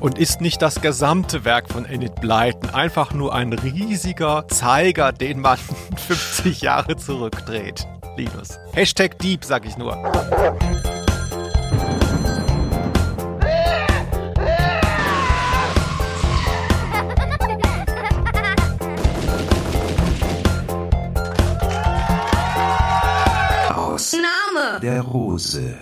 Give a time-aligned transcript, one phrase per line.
[0.00, 5.40] Und ist nicht das gesamte Werk von Enid Blyton einfach nur ein riesiger Zeiger, den
[5.40, 5.58] man
[5.96, 7.86] 50 Jahre zurückdreht?
[8.16, 8.58] Linus.
[8.72, 9.96] Hashtag Deep, sag ich nur.
[23.74, 24.80] Aus Name.
[24.80, 25.74] der Rose.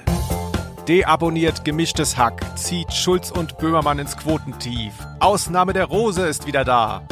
[0.89, 4.93] Deabonniert gemischtes Hack, zieht Schulz und Böhmermann ins Quotentief.
[5.19, 7.03] Ausnahme der Rose ist wieder da.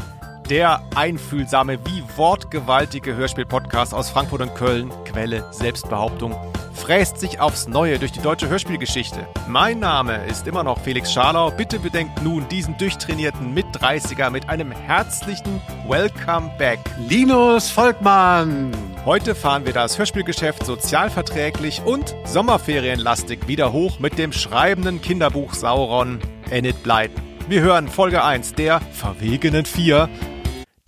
[0.51, 6.35] Der einfühlsame wie wortgewaltige Hörspiel-Podcast aus Frankfurt und Köln, Quelle Selbstbehauptung,
[6.75, 9.27] fräst sich aufs Neue durch die deutsche Hörspielgeschichte.
[9.49, 11.51] Mein Name ist immer noch Felix Scharlau.
[11.51, 16.81] Bitte bedenkt nun diesen durchtrainierten Mit-30er mit einem herzlichen Welcome Back.
[17.09, 18.73] Linus Volkmann.
[19.05, 26.21] Heute fahren wir das Hörspielgeschäft sozialverträglich und sommerferienlastig wieder hoch mit dem schreibenden Kinderbuch Sauron
[26.51, 27.23] Enid Blyton.
[27.49, 30.09] Wir hören Folge 1 der Verwegenen Vier.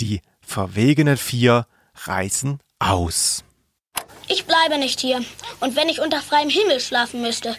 [0.00, 1.66] Die Verwegenen Vier
[2.06, 3.43] reißen aus.
[4.28, 5.24] Ich bleibe nicht hier.
[5.60, 7.56] Und wenn ich unter freiem Himmel schlafen müsste.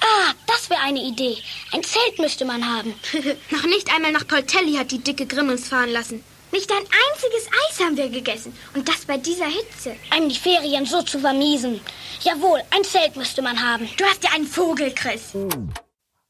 [0.00, 1.36] Ah, das wäre eine Idee.
[1.72, 2.94] Ein Zelt müsste man haben.
[3.50, 6.22] Noch nicht einmal nach Poltelli hat die dicke Grimm uns fahren lassen.
[6.50, 8.56] Nicht ein einziges Eis haben wir gegessen.
[8.74, 9.96] Und das bei dieser Hitze.
[10.10, 11.80] Einem die Ferien so zu vermiesen.
[12.20, 13.88] Jawohl, ein Zelt müsste man haben.
[13.96, 15.34] Du hast ja einen Vogel, Chris.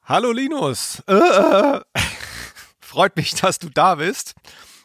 [0.05, 1.02] Hallo Linus.
[1.06, 1.80] Äh, äh.
[2.80, 4.34] Freut mich, dass du da bist.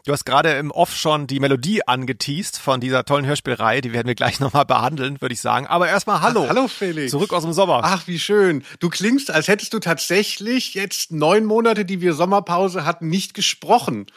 [0.06, 3.80] Du hast gerade im Off schon die Melodie angeteased von dieser tollen Hörspielreihe.
[3.80, 5.66] Die werden wir gleich nochmal behandeln, würde ich sagen.
[5.66, 6.44] Aber erstmal hallo.
[6.44, 7.12] Ach, hallo Felix.
[7.12, 7.80] Zurück aus dem Sommer.
[7.84, 8.66] Ach, wie schön.
[8.82, 14.08] Du klingst, als hättest du tatsächlich jetzt neun Monate, die wir Sommerpause hatten, nicht gesprochen.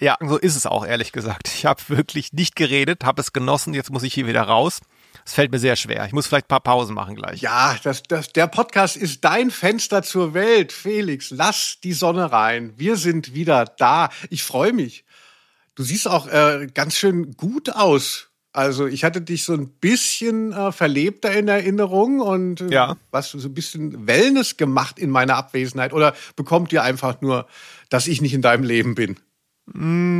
[0.00, 1.46] Ja, so ist es auch, ehrlich gesagt.
[1.46, 3.72] Ich habe wirklich nicht geredet, habe es genossen.
[3.72, 4.80] Jetzt muss ich hier wieder raus.
[5.24, 6.04] Es fällt mir sehr schwer.
[6.06, 7.40] Ich muss vielleicht ein paar Pausen machen gleich.
[7.40, 10.72] Ja, das, das, der Podcast ist dein Fenster zur Welt.
[10.72, 12.72] Felix, lass die Sonne rein.
[12.76, 14.08] Wir sind wieder da.
[14.28, 15.04] Ich freue mich.
[15.74, 18.28] Du siehst auch äh, ganz schön gut aus.
[18.52, 22.96] Also ich hatte dich so ein bisschen äh, verlebter in Erinnerung und äh, Ja.
[23.12, 27.46] was so ein bisschen Wellness gemacht in meiner Abwesenheit oder bekommt ihr einfach nur,
[27.90, 29.16] dass ich nicht in deinem Leben bin?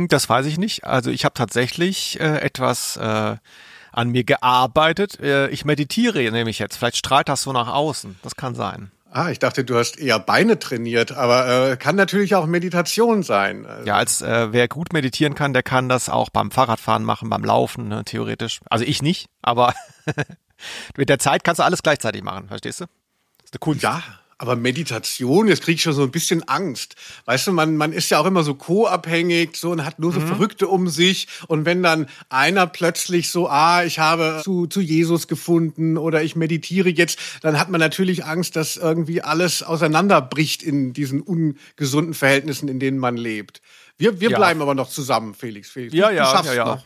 [0.07, 0.85] Das weiß ich nicht.
[0.85, 3.35] Also ich habe tatsächlich äh, etwas äh,
[3.91, 5.19] an mir gearbeitet.
[5.19, 6.77] Äh, ich meditiere nämlich jetzt.
[6.77, 8.17] Vielleicht strahlt das so nach außen.
[8.21, 8.91] Das kann sein.
[9.13, 13.65] Ah, ich dachte, du hast eher Beine trainiert, aber äh, kann natürlich auch Meditation sein.
[13.65, 17.29] Also, Ja, als äh, wer gut meditieren kann, der kann das auch beim Fahrradfahren machen,
[17.29, 18.61] beim Laufen, ne, theoretisch.
[18.69, 19.73] Also ich nicht, aber
[20.95, 22.85] mit der Zeit kannst du alles gleichzeitig machen, verstehst du?
[22.85, 23.83] Das ist eine Kunst.
[23.83, 24.01] Ja,
[24.41, 26.95] aber Meditation, jetzt krieg ich schon so ein bisschen Angst.
[27.25, 30.19] Weißt du, man, man ist ja auch immer so co-abhängig so und hat nur so
[30.19, 31.27] Verrückte um sich.
[31.47, 36.35] Und wenn dann einer plötzlich so, ah, ich habe zu, zu Jesus gefunden oder ich
[36.35, 42.67] meditiere jetzt, dann hat man natürlich Angst, dass irgendwie alles auseinanderbricht in diesen ungesunden Verhältnissen,
[42.67, 43.61] in denen man lebt.
[43.99, 44.37] Wir, wir Ja.
[44.39, 45.69] bleiben aber noch zusammen, Felix.
[45.69, 45.93] Felix.
[45.93, 46.65] Ja, du, ja, du schaffst ja, ja.
[46.65, 46.83] noch.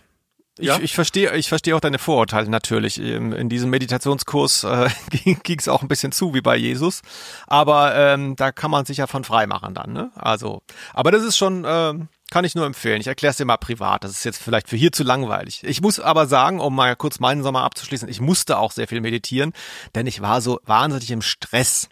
[0.57, 0.79] Ich, Ja?
[0.79, 2.97] ich verstehe, ich verstehe auch deine Vorurteile natürlich.
[2.97, 4.89] In, in diesem Meditationskurs äh,
[5.43, 7.01] ging es auch ein bisschen zu wie bei Jesus,
[7.45, 9.91] aber ähm, da kann man sich ja von frei machen dann.
[9.91, 10.11] Ne?
[10.15, 10.61] Also,
[10.94, 13.01] aber das ist schon, ähm, kann ich nur empfehlen.
[13.01, 14.03] Ich erkläre es dir mal privat.
[14.05, 15.61] Das ist jetzt vielleicht für hier zu langweilig.
[15.63, 19.01] Ich muss aber sagen, um mal kurz meinen Sommer abzuschließen, ich musste auch sehr viel
[19.01, 19.51] meditieren,
[19.94, 21.89] denn ich war so wahnsinnig im Stress.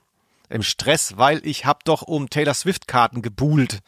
[0.50, 3.80] Im Stress, weil ich habe doch um Taylor Swift Karten gebuhlt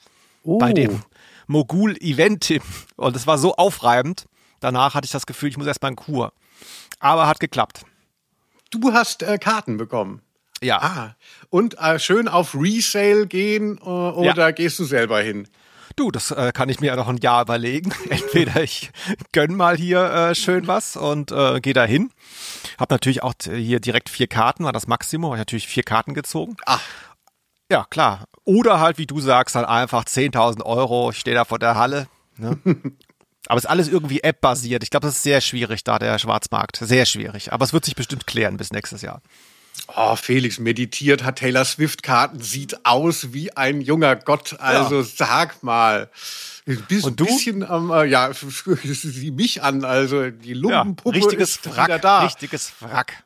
[0.59, 1.02] bei dem
[1.47, 2.59] Mogul-Event.
[2.96, 4.25] Und es war so aufreibend.
[4.66, 6.34] Danach hatte ich das Gefühl, ich muss erstmal in Kur.
[7.00, 7.84] Aber hat geklappt.
[8.72, 10.24] Du hast äh, Karten bekommen.
[10.59, 10.81] Ja.
[10.81, 11.16] Ah,
[11.52, 14.52] und äh, schön auf Resale gehen äh, oder Ja.
[14.52, 15.48] gehst du selber hin?
[15.98, 17.94] Du, das äh, kann ich mir ja noch ein Jahr überlegen.
[18.09, 18.90] Entweder ich
[19.34, 22.09] gönn mal hier äh, schön was und äh, gehe da hin.
[22.80, 25.30] Hab natürlich auch t- hier direkt vier Karten, war das Maximum.
[25.30, 26.58] Hab ich natürlich vier Karten gezogen.
[26.66, 26.82] Ach,
[27.72, 28.26] Ja, klar.
[28.46, 31.12] Oder halt, wie du sagst, halt einfach 10.000 Euro.
[31.12, 32.08] Ich stehe da vor der Halle.
[32.38, 32.58] Ne?
[33.48, 34.84] Aber es ist alles irgendwie App-basiert.
[34.84, 36.78] Ich glaube, das ist sehr schwierig da, der Schwarzmarkt.
[36.82, 37.54] Sehr schwierig.
[37.54, 39.22] Aber es wird sich bestimmt klären bis nächstes Jahr.
[39.96, 44.59] Oh, Felix meditiert, hat Taylor Swift Karten, sieht aus wie ein junger Gott.
[44.59, 46.09] Also sag mal.
[46.88, 47.26] Bis, Und du?
[47.26, 52.02] bisschen am, äh, ja, sieh mich an, also die Ja, Lumpenpuppe richtiges ist wieder Wrack.
[52.02, 52.24] da.
[52.24, 53.24] Richtiges Wrack.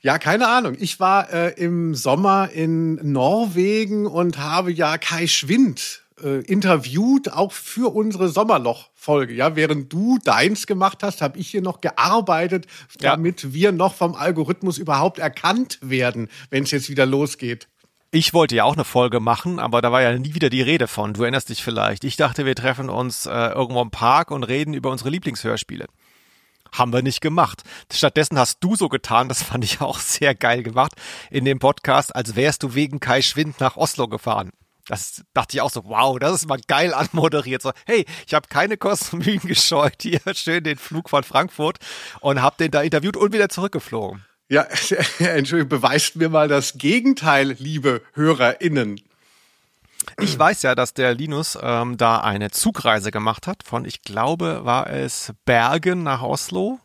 [0.00, 0.76] Ja, keine Ahnung.
[0.80, 7.52] Ich war äh, im Sommer in Norwegen und habe ja Kai Schwind äh, interviewt, auch
[7.52, 9.34] für unsere Sommerloch-Folge.
[9.34, 12.66] Ja, während du deins gemacht hast, habe ich hier noch gearbeitet,
[13.00, 13.10] Ja.
[13.12, 17.68] damit wir noch vom Algorithmus überhaupt erkannt werden, wenn es jetzt wieder losgeht.
[18.12, 20.88] Ich wollte ja auch eine Folge machen, aber da war ja nie wieder die Rede
[20.88, 21.12] von.
[21.14, 22.02] Du erinnerst dich vielleicht.
[22.02, 25.86] Ich dachte, wir treffen uns äh, irgendwo im Park und reden über unsere Lieblingshörspiele.
[26.72, 27.62] Haben wir nicht gemacht.
[27.92, 30.92] Stattdessen hast du so getan, das fand ich auch sehr geil gemacht,
[31.30, 34.50] in dem Podcast, als wärst du wegen Kai Schwind nach Oslo gefahren.
[34.90, 37.62] Das dachte ich auch so, wow, das ist mal geil anmoderiert.
[37.62, 41.78] So, hey, ich habe keine Kosten gescheut, hier schön den Flug von Frankfurt
[42.20, 44.24] und habe den da interviewt und wieder zurückgeflogen.
[44.48, 44.62] Ja,
[45.20, 49.00] Entschuldigung, beweist mir mal das Gegenteil, liebe HörerInnen.
[50.18, 54.64] Ich weiß ja, dass der Linus ähm, da eine Zugreise gemacht hat von, ich glaube,
[54.64, 56.80] war es Bergen nach Oslo.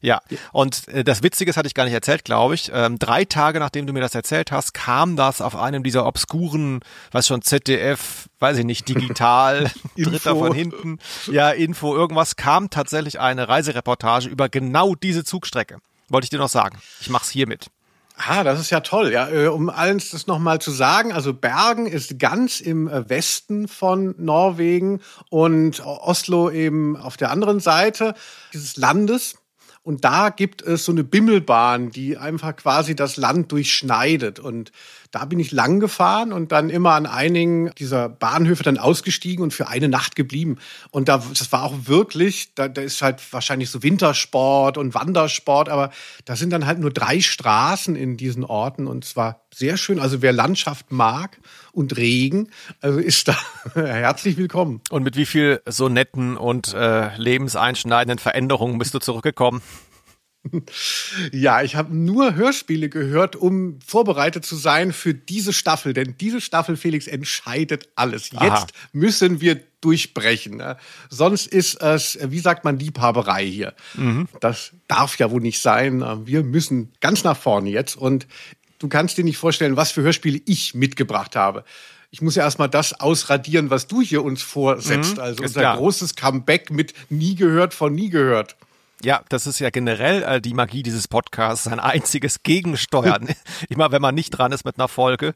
[0.00, 0.20] Ja,
[0.52, 2.70] und äh, das Witzige, das hatte ich gar nicht erzählt, glaube ich.
[2.72, 6.80] Ähm, drei Tage nachdem du mir das erzählt hast, kam das auf einem dieser obskuren,
[7.10, 13.18] was schon ZDF, weiß ich nicht, digital, dritter von hinten, ja, Info, irgendwas, kam tatsächlich
[13.18, 15.78] eine Reisereportage über genau diese Zugstrecke.
[16.08, 16.78] Wollte ich dir noch sagen.
[17.00, 17.70] Ich mach's hiermit.
[18.16, 19.12] Ah, das ist ja toll.
[19.12, 23.68] Ja, äh, um allen das nochmal zu sagen, also Bergen ist ganz im äh, Westen
[23.68, 28.14] von Norwegen und Oslo eben auf der anderen Seite
[28.52, 29.36] dieses Landes.
[29.88, 34.38] Und da gibt es so eine Bimmelbahn, die einfach quasi das Land durchschneidet.
[34.38, 34.70] Und
[35.12, 39.54] da bin ich lang gefahren und dann immer an einigen dieser Bahnhöfe dann ausgestiegen und
[39.54, 40.58] für eine Nacht geblieben.
[40.90, 45.70] Und da, das war auch wirklich, da, da ist halt wahrscheinlich so Wintersport und Wandersport,
[45.70, 45.90] aber
[46.26, 50.00] da sind dann halt nur drei Straßen in diesen Orten und zwar sehr schön.
[50.00, 51.38] Also wer Landschaft mag
[51.78, 52.48] und Regen,
[52.80, 53.36] also ist da
[53.74, 54.80] herzlich willkommen.
[54.90, 59.62] Und mit wie viel so netten und äh, lebenseinschneidenden Veränderungen bist du zurückgekommen?
[61.32, 65.92] Ja, ich habe nur Hörspiele gehört, um vorbereitet zu sein für diese Staffel.
[65.92, 68.30] Denn diese Staffel, Felix, entscheidet alles.
[68.30, 68.66] Jetzt Aha.
[68.92, 70.56] müssen wir durchbrechen.
[70.56, 70.76] ne?
[71.10, 73.74] Sonst ist es, wie sagt man, Liebhaberei hier.
[74.40, 76.02] Das darf ja wohl nicht sein.
[76.24, 77.96] Wir müssen ganz nach vorne jetzt.
[77.96, 78.26] Und
[78.78, 81.64] du kannst dir nicht vorstellen, was für Hörspiele ich mitgebracht habe.
[82.10, 85.18] Ich muss ja erstmal das ausradieren, was du hier uns vorsetzt.
[85.18, 85.76] also ist unser klar.
[85.76, 88.56] großes Comeback mit nie gehört von nie gehört.
[89.02, 93.28] Ja, das ist ja generell äh, die Magie dieses Podcasts, ein einziges Gegensteuern.
[93.68, 95.34] Immer wenn man nicht dran ist mit einer Folge,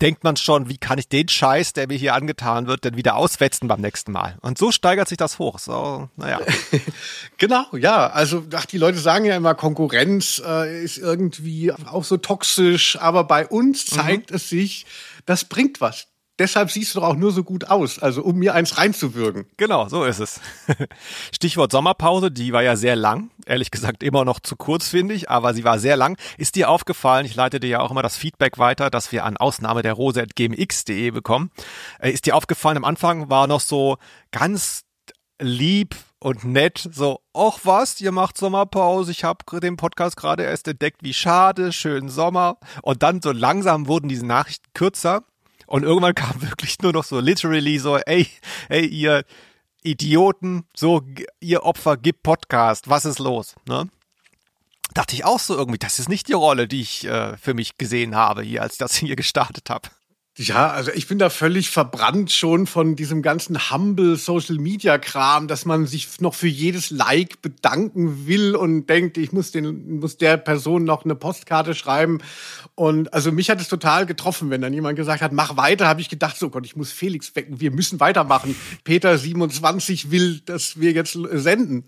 [0.00, 3.16] denkt man schon, wie kann ich den Scheiß, der mir hier angetan wird, denn wieder
[3.16, 4.36] auswetzen beim nächsten Mal.
[4.40, 5.58] Und so steigert sich das hoch.
[5.58, 6.40] So, naja.
[7.38, 8.08] Genau, ja.
[8.08, 13.24] Also ach, die Leute sagen ja immer, Konkurrenz äh, ist irgendwie auch so toxisch, aber
[13.24, 14.86] bei uns zeigt es sich,
[15.26, 16.06] das bringt was.
[16.38, 19.46] Deshalb siehst du doch auch nur so gut aus, also um mir eins reinzuwürgen.
[19.56, 20.40] Genau, so ist es.
[21.32, 23.30] Stichwort Sommerpause, die war ja sehr lang.
[23.46, 26.18] Ehrlich gesagt immer noch zu kurz, finde ich, aber sie war sehr lang.
[26.36, 29.36] Ist dir aufgefallen, ich leite dir ja auch immer das Feedback weiter, dass wir an
[29.36, 31.52] Ausnahme der rose.gmx.de bekommen.
[32.00, 33.98] Äh, Ist dir aufgefallen, am Anfang war noch so
[34.32, 34.82] ganz
[35.40, 40.66] lieb und nett, so, ach was, ihr macht Sommerpause, ich habe den Podcast gerade erst
[40.66, 42.56] entdeckt, wie schade, schönen Sommer.
[42.82, 45.22] Und dann so langsam wurden diese Nachrichten kürzer
[45.66, 48.28] und irgendwann kam wirklich nur noch so literally so, ey,
[48.68, 49.24] ey, ihr
[49.82, 51.02] Idioten, so,
[51.40, 53.88] ihr Opfer, gib Podcast, was ist los, ne?
[54.94, 57.78] Dachte ich auch so irgendwie, das ist nicht die Rolle, die ich äh, für mich
[57.78, 59.88] gesehen habe, hier, als ich das hier gestartet habe.
[60.36, 65.46] Ja, also ich bin da völlig verbrannt schon von diesem ganzen humble Social Media Kram,
[65.46, 70.18] dass man sich noch für jedes Like bedanken will und denkt, ich muss den muss
[70.18, 72.18] der Person noch eine Postkarte schreiben
[72.74, 76.00] und also mich hat es total getroffen, wenn dann jemand gesagt hat, mach weiter, habe
[76.00, 78.56] ich gedacht, so Gott, ich muss Felix wecken, wir müssen weitermachen.
[78.82, 81.84] Peter 27 will, dass wir jetzt senden.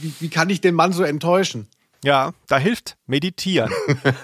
[0.00, 1.66] Wie, wie kann ich den Mann so enttäuschen?
[2.04, 3.70] Ja, da hilft Meditieren.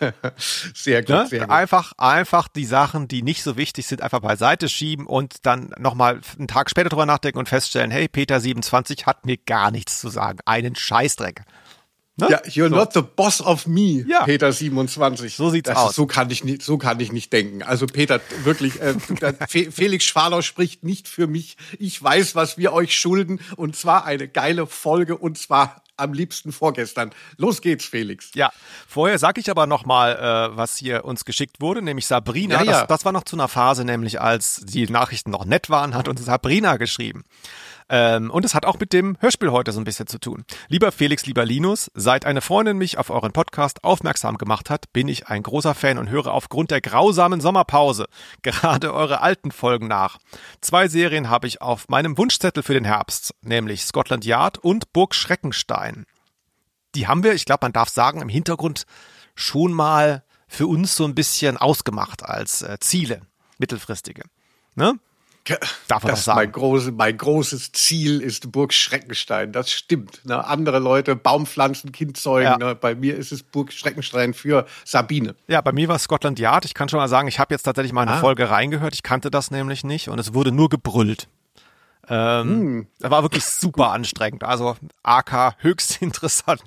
[0.75, 1.27] Sehr gut, Ne?
[1.29, 1.51] sehr gut.
[1.51, 6.21] Einfach, einfach die Sachen, die nicht so wichtig sind, einfach beiseite schieben und dann nochmal
[6.39, 10.09] einen Tag später drüber nachdenken und feststellen, hey, Peter 27 hat mir gar nichts zu
[10.09, 10.39] sagen.
[10.45, 11.43] Einen Scheißdreck.
[12.17, 12.27] Ne?
[12.31, 12.75] Ja, you're So.
[12.75, 14.25] not the boss of me, Ja.
[14.25, 15.37] Peter 27.
[15.37, 15.95] So sieht's das aus.
[15.95, 17.63] So kann ich nicht, so kann ich nicht denken.
[17.63, 18.95] Also Peter, wirklich, äh,
[19.71, 21.57] Felix Schwalau spricht nicht für mich.
[21.79, 26.53] Ich weiß, was wir euch schulden und zwar eine geile Folge und zwar am liebsten
[26.53, 27.11] vorgestern.
[27.37, 28.31] Los geht's, Felix.
[28.35, 28.51] Ja,
[28.87, 32.57] vorher sag ich aber nochmal, äh, was hier uns geschickt wurde, nämlich Sabrina.
[32.57, 32.73] Ja, ja.
[32.81, 36.09] Das, das war noch zu einer Phase, nämlich als die Nachrichten noch nett waren, hat
[36.09, 37.25] uns Sabrina geschrieben.
[37.89, 40.45] Ähm, und es hat auch mit dem Hörspiel heute so ein bisschen zu tun.
[40.69, 45.09] Lieber Felix, lieber Linus, seit eine Freundin mich auf euren Podcast aufmerksam gemacht hat, bin
[45.09, 48.07] ich ein großer Fan und höre aufgrund der grausamen Sommerpause
[48.43, 50.19] gerade eure alten Folgen nach.
[50.61, 55.15] Zwei Serien habe ich auf meinem Wunschzettel für den Herbst, nämlich Scotland Yard und Burg
[55.15, 56.07] Schreckenstein
[56.95, 58.85] die haben wir, ich glaube, man darf sagen, im Hintergrund
[59.35, 63.23] schon mal für uns so ein bisschen ausgemacht als äh, Ziele,
[63.59, 64.25] mittelfristige.
[64.75, 64.99] Ne?
[65.89, 66.39] Darf man das doch sagen.
[66.41, 69.53] Mein, große, mein großes Ziel ist Burg Schreckenstein.
[69.53, 70.25] Das stimmt.
[70.25, 70.45] Ne?
[70.45, 72.45] Andere Leute Baumpflanzen, Kind zeugen.
[72.45, 72.59] Ja.
[72.59, 72.75] Ne?
[72.75, 75.35] Bei mir ist es Burg Schreckenstein für Sabine.
[75.47, 76.65] Ja, bei mir war es Scotland Yard.
[76.65, 78.19] Ich kann schon mal sagen, ich habe jetzt tatsächlich mal eine Ah.
[78.21, 78.95] Folge reingehört.
[78.95, 81.29] Ich kannte das nämlich nicht und es wurde nur gebrüllt.
[82.09, 84.45] Ähm, Das war wirklich super anstrengend.
[84.45, 86.63] Also AK höchst interessant.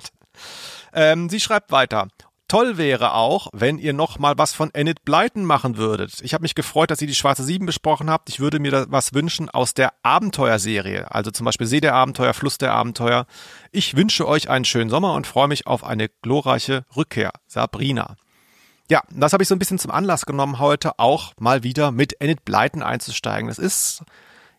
[0.94, 2.08] Ähm, sie schreibt weiter.
[2.52, 6.20] Toll wäre auch, wenn ihr noch mal was von Enid Blyton machen würdet.
[6.22, 8.28] Ich habe mich gefreut, dass ihr die Schwarze Sieben besprochen habt.
[8.28, 11.10] Ich würde mir da was wünschen aus der Abenteuerserie.
[11.10, 13.26] Also zum Beispiel See der Abenteuer, Fluss der Abenteuer.
[13.72, 17.32] Ich wünsche euch einen schönen Sommer und freue mich auf eine glorreiche Rückkehr.
[17.48, 18.18] Sabrina.
[18.90, 22.20] Ja, das habe ich so ein bisschen zum Anlass genommen, heute auch mal wieder mit
[22.20, 23.48] Enid Blyton einzusteigen.
[23.48, 24.04] Das ist,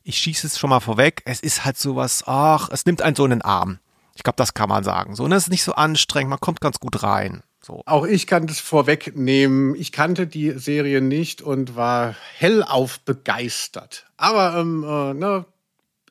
[0.02, 3.26] ich schieße es schon mal vorweg, es ist halt sowas, ach, es nimmt einen so
[3.26, 3.80] in den Arm.
[4.14, 5.14] Ich glaube, das kann man sagen.
[5.14, 7.42] So, und es ist nicht so anstrengend, man kommt ganz gut rein.
[7.64, 7.82] So.
[7.86, 9.74] Auch ich kann das vorwegnehmen.
[9.76, 14.06] Ich kannte die Serie nicht und war hellauf begeistert.
[14.16, 15.44] Aber ähm, äh, ne,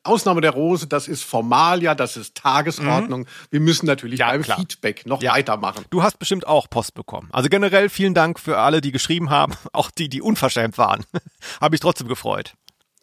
[0.04, 3.26] Ausnahme der Rose, das ist Formalia, das ist Tagesordnung.
[3.50, 4.58] Wir müssen natürlich Ja, beim klar.
[4.58, 5.34] Feedback noch Ja.
[5.34, 5.84] weitermachen.
[5.90, 7.28] Du hast bestimmt auch Post bekommen.
[7.32, 11.04] Also generell vielen Dank für alle, die geschrieben haben, auch die, die unverschämt waren.
[11.60, 12.54] Habe ich trotzdem gefreut.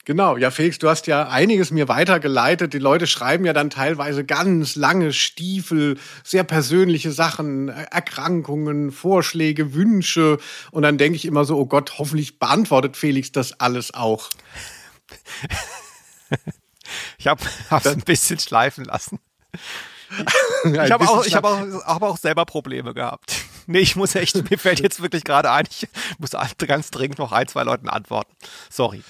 [0.05, 2.73] Genau, ja, Felix, du hast ja einiges mir weitergeleitet.
[2.73, 9.73] Die Leute schreiben ja dann teilweise ganz lange Stiefel, sehr persönliche Sachen, äh, Erkrankungen, Vorschläge,
[9.73, 10.37] Wünsche.
[10.71, 14.29] Und dann denke ich immer so, oh Gott, hoffentlich beantwortet Felix das alles auch.
[17.17, 19.19] Ich habe es ein bisschen schleifen lassen.
[20.63, 23.35] Ich habe auch, ich hab auch, hab auch selber Probleme gehabt.
[23.67, 25.87] Nee, ich muss echt, mir fällt jetzt wirklich gerade ein, ich
[26.17, 28.33] muss ganz dringend noch ein, zwei Leuten antworten.
[28.71, 29.03] Sorry.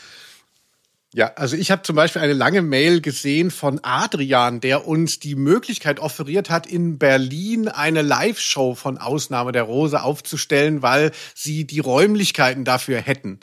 [1.11, 5.33] Ja, also ich habe zum Beispiel eine lange Mail gesehen von Adrian, der uns die
[5.33, 11.79] Möglichkeit offeriert hat, in Berlin eine Live-Show von Ausnahme der Rose aufzustellen, weil sie die
[11.79, 13.39] Räumlichkeiten dafür hätten.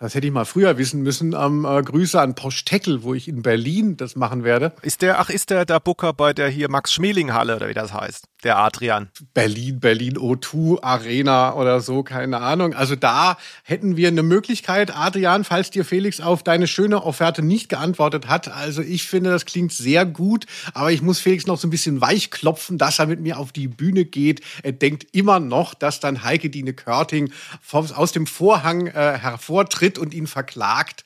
[0.00, 1.34] Das hätte ich mal früher wissen müssen.
[1.34, 4.72] Ähm, äh, Grüße an Poschteckel, wo ich in Berlin das machen werde.
[4.82, 8.28] Ist der, ach, ist der der Booker bei der hier Max-Schmeling-Halle oder wie das heißt?
[8.44, 9.08] Der Adrian.
[9.32, 12.74] Berlin, Berlin O2 Arena oder so, keine Ahnung.
[12.74, 17.70] Also da hätten wir eine Möglichkeit, Adrian, falls dir Felix auf deine schöne Offerte nicht
[17.70, 18.48] geantwortet hat.
[18.48, 22.02] Also ich finde, das klingt sehr gut, aber ich muss Felix noch so ein bisschen
[22.02, 24.42] weich klopfen, dass er mit mir auf die Bühne geht.
[24.62, 27.32] Er denkt immer noch, dass dann Heike Dine Körting
[27.72, 31.04] aus dem Vorhang äh, hervortritt und ihn verklagt.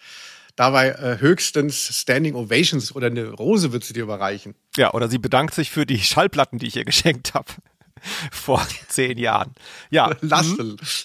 [0.58, 4.56] Dabei äh, höchstens Standing Ovations oder eine Rose wird sie dir überreichen.
[4.76, 7.46] Ja, oder sie bedankt sich für die Schallplatten, die ich ihr geschenkt habe.
[8.32, 9.52] Vor zehn Jahren.
[9.90, 10.16] Ja.
[10.20, 10.56] Lass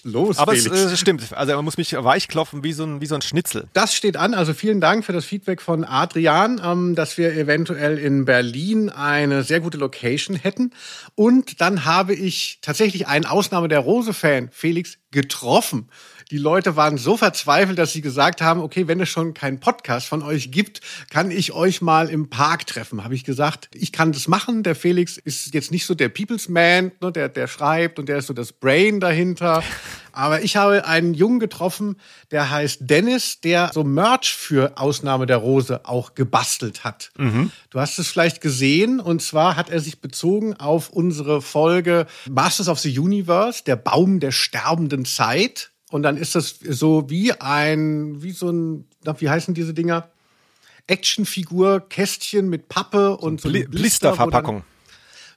[0.02, 0.92] los, Aber es Felix.
[0.92, 1.32] äh, stimmt.
[1.32, 3.68] Also man muss mich weichklopfen wie so ein, wie so ein Schnitzel.
[3.74, 4.34] Das steht an.
[4.34, 9.44] Also vielen Dank für das Feedback von Adrian, ähm, dass wir eventuell in Berlin eine
[9.44, 10.72] sehr gute Location hätten.
[11.14, 15.88] Und dann habe ich tatsächlich einen Ausnahme der Rose-Fan, Felix, getroffen.
[16.30, 20.08] Die Leute waren so verzweifelt, dass sie gesagt haben, okay, wenn es schon keinen Podcast
[20.08, 20.80] von euch gibt,
[21.10, 23.04] kann ich euch mal im Park treffen.
[23.04, 24.62] Habe ich gesagt, ich kann das machen.
[24.62, 28.18] Der Felix ist jetzt nicht so der People's Man, ne, der, der schreibt und der
[28.18, 29.62] ist so das Brain dahinter.
[30.14, 31.96] Aber ich habe einen Jungen getroffen,
[32.30, 37.10] der heißt Dennis, der so Merch für Ausnahme der Rose auch gebastelt hat.
[37.70, 42.68] Du hast es vielleicht gesehen und zwar hat er sich bezogen auf unsere Folge Masters
[42.68, 45.70] of the Universe, der Baum der sterbenden Zeit.
[45.90, 48.86] Und dann ist das so wie ein, wie so ein,
[49.18, 50.08] wie heißen diese Dinger?
[50.86, 54.64] Actionfigur, Kästchen mit Pappe und so, dann- Blisterverpackung.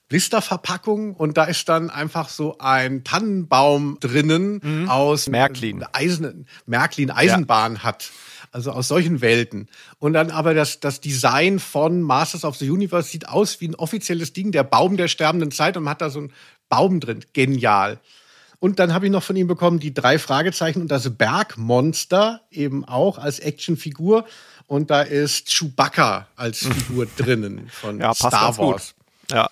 [0.10, 5.32] Blisterverpackung und da ist dann einfach so ein Tannenbaum drinnen aus Mhm.
[5.32, 5.86] Märklin.
[5.94, 8.10] Eisen, Märklin Eisenbahn hat.
[8.52, 9.68] Also aus solchen Welten.
[10.00, 13.76] Und dann aber das, das Design von Masters of the Universe sieht aus wie ein
[13.76, 16.34] offizielles Ding, der Baum der sterbenden Zeit und man hat da so einen
[16.70, 17.26] Baum drin.
[17.34, 18.00] Genial.
[18.60, 22.86] Und dann habe ich noch von ihm bekommen die drei Fragezeichen und das Bergmonster eben
[22.86, 24.26] auch als Actionfigur.
[24.66, 28.58] Und da ist Chewbacca als Figur drinnen von Ja, Star.
[28.58, 28.96] Wars.
[29.30, 29.50] Ja.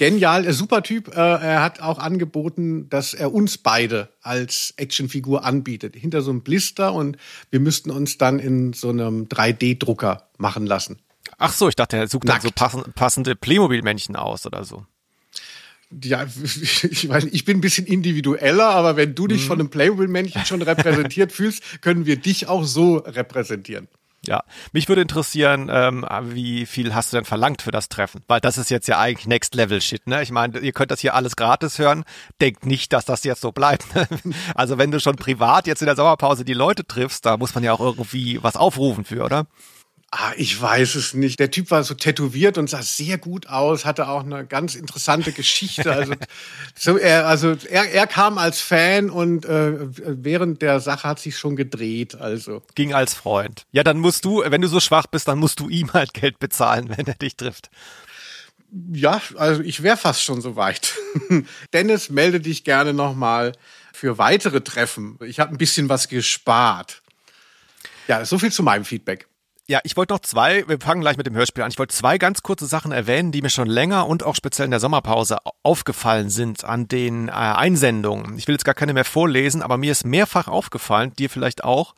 [0.00, 1.08] Genial, äh, super Typ.
[1.08, 5.94] Äh, er hat auch angeboten, dass er uns beide als Actionfigur anbietet.
[5.94, 7.18] Hinter so einem Blister und
[7.50, 11.00] wir müssten uns dann in so einem 3D-Drucker machen lassen.
[11.36, 12.44] Ach so, ich dachte, er sucht dann Nackt.
[12.44, 14.86] so passend, passende Playmobil-Männchen aus oder so.
[16.02, 20.46] Ja, ich weiß, ich bin ein bisschen individueller, aber wenn du dich von einem Playmobil-Männchen
[20.46, 23.86] schon repräsentiert fühlst, können wir dich auch so repräsentieren.
[24.30, 28.22] Ja, mich würde interessieren, ähm, wie viel hast du denn verlangt für das Treffen?
[28.28, 30.22] Weil das ist jetzt ja eigentlich Next Level Shit, ne?
[30.22, 32.04] Ich meine, ihr könnt das hier alles gratis hören.
[32.40, 33.86] Denkt nicht, dass das jetzt so bleibt.
[34.54, 37.64] also wenn du schon privat jetzt in der Sommerpause die Leute triffst, da muss man
[37.64, 39.46] ja auch irgendwie was aufrufen für, oder?
[40.12, 41.38] Ah, ich weiß es nicht.
[41.38, 45.30] Der Typ war so tätowiert und sah sehr gut aus, hatte auch eine ganz interessante
[45.30, 45.92] Geschichte.
[45.92, 46.14] Also,
[46.74, 51.38] so er, also er, er kam als Fan und äh, während der Sache hat sich
[51.38, 52.16] schon gedreht.
[52.16, 53.66] Also Ging als Freund.
[53.70, 56.40] Ja, dann musst du, wenn du so schwach bist, dann musst du ihm halt Geld
[56.40, 57.70] bezahlen, wenn er dich trifft.
[58.92, 60.92] ja, also ich wäre fast schon so weit.
[61.72, 63.52] Dennis, melde dich gerne nochmal
[63.92, 65.20] für weitere Treffen.
[65.24, 67.00] Ich habe ein bisschen was gespart.
[68.08, 69.29] Ja, so viel zu meinem Feedback.
[69.70, 71.70] Ja, ich wollte noch zwei, wir fangen gleich mit dem Hörspiel an.
[71.70, 74.72] Ich wollte zwei ganz kurze Sachen erwähnen, die mir schon länger und auch speziell in
[74.72, 78.36] der Sommerpause aufgefallen sind an den äh, Einsendungen.
[78.36, 81.94] Ich will jetzt gar keine mehr vorlesen, aber mir ist mehrfach aufgefallen, dir vielleicht auch,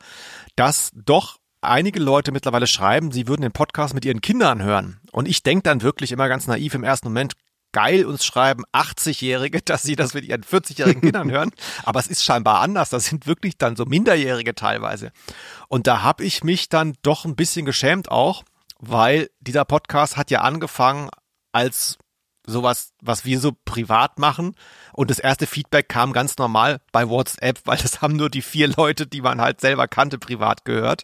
[0.55, 4.99] dass doch einige Leute mittlerweile schreiben, sie würden den Podcast mit ihren Kindern hören.
[5.11, 7.33] Und ich denke dann wirklich immer ganz naiv im ersten Moment,
[7.73, 11.51] geil, uns schreiben 80-Jährige, dass sie das mit ihren 40-jährigen Kindern hören.
[11.83, 12.89] Aber es ist scheinbar anders.
[12.89, 15.11] Das sind wirklich dann so Minderjährige teilweise.
[15.67, 18.43] Und da habe ich mich dann doch ein bisschen geschämt auch,
[18.79, 21.09] weil dieser Podcast hat ja angefangen
[21.51, 21.97] als
[22.45, 24.55] sowas, was wir so privat machen.
[24.91, 28.67] Und das erste Feedback kam ganz normal bei WhatsApp, weil das haben nur die vier
[28.67, 31.03] Leute, die man halt selber kannte, privat gehört.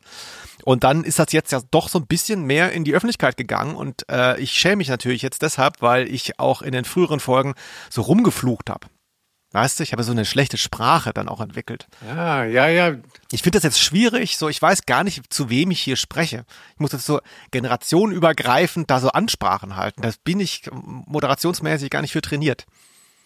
[0.65, 3.75] Und dann ist das jetzt ja doch so ein bisschen mehr in die Öffentlichkeit gegangen.
[3.75, 7.55] Und äh, ich schäme mich natürlich jetzt deshalb, weil ich auch in den früheren Folgen
[7.89, 8.87] so rumgeflucht habe.
[9.51, 11.87] Weißt du, ich habe so eine schlechte Sprache dann auch entwickelt.
[12.07, 12.95] Ja, ja, ja.
[13.31, 16.45] Ich finde das jetzt schwierig, so ich weiß gar nicht, zu wem ich hier spreche.
[16.73, 20.03] Ich muss jetzt so generationenübergreifend da so Ansprachen halten.
[20.03, 22.65] Das bin ich moderationsmäßig gar nicht für trainiert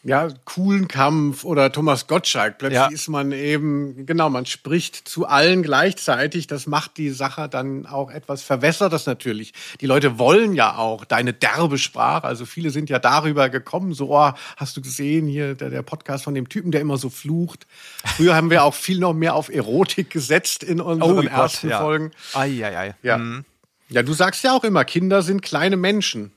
[0.05, 2.57] ja, coolen Kampf oder Thomas Gottschalk.
[2.57, 2.89] Plötzlich ja.
[2.91, 6.47] ist man eben, genau, man spricht zu allen gleichzeitig.
[6.47, 9.53] Das macht die Sache dann auch etwas verwässert das natürlich.
[9.79, 12.27] Die Leute wollen ja auch deine derbe Sprache.
[12.27, 16.25] Also viele sind ja darüber gekommen, so, oh, hast du gesehen hier der, der Podcast
[16.25, 17.65] von dem Typen, der immer so flucht.
[18.03, 21.71] Früher haben wir auch viel noch mehr auf Erotik gesetzt in unseren oh, ersten Gott,
[21.71, 21.79] ja.
[21.79, 22.11] Folgen.
[22.33, 22.95] Ei, ei, ei.
[23.03, 23.17] Ja.
[23.17, 23.45] Mhm.
[23.87, 26.33] ja, du sagst ja auch immer, Kinder sind kleine Menschen.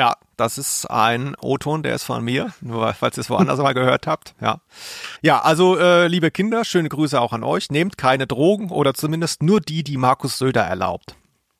[0.00, 3.74] Ja, das ist ein O-Ton, der ist von mir, nur falls ihr es woanders mal
[3.74, 4.34] gehört habt.
[4.40, 4.62] Ja,
[5.20, 7.70] ja also äh, liebe Kinder, schöne Grüße auch an euch.
[7.70, 11.16] Nehmt keine Drogen oder zumindest nur die, die Markus Söder erlaubt.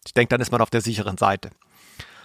[0.06, 1.50] Ich denke, dann ist man auf der sicheren Seite.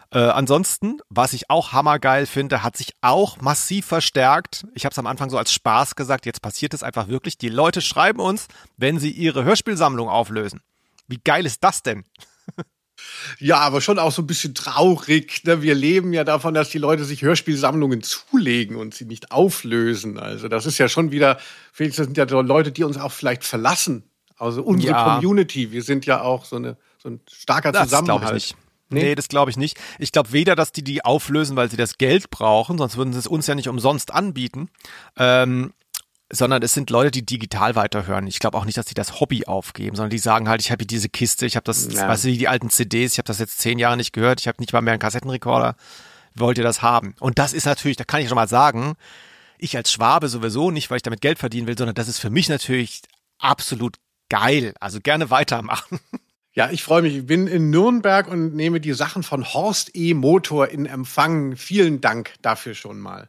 [0.10, 4.66] Äh, ansonsten, was ich auch hammergeil finde, hat sich auch massiv verstärkt.
[4.74, 7.38] Ich habe es am Anfang so als Spaß gesagt, jetzt passiert es einfach wirklich.
[7.38, 10.62] Die Leute schreiben uns, wenn sie ihre Hörspielsammlung auflösen.
[11.10, 12.06] Wie geil ist das denn?
[13.40, 15.44] Ja, aber schon auch so ein bisschen traurig.
[15.44, 15.62] Ne?
[15.62, 20.18] Wir leben ja davon, dass die Leute sich Hörspielsammlungen zulegen und sie nicht auflösen.
[20.20, 21.38] Also das ist ja schon wieder,
[21.74, 24.04] Felix, das sind ja so Leute, die uns auch vielleicht verlassen.
[24.38, 25.16] Also unsere ja.
[25.16, 25.72] Community.
[25.72, 28.38] Wir sind ja auch so, eine, so ein starker das Zusammenhalt.
[28.38, 28.58] Ich nicht.
[28.90, 29.78] Nee, nee das glaube ich nicht.
[29.98, 33.20] Ich glaube weder, dass die die auflösen, weil sie das Geld brauchen, sonst würden sie
[33.20, 34.70] es uns ja nicht umsonst anbieten.
[35.18, 35.74] Ähm,
[36.32, 38.28] sondern es sind Leute, die digital weiterhören.
[38.28, 40.86] Ich glaube auch nicht, dass die das Hobby aufgeben, sondern die sagen halt, ich habe
[40.86, 42.08] diese Kiste, ich habe das, ja.
[42.08, 44.60] weißt du, die alten CDs, ich habe das jetzt zehn Jahre nicht gehört, ich habe
[44.60, 45.76] nicht mal mehr einen Kassettenrekorder.
[46.34, 47.16] Wollt ihr das haben?
[47.20, 48.96] Und das ist natürlich, da kann ich schon mal sagen,
[49.58, 52.30] ich als Schwabe sowieso nicht, weil ich damit Geld verdienen will, sondern das ist für
[52.30, 53.04] mich natürlich
[53.38, 53.98] absolut
[54.30, 54.74] geil.
[54.80, 56.00] Also gerne weitermachen.
[56.58, 57.18] Ja, ich freue mich.
[57.18, 60.14] Ich bin in Nürnberg und nehme die Sachen von Horst E.
[60.14, 61.58] Motor in Empfang.
[61.58, 63.28] Vielen Dank dafür schon mal.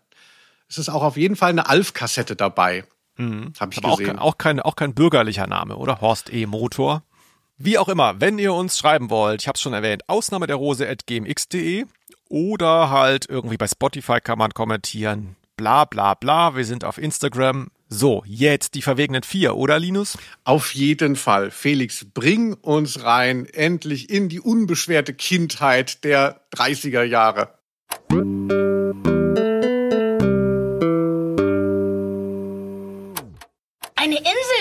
[0.69, 2.85] Es ist auch auf jeden Fall eine Alf-Kassette dabei.
[3.17, 3.53] Mhm.
[3.59, 4.19] Hab ich Aber gesehen.
[4.19, 6.01] Auch, auch, kein, auch kein bürgerlicher Name, oder?
[6.01, 6.47] Horst E.
[6.47, 7.03] Motor.
[7.59, 10.57] Wie auch immer, wenn ihr uns schreiben wollt, ich habe es schon erwähnt, Ausnahme der
[10.57, 11.87] Rose at gmx.de
[12.29, 15.37] oder halt irgendwie bei Spotify kann man kommentieren.
[15.57, 16.55] Bla bla bla.
[16.55, 17.69] Wir sind auf Instagram.
[17.89, 20.19] So, jetzt die verwegenen vier, oder Linus?
[20.45, 21.51] Auf jeden Fall.
[21.51, 27.55] Felix, bring uns rein, endlich in die unbeschwerte Kindheit der 30er Jahre.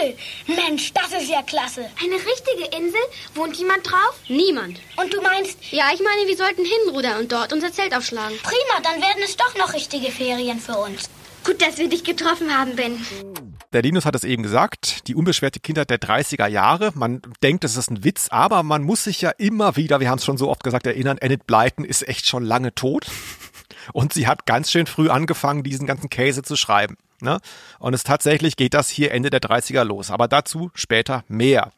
[0.05, 0.15] Insel?
[0.47, 1.89] Mensch, das ist ja klasse.
[2.01, 2.99] Eine richtige Insel?
[3.33, 4.19] Wohnt jemand drauf?
[4.27, 4.79] Niemand.
[4.97, 5.57] Und du meinst?
[5.71, 8.37] Ja, ich meine, wir sollten hinrudern und dort unser Zelt aufschlagen.
[8.43, 11.09] Prima, dann werden es doch noch richtige Ferien für uns.
[11.43, 13.05] Gut, dass wir dich getroffen haben, Ben.
[13.71, 16.91] Der Linus hat es eben gesagt, die unbeschwerte Kindheit der 30er Jahre.
[16.95, 20.17] Man denkt, das ist ein Witz, aber man muss sich ja immer wieder, wir haben
[20.17, 23.05] es schon so oft gesagt, erinnern, Enid Blyton ist echt schon lange tot.
[23.93, 26.97] Und sie hat ganz schön früh angefangen, diesen ganzen Käse zu schreiben.
[27.25, 27.39] Ne?
[27.79, 30.11] Und es tatsächlich geht das hier Ende der 30er los.
[30.11, 31.71] Aber dazu später mehr.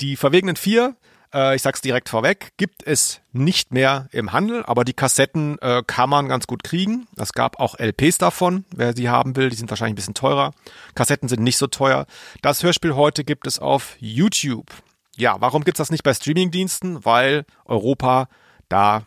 [0.00, 0.94] Die verwegenen vier,
[1.34, 5.82] äh, ich sag's direkt vorweg, gibt es nicht mehr im Handel, aber die Kassetten äh,
[5.86, 7.08] kann man ganz gut kriegen.
[7.16, 10.52] Es gab auch LPs davon, wer sie haben will, die sind wahrscheinlich ein bisschen teurer.
[10.94, 12.06] Kassetten sind nicht so teuer.
[12.40, 14.66] Das Hörspiel heute gibt es auf YouTube.
[15.16, 17.04] Ja, warum gibt's das nicht bei Streamingdiensten?
[17.04, 18.28] Weil Europa
[18.68, 19.02] da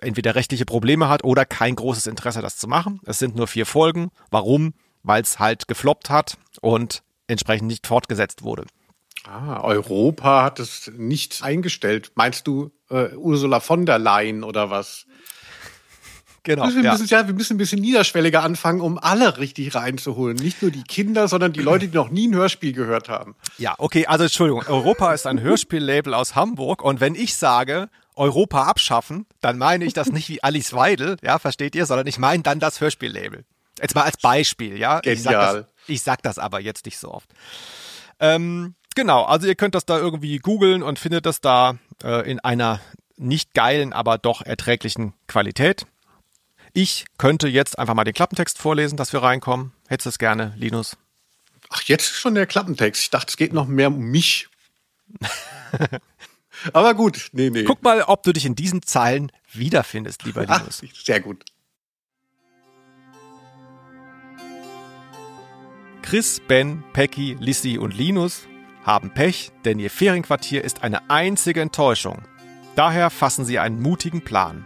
[0.00, 3.00] entweder rechtliche Probleme hat oder kein großes Interesse, das zu machen.
[3.04, 4.10] Es sind nur vier Folgen.
[4.30, 4.74] Warum?
[5.06, 8.64] Weil es halt gefloppt hat und entsprechend nicht fortgesetzt wurde.
[9.24, 12.12] Ah, Europa hat es nicht eingestellt.
[12.14, 15.06] Meinst du äh, Ursula von der Leyen oder was?
[16.44, 16.62] Genau.
[16.68, 17.20] Wir müssen, ja.
[17.20, 17.26] ja.
[17.26, 20.36] wir müssen ein bisschen niederschwelliger anfangen, um alle richtig reinzuholen.
[20.36, 23.34] Nicht nur die Kinder, sondern die Leute, die noch nie ein Hörspiel gehört haben.
[23.58, 24.62] Ja, okay, also Entschuldigung.
[24.68, 29.92] Europa ist ein Hörspiellabel aus Hamburg und wenn ich sage, Europa abschaffen, dann meine ich
[29.92, 33.44] das nicht wie Alice Weidel, ja, versteht ihr, sondern ich meine dann das Hörspiellabel.
[33.80, 35.00] Jetzt mal als Beispiel, ja.
[35.00, 35.16] Genial.
[35.16, 37.28] Ich sag, das, ich sag das aber jetzt nicht so oft.
[38.20, 41.78] Ähm, genau, also ihr könnt das da irgendwie googeln und findet das da.
[42.02, 42.80] äh, in einer
[43.16, 45.86] nicht geilen, aber doch erträglichen Qualität.
[46.72, 49.72] Ich könnte jetzt einfach mal den Klappentext vorlesen, dass wir reinkommen.
[49.88, 50.96] Hättest du es gerne, Linus?
[51.70, 53.02] Ach, jetzt schon der Klappentext.
[53.02, 54.48] Ich dachte, es geht noch mehr um mich.
[56.72, 57.64] Aber gut, nee, nee.
[57.64, 60.82] Guck mal, ob du dich in diesen Zeilen wiederfindest, lieber Ach, Linus.
[61.02, 61.44] sehr gut.
[66.06, 68.46] Chris, Ben, Pecky, Lissy und Linus
[68.84, 72.22] haben Pech, denn ihr Ferienquartier ist eine einzige Enttäuschung.
[72.76, 74.64] Daher fassen sie einen mutigen Plan.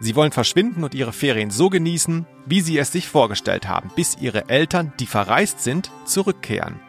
[0.00, 4.16] Sie wollen verschwinden und ihre Ferien so genießen, wie sie es sich vorgestellt haben, bis
[4.20, 6.80] ihre Eltern, die verreist sind, zurückkehren.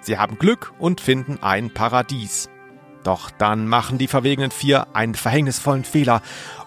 [0.00, 2.50] Sie haben Glück und finden ein Paradies.
[3.04, 6.22] Doch dann machen die verwegenen vier einen verhängnisvollen Fehler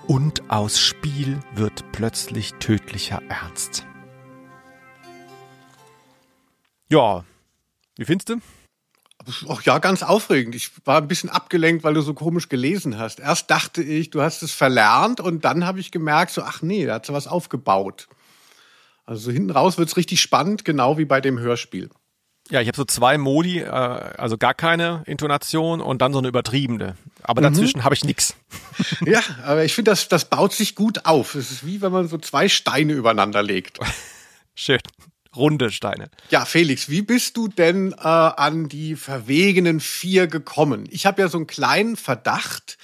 [0.07, 3.85] und aus Spiel wird plötzlich tödlicher Ernst.
[6.91, 7.23] Ja,
[7.95, 8.41] wie findest du?
[9.47, 10.55] Ach ja, ganz aufregend.
[10.55, 13.19] Ich war ein bisschen abgelenkt, weil du so komisch gelesen hast.
[13.19, 16.85] Erst dachte ich, du hast es verlernt und dann habe ich gemerkt, so, ach nee,
[16.85, 18.09] da hat sie was aufgebaut.
[19.05, 21.89] Also so hinten raus wird's richtig spannend, genau wie bei dem Hörspiel.
[22.49, 26.27] Ja, ich habe so zwei Modi, äh, also gar keine Intonation und dann so eine
[26.27, 26.97] übertriebene.
[27.23, 28.35] Aber dazwischen habe ich nix.
[29.05, 31.35] Ja, aber ich finde, das, das baut sich gut auf.
[31.35, 33.79] Es ist wie wenn man so zwei Steine übereinander legt.
[34.55, 34.79] Schön.
[35.35, 36.09] Runde Steine.
[36.29, 40.87] Ja, Felix, wie bist du denn äh, an die verwegenen vier gekommen?
[40.91, 42.77] Ich habe ja so einen kleinen Verdacht.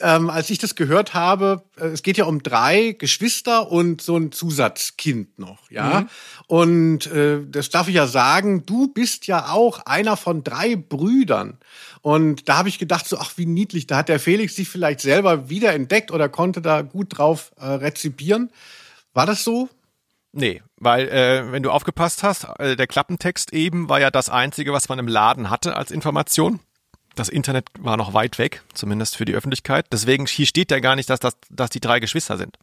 [0.00, 4.16] Ähm, als ich das gehört habe, äh, es geht ja um drei Geschwister und so
[4.16, 6.06] ein Zusatzkind noch, ja.
[6.46, 11.58] Und äh, das darf ich ja sagen, du bist ja auch einer von drei Brüdern.
[12.00, 15.00] Und da habe ich gedacht, so, ach, wie niedlich, da hat der Felix sich vielleicht
[15.00, 18.50] selber wiederentdeckt oder konnte da gut drauf äh, rezipieren.
[19.12, 19.68] War das so?
[20.32, 24.72] Nee, weil äh, wenn du aufgepasst hast, äh, der Klappentext eben war ja das Einzige,
[24.72, 26.60] was man im Laden hatte als Information.
[27.14, 29.86] Das Internet war noch weit weg, zumindest für die Öffentlichkeit.
[29.92, 32.56] Deswegen hier steht ja gar nicht, dass, das, dass die drei Geschwister sind.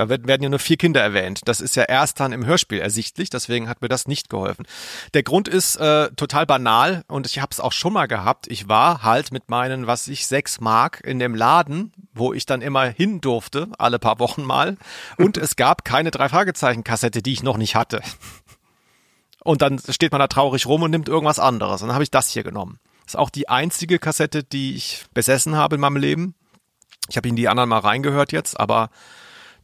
[0.00, 1.42] Da werden ja nur vier Kinder erwähnt.
[1.44, 4.64] Das ist ja erst dann im Hörspiel ersichtlich, deswegen hat mir das nicht geholfen.
[5.12, 8.46] Der Grund ist äh, total banal und ich habe es auch schon mal gehabt.
[8.50, 12.62] Ich war halt mit meinen, was ich, sechs Mark in dem Laden, wo ich dann
[12.62, 14.78] immer hin durfte, alle paar Wochen mal.
[15.18, 18.00] Und es gab keine Drei-Fragezeichen-Kassette, die ich noch nicht hatte.
[19.44, 21.82] Und dann steht man da traurig rum und nimmt irgendwas anderes.
[21.82, 22.78] Und dann habe ich das hier genommen.
[23.04, 26.34] Ist auch die einzige Kassette, die ich besessen habe in meinem Leben.
[27.10, 28.88] Ich habe in die anderen mal reingehört jetzt, aber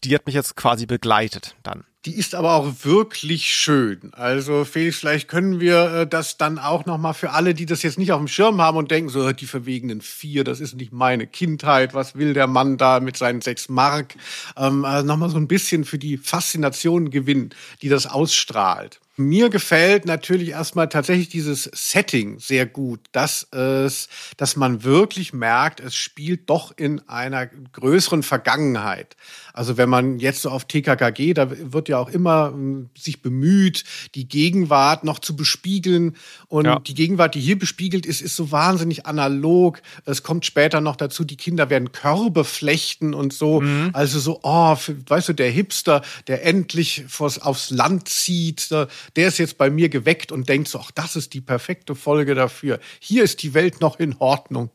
[0.09, 1.85] die hat mich jetzt quasi begleitet dann.
[2.07, 4.15] Die ist aber auch wirklich schön.
[4.15, 7.83] Also Felix, vielleicht können wir äh, das dann auch noch mal für alle, die das
[7.83, 10.93] jetzt nicht auf dem Schirm haben und denken, so die verwegenen vier, das ist nicht
[10.93, 11.95] meine Kindheit.
[11.95, 14.15] Was will der Mann da mit seinen sechs Mark?
[14.57, 17.51] Ähm, also noch mal so ein bisschen für die Faszination gewinnen,
[17.83, 19.01] die das ausstrahlt.
[19.19, 25.81] Mir gefällt natürlich erstmal tatsächlich dieses Setting sehr gut, dass es, dass man wirklich merkt,
[25.81, 29.17] es spielt doch in einer größeren Vergangenheit.
[29.55, 33.85] Also wenn man jetzt so auf TKKG, da wird ja auch immer ähm, sich bemüht,
[34.15, 36.15] die Gegenwart noch zu bespiegeln.
[36.49, 36.79] Und Ja.
[36.79, 39.81] die Gegenwart, die hier bespiegelt ist, ist so wahnsinnig analog.
[40.05, 43.63] Es kommt später noch dazu, die Kinder werden Körbe flechten und so.
[43.95, 44.77] Also so, oh,
[45.09, 48.69] weißt du, der Hipster, der endlich vors, aufs Land zieht,
[49.15, 52.35] der ist jetzt bei mir geweckt und denkt so, ach, das ist die perfekte Folge
[52.35, 52.81] dafür.
[52.99, 54.71] Hier ist die Welt noch in Ordnung.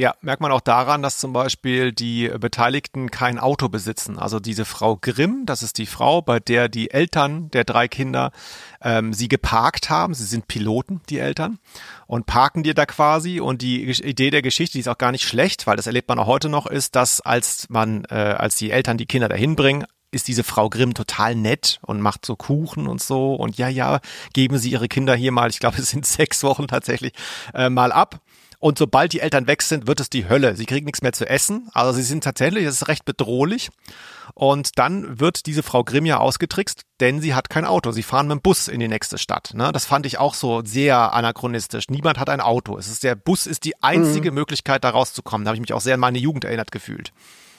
[0.00, 4.18] Ja, merkt man auch daran, dass zum Beispiel die Beteiligten kein Auto besitzen.
[4.18, 8.30] Also diese Frau Grimm, das ist die Frau, bei der die Eltern der drei Kinder
[8.80, 10.14] ähm, sie geparkt haben.
[10.14, 11.58] Sie sind Piloten, die Eltern,
[12.06, 13.40] und parken die da quasi.
[13.40, 16.20] Und die Idee der Geschichte, die ist auch gar nicht schlecht, weil das erlebt man
[16.20, 19.84] auch heute noch, ist, dass als man, äh, als die Eltern die Kinder dahin bringen,
[20.10, 23.34] ist diese Frau Grimm total nett und macht so Kuchen und so.
[23.34, 24.00] Und ja, ja,
[24.32, 27.12] geben Sie Ihre Kinder hier mal, ich glaube, es sind sechs Wochen tatsächlich,
[27.54, 28.20] äh, mal ab.
[28.60, 30.54] Und sobald die Eltern weg sind, wird es die Hölle.
[30.54, 31.70] Sie kriegen nichts mehr zu essen.
[31.72, 33.70] Also sie sind tatsächlich, es ist recht bedrohlich.
[34.34, 37.90] Und dann wird diese Frau Grimm ja ausgetrickst, denn sie hat kein Auto.
[37.90, 39.52] Sie fahren mit dem Bus in die nächste Stadt.
[39.54, 39.72] Ne?
[39.72, 41.88] Das fand ich auch so sehr anachronistisch.
[41.88, 42.76] Niemand hat ein Auto.
[42.76, 45.46] Es ist der Bus ist die einzige Möglichkeit, da rauszukommen.
[45.46, 47.12] Da habe ich mich auch sehr an meine Jugend erinnert gefühlt.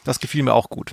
[0.04, 0.92] Das gefiel mir auch gut.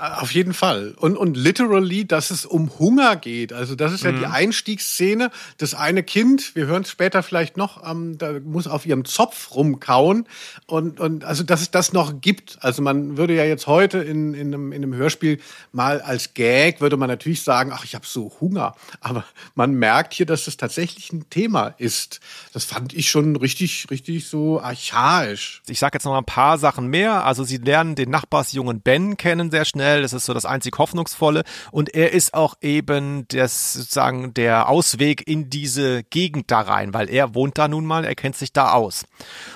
[0.00, 0.94] Auf jeden Fall.
[0.96, 3.52] Und, und literally, dass es um Hunger geht.
[3.52, 5.30] Also das ist ja die Einstiegsszene.
[5.58, 9.54] Das eine Kind, wir hören es später vielleicht noch, ähm, da muss auf ihrem Zopf
[9.54, 10.26] rumkauen.
[10.64, 12.56] Und, und also, dass es das noch gibt.
[12.62, 15.38] Also man würde ja jetzt heute in, in, einem, in einem Hörspiel
[15.70, 18.74] mal als Gag, würde man natürlich sagen, ach, ich habe so Hunger.
[19.00, 22.20] Aber man merkt hier, dass das tatsächlich ein Thema ist.
[22.54, 25.60] Das fand ich schon richtig, richtig so archaisch.
[25.68, 27.26] Ich sage jetzt noch mal ein paar Sachen mehr.
[27.26, 29.89] Also sie lernen den Nachbarsjungen Ben kennen sehr schnell.
[29.90, 30.02] Schnell.
[30.02, 31.42] Das ist so das einzig Hoffnungsvolle.
[31.70, 37.10] Und er ist auch eben das, sozusagen der Ausweg in diese Gegend da rein, weil
[37.10, 39.04] er wohnt da nun mal, er kennt sich da aus.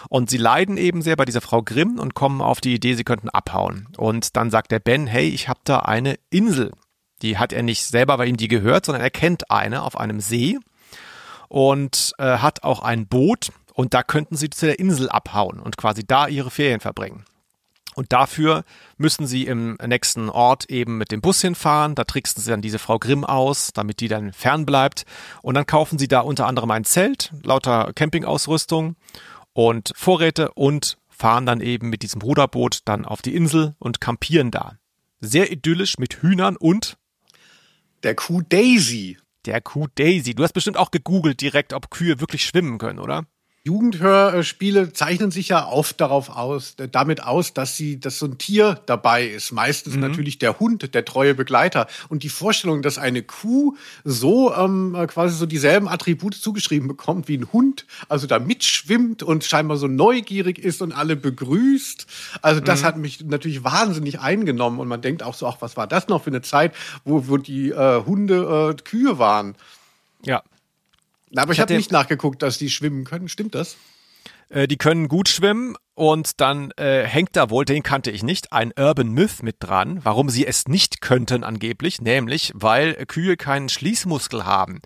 [0.09, 3.05] Und sie leiden eben sehr bei dieser Frau Grimm und kommen auf die Idee, sie
[3.05, 3.88] könnten abhauen.
[3.97, 6.73] Und dann sagt der Ben, hey, ich habe da eine Insel.
[7.23, 10.20] Die hat er nicht selber, weil ihm die gehört, sondern er kennt eine auf einem
[10.20, 10.59] See
[11.49, 15.77] und äh, hat auch ein Boot und da könnten sie zu der Insel abhauen und
[15.77, 17.25] quasi da ihre Ferien verbringen.
[17.94, 18.64] Und dafür
[18.96, 21.94] müssen sie im nächsten Ort eben mit dem Bus hinfahren.
[21.94, 25.04] Da tricksen sie dann diese Frau Grimm aus, damit die dann fernbleibt.
[25.42, 28.96] Und dann kaufen sie da unter anderem ein Zelt, lauter Campingausrüstung
[29.52, 34.50] und Vorräte und fahren dann eben mit diesem Ruderboot dann auf die Insel und kampieren
[34.50, 34.76] da.
[35.20, 36.96] Sehr idyllisch mit Hühnern und
[38.02, 39.16] Der Kuh Daisy.
[39.46, 40.35] der Kuh Daisy.
[40.35, 43.26] Du hast bestimmt auch gegoogelt direkt, ob Kühe wirklich schwimmen können, oder?
[43.66, 48.37] Jugendhörspiele zeichnen sich ja oft darauf aus, äh, damit aus, dass sie, dass so ein
[48.37, 49.53] Tier dabei ist.
[49.53, 51.87] Meistens natürlich der Hund, der treue Begleiter.
[52.11, 53.74] Und die Vorstellung, dass eine Kuh
[54.05, 59.22] so ähm, äh, quasi so dieselben Attribute zugeschrieben bekommt wie ein Hund, also da mitschwimmt
[59.22, 62.07] und scheinbar so neugierig ist und alle begrüßt.
[62.42, 64.79] Also das hat mich natürlich wahnsinnig eingenommen.
[64.79, 66.74] Und man denkt auch so, ach, was war das noch für eine Zeit,
[67.05, 69.55] wo, wo die äh, Hunde äh, Kühe waren.
[70.22, 70.42] Ja.
[71.35, 73.29] Na, Aber ich, Ich habe hatte- nicht nachgeguckt, dass die schwimmen können.
[73.29, 73.77] Stimmt das?
[74.49, 78.53] Äh, die können gut schwimmen und dann äh, hängt da wohl, den kannte ich nicht,
[78.53, 83.68] ein Urban Myth mit dran, warum sie es nicht könnten angeblich, nämlich weil Kühe keinen
[83.68, 84.81] Schließmuskel haben.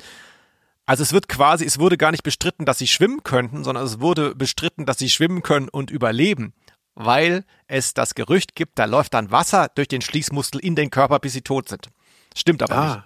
[0.86, 4.00] Also es wird quasi, es wurde gar nicht bestritten, dass sie schwimmen könnten, sondern es
[4.00, 6.54] wurde bestritten, dass sie schwimmen können und überleben.
[6.94, 11.18] Weil es das Gerücht gibt, da läuft dann Wasser durch den Schließmuskel in den Körper,
[11.20, 11.90] bis sie tot sind.
[12.34, 13.02] Stimmt aber nicht.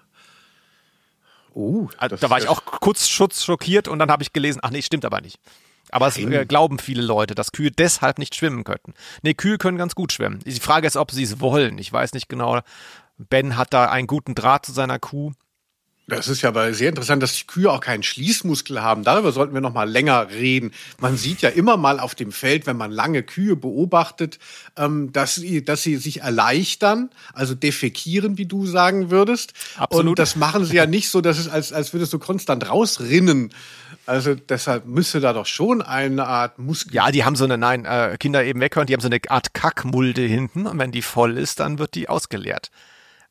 [1.54, 4.82] Oh, Also, da war ich auch kurz schockiert und dann habe ich gelesen, ach nee,
[4.82, 5.38] stimmt aber nicht.
[5.90, 8.94] Aber es äh, glauben viele Leute, dass Kühe deshalb nicht schwimmen könnten.
[9.22, 10.38] Nee, Kühe können ganz gut schwimmen.
[10.46, 11.76] Die Frage ist, ob sie es wollen.
[11.78, 12.60] Ich weiß nicht genau.
[13.18, 15.32] Ben hat da einen guten Draht zu seiner Kuh.
[16.08, 19.04] Das ist ja aber sehr interessant, dass die Kühe auch keinen Schließmuskel haben.
[19.04, 20.72] Darüber sollten wir noch mal länger reden.
[20.98, 24.40] Man sieht ja immer mal auf dem Feld, wenn man lange Kühe beobachtet,
[24.76, 29.52] ähm, dass, sie, dass sie sich erleichtern, also defekieren, wie du sagen würdest.
[29.76, 30.08] Absolut.
[30.10, 32.68] Und das machen sie ja nicht so, dass es als, als würde es so konstant
[32.68, 33.54] rausrinnen.
[34.04, 36.94] Also deshalb müsste da doch schon eine Art Muskel.
[36.94, 39.54] Ja, die haben so eine, nein, äh, Kinder eben weghören, die haben so eine Art
[39.54, 42.72] Kackmulde hinten und wenn die voll ist, dann wird die ausgeleert.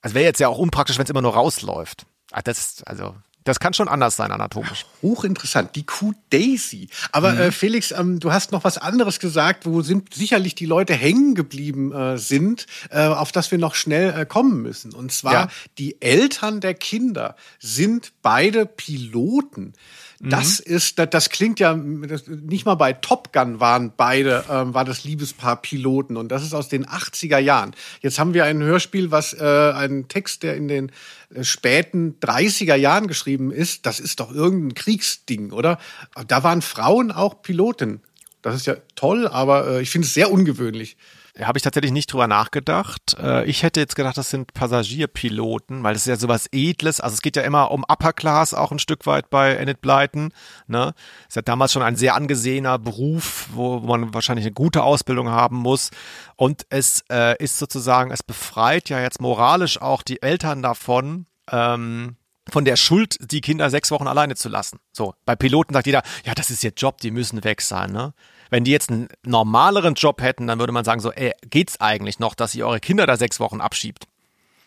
[0.02, 2.06] Also wäre jetzt ja auch unpraktisch, wenn es immer nur rausläuft.
[2.32, 4.86] Ah, das, also, das kann schon anders sein anatomisch.
[5.02, 6.90] Hochinteressant, die Kuh Daisy.
[7.12, 10.94] Aber äh, Felix, ähm, du hast noch was anderes gesagt, wo sind sicherlich die Leute
[10.94, 14.94] hängen geblieben äh, sind, äh, auf das wir noch schnell äh, kommen müssen.
[14.94, 15.48] Und zwar Ja.
[15.78, 19.74] die Eltern der Kinder sind beide Piloten.
[20.24, 24.74] Das ist, das, das klingt ja, das, nicht mal bei Top Gun waren beide, ähm,
[24.74, 27.74] war das Liebespaar Piloten und das ist aus den 80er Jahren.
[28.02, 30.92] Jetzt haben wir ein Hörspiel, was äh, einen Text, der in den
[31.34, 35.80] äh, späten 30er Jahren geschrieben ist, das ist doch irgendein Kriegsding, oder?
[36.28, 38.02] Da waren Frauen auch Piloten.
[38.44, 40.98] Das ist ja toll, aber äh, ich finde es sehr ungewöhnlich.
[41.40, 43.16] Habe ich tatsächlich nicht drüber nachgedacht.
[43.18, 47.00] Äh, Ich hätte jetzt gedacht, das sind Passagierpiloten, weil das ist ja sowas Edles.
[47.00, 50.34] Also es geht ja immer um Upper Class auch ein Stück weit bei Enid Blyton.
[50.68, 50.94] Ne?
[51.28, 55.58] Ist ja damals schon ein sehr angesehener Beruf, wo man wahrscheinlich eine gute Ausbildung haben
[55.58, 55.92] muss.
[56.36, 62.18] Und es äh, ist sozusagen, es befreit ja jetzt moralisch auch die Eltern davon, ähm,
[62.50, 64.80] von der Schuld, die Kinder sechs Wochen alleine zu lassen.
[64.92, 68.14] So, bei Piloten sagt jeder, ja, das ist ihr Job, die müssen weg sein, ne?
[68.52, 72.20] Wenn die jetzt einen normaleren Job hätten, dann würde man sagen so, ey, geht's eigentlich
[72.20, 74.06] noch, dass ihr eure Kinder da sechs Wochen abschiebt?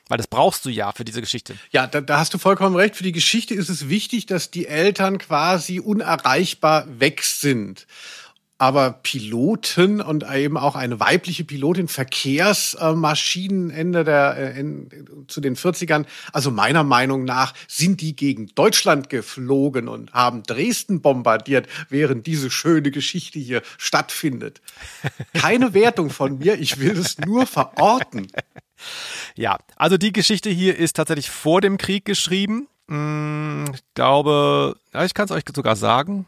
[0.08, 1.54] Weil das brauchst du ja für diese Geschichte.
[1.70, 2.96] Ja, da, da hast du vollkommen recht.
[2.96, 7.86] Für die Geschichte ist es wichtig, dass die Eltern quasi unerreichbar weg sind.
[8.64, 14.88] Aber Piloten und eben auch eine weibliche Pilotin, Verkehrsmaschinen Ende der, äh, in,
[15.28, 21.02] zu den 40ern, also meiner Meinung nach sind die gegen Deutschland geflogen und haben Dresden
[21.02, 24.62] bombardiert, während diese schöne Geschichte hier stattfindet.
[25.34, 28.28] Keine Wertung von mir, ich will es nur verorten.
[29.34, 32.66] Ja, also die Geschichte hier ist tatsächlich vor dem Krieg geschrieben.
[32.88, 36.24] Hm, Ich glaube, ich kann es euch sogar sagen,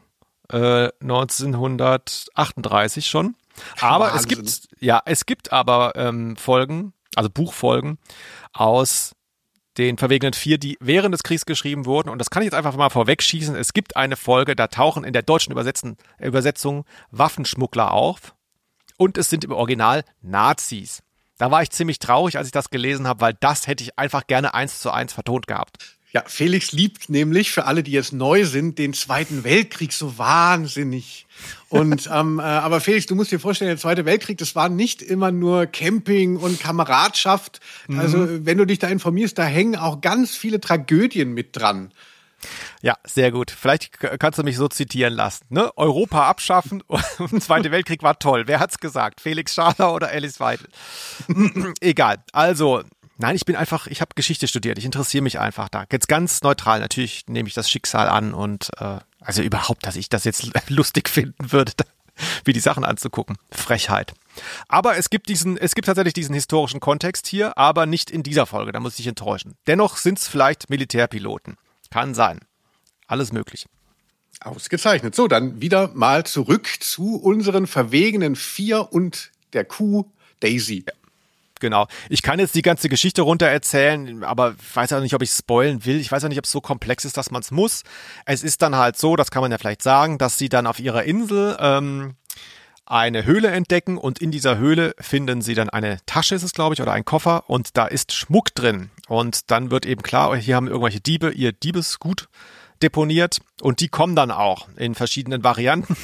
[0.51, 3.35] äh, 1938 schon.
[3.79, 4.45] Aber es Wahnsinn.
[4.45, 7.97] gibt, ja, es gibt aber ähm, Folgen, also Buchfolgen
[8.53, 9.15] aus
[9.77, 12.09] den verwegenen vier, die während des Kriegs geschrieben wurden.
[12.09, 13.55] Und das kann ich jetzt einfach mal vorwegschießen.
[13.55, 18.35] Es gibt eine Folge, da tauchen in der deutschen Übersetzen, Übersetzung Waffenschmuggler auf.
[18.97, 21.03] Und es sind im Original Nazis.
[21.37, 24.25] Da war ich ziemlich traurig, als ich das gelesen habe, weil das hätte ich einfach
[24.25, 25.96] gerne eins zu eins vertont gehabt.
[26.17, 31.27] Ja, Felix liebt nämlich, für alle, die jetzt neu sind, den Zweiten Weltkrieg so wahnsinnig.
[31.69, 35.03] Und ähm, äh, aber Felix, du musst dir vorstellen, der Zweite Weltkrieg, das war nicht
[35.03, 37.59] immer nur Camping und Kameradschaft.
[37.95, 41.91] Also wenn du dich da informierst, da hängen auch ganz viele Tragödien mit dran.
[42.81, 43.51] Ja, sehr gut.
[43.51, 45.45] Vielleicht kannst du mich so zitieren lassen.
[45.49, 45.69] Ne?
[45.75, 48.47] Europa abschaffen und der Zweite Weltkrieg war toll.
[48.47, 49.21] Wer hat's gesagt?
[49.21, 50.67] Felix Schaler oder Alice Weidel?
[51.79, 52.23] Egal.
[52.33, 52.81] Also,
[53.17, 54.77] nein, ich bin einfach, ich habe Geschichte studiert.
[54.77, 55.85] Ich interessiere mich einfach da.
[55.91, 56.79] Jetzt ganz neutral.
[56.79, 61.09] Natürlich nehme ich das Schicksal an und äh, also überhaupt, dass ich das jetzt lustig
[61.09, 61.73] finden würde,
[62.45, 63.37] wie die Sachen anzugucken.
[63.51, 64.13] Frechheit.
[64.67, 68.45] Aber es gibt diesen, es gibt tatsächlich diesen historischen Kontext hier, aber nicht in dieser
[68.45, 68.71] Folge.
[68.71, 69.55] Da muss ich dich enttäuschen.
[69.67, 71.57] Dennoch sind es vielleicht Militärpiloten.
[71.89, 72.39] Kann sein.
[73.07, 73.65] Alles möglich.
[74.41, 75.15] Ausgezeichnet.
[75.15, 80.85] So, dann wieder mal zurück zu unseren verwegenen Vier und der Kuh Daisy.
[81.59, 81.87] Genau.
[82.09, 85.85] Ich kann jetzt die ganze Geschichte runter erzählen, aber weiß auch nicht, ob ich spoilen
[85.85, 85.99] will.
[85.99, 87.83] Ich weiß auch nicht, ob es so komplex ist, dass man es muss.
[88.25, 90.79] Es ist dann halt so, das kann man ja vielleicht sagen, dass sie dann auf
[90.79, 92.15] ihrer Insel ähm,
[92.85, 96.73] eine Höhle entdecken und in dieser Höhle finden sie dann eine Tasche, ist es glaube
[96.73, 98.89] ich, oder ein Koffer und da ist Schmuck drin.
[99.07, 102.29] Und dann wird eben klar, hier haben irgendwelche Diebe ihr Diebesgut
[102.81, 105.95] deponiert und die kommen dann auch in verschiedenen Varianten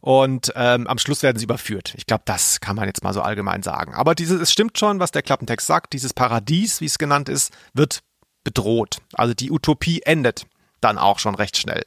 [0.00, 1.94] und ähm, am Schluss werden sie überführt.
[1.96, 3.94] Ich glaube, das kann man jetzt mal so allgemein sagen.
[3.94, 7.52] Aber dieses, es stimmt schon, was der Klappentext sagt, dieses Paradies, wie es genannt ist,
[7.72, 8.02] wird
[8.44, 8.98] bedroht.
[9.14, 10.46] Also die Utopie endet
[10.80, 11.84] dann auch schon recht schnell.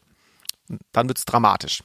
[0.92, 1.84] Dann wird's dramatisch.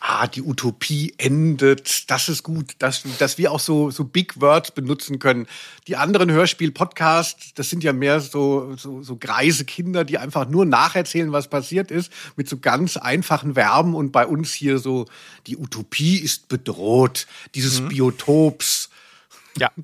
[0.00, 2.08] Ah, die Utopie endet.
[2.10, 5.46] Das ist gut, dass, dass wir auch so, so Big Words benutzen können.
[5.88, 10.66] Die anderen Hörspiel-Podcasts, das sind ja mehr so, so, so greise Kinder, die einfach nur
[10.66, 13.94] nacherzählen, was passiert ist, mit so ganz einfachen Verben.
[13.96, 15.06] Und bei uns hier so,
[15.48, 18.90] die Utopie ist bedroht, dieses Biotops.
[19.58, 19.72] Ja.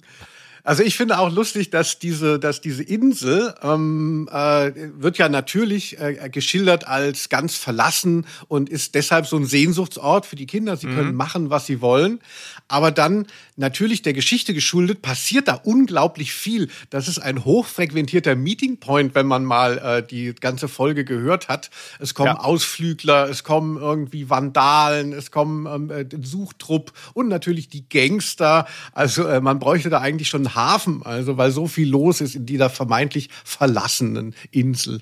[0.66, 6.00] Also ich finde auch lustig, dass diese, dass diese Insel ähm, äh, wird ja natürlich
[6.00, 10.79] äh, geschildert als ganz verlassen und ist deshalb so ein Sehnsuchtsort für die Kinder.
[10.79, 12.18] Sie können machen, was sie wollen.
[12.66, 16.70] Aber dann natürlich der Geschichte geschuldet passiert da unglaublich viel.
[16.88, 21.68] Das ist ein hochfrequentierter Meeting Point, wenn man mal äh, die ganze Folge gehört hat.
[21.98, 22.40] Es kommen Ja.
[22.40, 28.66] Ausflügler, es kommen irgendwie Vandalen, es kommen ähm, äh, Suchtrupp und natürlich die Gangster.
[28.92, 32.47] Also äh, man bräuchte da eigentlich schon Hafen, also weil so viel los ist in
[32.47, 35.01] dieser vermeintlich verlassenen Insel.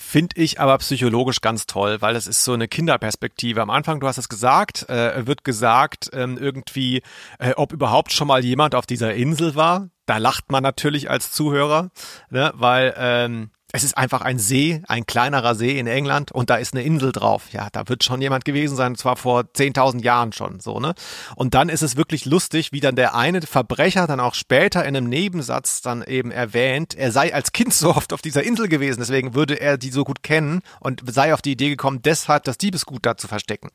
[0.00, 3.60] Finde ich aber psychologisch ganz toll, weil es ist so eine Kinderperspektive.
[3.60, 7.02] Am Anfang, du hast es gesagt, äh, wird gesagt, ähm, irgendwie,
[7.38, 9.90] äh, ob überhaupt schon mal jemand auf dieser Insel war.
[10.06, 11.90] Da lacht man natürlich als Zuhörer,
[12.30, 16.56] ne, weil ähm, es ist einfach ein See, ein kleinerer See in England und da
[16.56, 17.52] ist eine Insel drauf.
[17.52, 20.94] Ja, da wird schon jemand gewesen sein, zwar vor 10.000 Jahren schon, so, ne?
[21.36, 24.96] Und dann ist es wirklich lustig, wie dann der eine Verbrecher dann auch später in
[24.96, 29.00] einem Nebensatz dann eben erwähnt, er sei als Kind so oft auf dieser Insel gewesen,
[29.00, 32.56] deswegen würde er die so gut kennen und sei auf die Idee gekommen, deshalb das
[32.56, 33.68] Diebesgut da zu verstecken.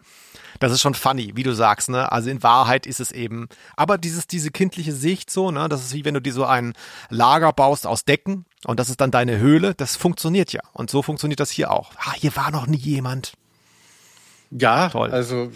[0.60, 2.12] Das ist schon funny, wie du sagst, ne?
[2.12, 5.70] Also in Wahrheit ist es eben, aber dieses, diese kindliche Sicht so, ne?
[5.70, 6.74] Das ist wie wenn du dir so ein
[7.10, 10.62] Lager baust aus Decken und das ist dann deine Höhle, das funktioniert ja.
[10.74, 11.92] Und so funktioniert das hier auch.
[11.98, 13.34] Ah, hier war noch nie jemand.
[14.52, 15.12] Ja, Toll.
[15.12, 15.52] also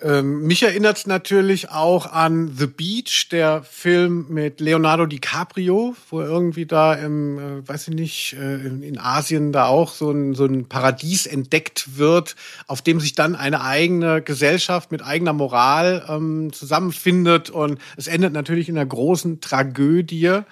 [0.00, 6.20] ähm, mich erinnert es natürlich auch an The Beach, der Film mit Leonardo DiCaprio, wo
[6.20, 10.12] er irgendwie da im, äh, weiß ich nicht, äh, in, in Asien da auch so
[10.12, 12.36] ein, so ein Paradies entdeckt wird,
[12.68, 18.32] auf dem sich dann eine eigene Gesellschaft mit eigener Moral ähm, zusammenfindet und es endet
[18.32, 20.42] natürlich in einer großen Tragödie.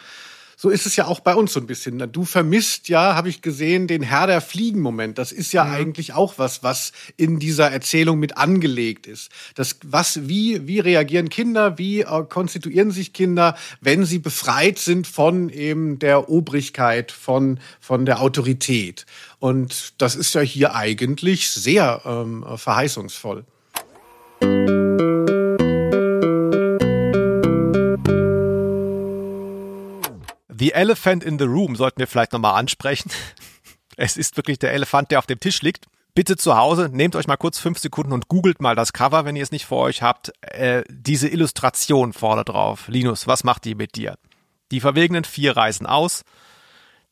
[0.58, 2.10] So ist es ja auch bei uns so ein bisschen.
[2.12, 5.18] Du vermisst ja, habe ich gesehen, den Herr der Fliegen-Moment.
[5.18, 9.30] Das ist ja eigentlich auch was, was in dieser Erzählung mit angelegt ist.
[9.54, 15.06] Das, was, wie, wie reagieren Kinder, wie äh, konstituieren sich Kinder, wenn sie befreit sind
[15.06, 19.04] von eben der Obrigkeit, von, von der Autorität.
[19.38, 23.44] Und das ist ja hier eigentlich sehr ähm, verheißungsvoll.
[30.58, 33.10] The Elephant in the Room sollten wir vielleicht nochmal ansprechen.
[33.98, 35.86] Es ist wirklich der Elefant, der auf dem Tisch liegt.
[36.14, 39.36] Bitte zu Hause, nehmt euch mal kurz fünf Sekunden und googelt mal das Cover, wenn
[39.36, 40.32] ihr es nicht vor euch habt.
[40.42, 42.88] Äh, diese Illustration vorne drauf.
[42.88, 44.18] Linus, was macht die mit dir?
[44.70, 46.24] Die verwegenen vier reisen aus.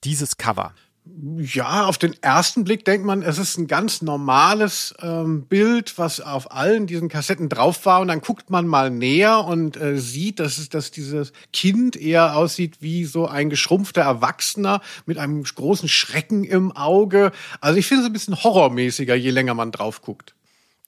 [0.05, 0.75] Dieses Cover.
[1.07, 6.23] Ja, auf den ersten Blick denkt man, es ist ein ganz normales ähm, Bild, was
[6.23, 8.01] auf allen diesen Kassetten drauf war.
[8.01, 12.37] Und dann guckt man mal näher und äh, sieht, dass, es, dass dieses Kind eher
[12.37, 17.33] aussieht wie so ein geschrumpfter Erwachsener mit einem großen Schrecken im Auge.
[17.61, 20.35] Also ich finde es ein bisschen horrormäßiger, je länger man drauf guckt.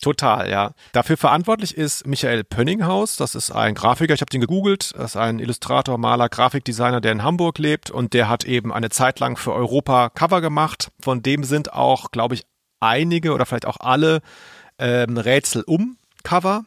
[0.00, 0.72] Total, ja.
[0.92, 3.16] Dafür verantwortlich ist Michael Pönninghaus.
[3.16, 4.12] Das ist ein Grafiker.
[4.12, 4.92] Ich habe den gegoogelt.
[4.94, 8.90] Das ist ein Illustrator, Maler, Grafikdesigner, der in Hamburg lebt und der hat eben eine
[8.90, 10.90] Zeit lang für Europa Cover gemacht.
[11.00, 12.44] Von dem sind auch, glaube ich,
[12.78, 14.20] einige oder vielleicht auch alle
[14.78, 16.64] ähm, Rätsel um Cover.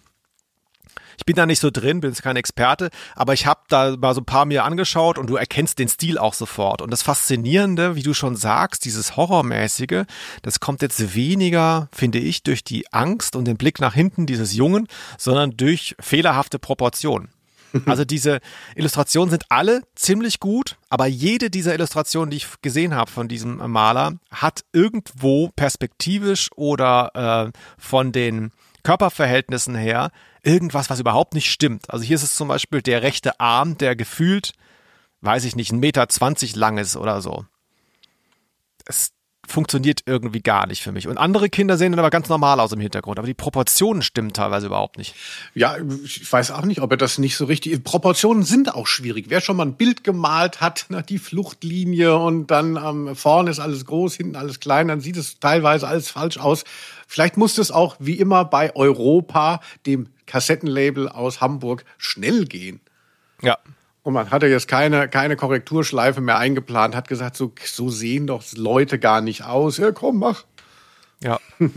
[1.19, 4.15] Ich bin da nicht so drin, bin jetzt kein Experte, aber ich habe da mal
[4.15, 6.81] so ein paar mir angeschaut und du erkennst den Stil auch sofort.
[6.81, 10.05] Und das Faszinierende, wie du schon sagst, dieses Horrormäßige,
[10.43, 14.53] das kommt jetzt weniger, finde ich, durch die Angst und den Blick nach hinten dieses
[14.53, 17.27] Jungen, sondern durch fehlerhafte Proportionen.
[17.85, 18.39] Also diese
[18.75, 23.57] Illustrationen sind alle ziemlich gut, aber jede dieser Illustrationen, die ich gesehen habe von diesem
[23.57, 28.51] Maler, hat irgendwo perspektivisch oder äh, von den
[28.83, 30.11] Körperverhältnissen her
[30.41, 31.89] irgendwas, was überhaupt nicht stimmt.
[31.89, 34.53] Also hier ist es zum Beispiel der rechte Arm, der gefühlt,
[35.21, 37.45] weiß ich nicht, ein Meter zwanzig lang ist oder so.
[38.85, 39.11] Es
[39.49, 41.07] funktioniert irgendwie gar nicht für mich.
[41.07, 44.33] Und andere Kinder sehen dann aber ganz normal aus im Hintergrund, aber die Proportionen stimmen
[44.33, 45.15] teilweise überhaupt nicht.
[45.55, 47.83] Ja, ich weiß auch nicht, ob er das nicht so richtig.
[47.83, 49.25] Proportionen sind auch schwierig.
[49.29, 53.59] Wer schon mal ein Bild gemalt hat, na, die Fluchtlinie und dann ähm, vorne ist
[53.59, 56.63] alles groß, hinten alles klein, dann sieht es teilweise alles falsch aus.
[57.07, 62.79] Vielleicht muss es auch wie immer bei Europa, dem Kassettenlabel aus Hamburg, schnell gehen.
[63.41, 63.57] Ja.
[64.09, 68.41] Und man hatte jetzt keine, keine Korrekturschleife mehr eingeplant, hat gesagt, so, so sehen doch
[68.55, 69.77] Leute gar nicht aus.
[69.77, 70.45] Ja, komm, mach.
[71.21, 71.39] Ja.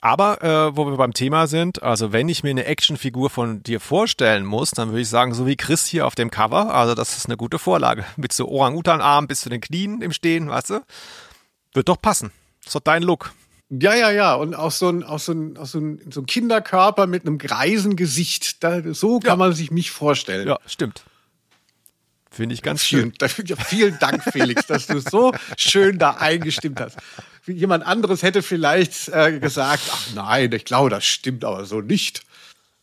[0.00, 3.80] Aber äh, wo wir beim Thema sind, also wenn ich mir eine Actionfigur von dir
[3.80, 7.18] vorstellen muss, dann würde ich sagen, so wie Chris hier auf dem Cover, also das
[7.18, 8.06] ist eine gute Vorlage.
[8.16, 10.80] Mit so Orang-Utan-Arm bis zu den Knien im Stehen, weißt du?
[11.74, 12.32] Wird doch passen.
[12.60, 13.34] Das ist doch dein Look.
[13.68, 14.34] Ja, ja, ja.
[14.36, 17.36] Und auch so ein, auch so ein, auch so ein, so ein Kinderkörper mit einem
[17.36, 18.64] greisen Gesicht.
[18.64, 19.36] Da, so kann ja.
[19.36, 20.48] man sich mich vorstellen.
[20.48, 21.04] Ja, stimmt.
[22.34, 23.12] Finde ich ganz schön.
[23.46, 26.96] Ja, vielen Dank, Felix, dass du so schön da eingestimmt hast.
[27.46, 32.22] Jemand anderes hätte vielleicht äh, gesagt, ach nein, ich glaube, das stimmt aber so nicht.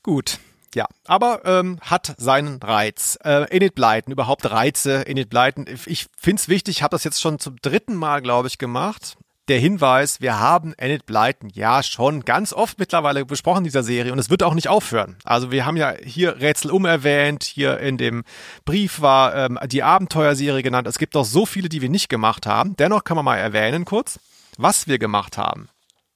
[0.03, 0.39] Gut.
[0.73, 3.17] Ja, aber ähm, hat seinen Reiz.
[3.23, 5.65] Äh, Enid Blyton, überhaupt Reize, Enid Blyton.
[5.85, 9.17] Ich finde es wichtig, ich habe das jetzt schon zum dritten Mal, glaube ich, gemacht
[9.51, 14.17] der Hinweis, wir haben Enid Blyton ja schon ganz oft mittlerweile besprochen dieser Serie und
[14.17, 15.17] es wird auch nicht aufhören.
[15.25, 18.23] Also wir haben ja hier Rätsel um erwähnt, hier in dem
[18.63, 20.87] Brief war ähm, die Abenteuerserie genannt.
[20.87, 22.77] Es gibt doch so viele, die wir nicht gemacht haben.
[22.77, 24.21] Dennoch kann man mal erwähnen kurz,
[24.57, 25.67] was wir gemacht haben.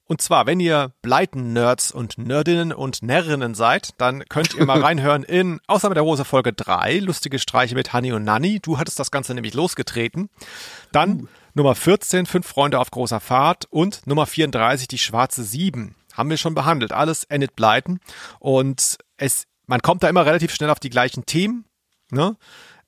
[0.05, 5.23] Und zwar, wenn ihr Blyton-Nerds und Nerdinnen und Närrinnen seid, dann könnt ihr mal reinhören
[5.23, 8.61] in Ausnahme der Rose Folge 3, lustige Streiche mit Honey und Nanny.
[8.61, 10.29] Du hattest das Ganze nämlich losgetreten.
[10.93, 11.27] Dann uh.
[11.57, 15.95] Nummer 14, Fünf Freunde auf großer Fahrt und Nummer 34, die schwarze Sieben.
[16.13, 16.91] Haben wir schon behandelt.
[16.91, 18.01] Alles Enid Blyton.
[18.39, 21.63] Und es, man kommt da immer relativ schnell auf die gleichen Themen.
[22.11, 22.35] Ne?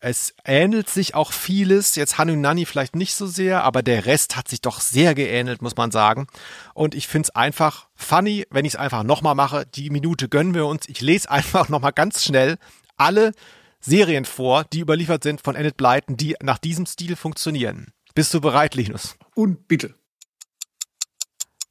[0.01, 1.95] Es ähnelt sich auch vieles.
[1.95, 5.61] Jetzt Hanu Nani vielleicht nicht so sehr, aber der Rest hat sich doch sehr geähnelt,
[5.61, 6.28] muss man sagen.
[6.74, 9.65] Und ich finde es einfach funny, wenn ich es einfach nochmal mache.
[9.65, 10.89] Die Minute gönnen wir uns.
[10.89, 12.57] Ich lese einfach nochmal ganz schnell
[12.97, 13.32] alle
[13.80, 17.93] Serien vor, die überliefert sind von Enid Blyton, die nach diesem Stil funktionieren.
[18.18, 19.15] Bist du bereit, Linus?
[19.36, 19.93] Und bitte.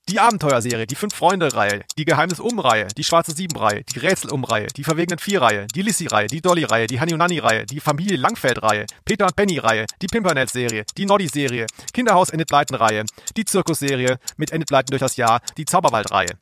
[0.09, 5.83] Die Abenteuerserie, die Fünf-Freunde-Reihe, die Geheimnis-Um-Reihe, die Schwarze Sieben-Reihe, die Rätsel-Um-Reihe, die Verwegenen Vier-Reihe, die
[5.83, 11.67] Lissy-Reihe, die Dolly-Reihe, die Nanny-Reihe, die Familie Langfeld-Reihe, Peter und Penny-Reihe, die Pimpernel-Serie, die Noddy-Serie,
[11.93, 16.39] Kinderhaus Enid Blyton-Reihe, die Zirkus-Serie mit Enid Blyton durch das Jahr, die Zauberwald-Reihe.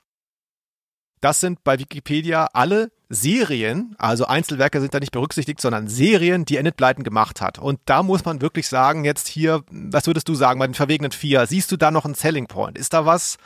[1.23, 6.57] Das sind bei Wikipedia alle Serien, also Einzelwerke sind da nicht berücksichtigt, sondern Serien, die
[6.57, 7.59] Enid Blyton gemacht hat.
[7.59, 11.13] Und da muss man wirklich sagen, jetzt hier, was würdest du sagen bei den verwegenen
[11.13, 11.47] vier?
[11.47, 12.79] Siehst du da noch einen Selling Point?
[12.79, 13.39] Ist da was?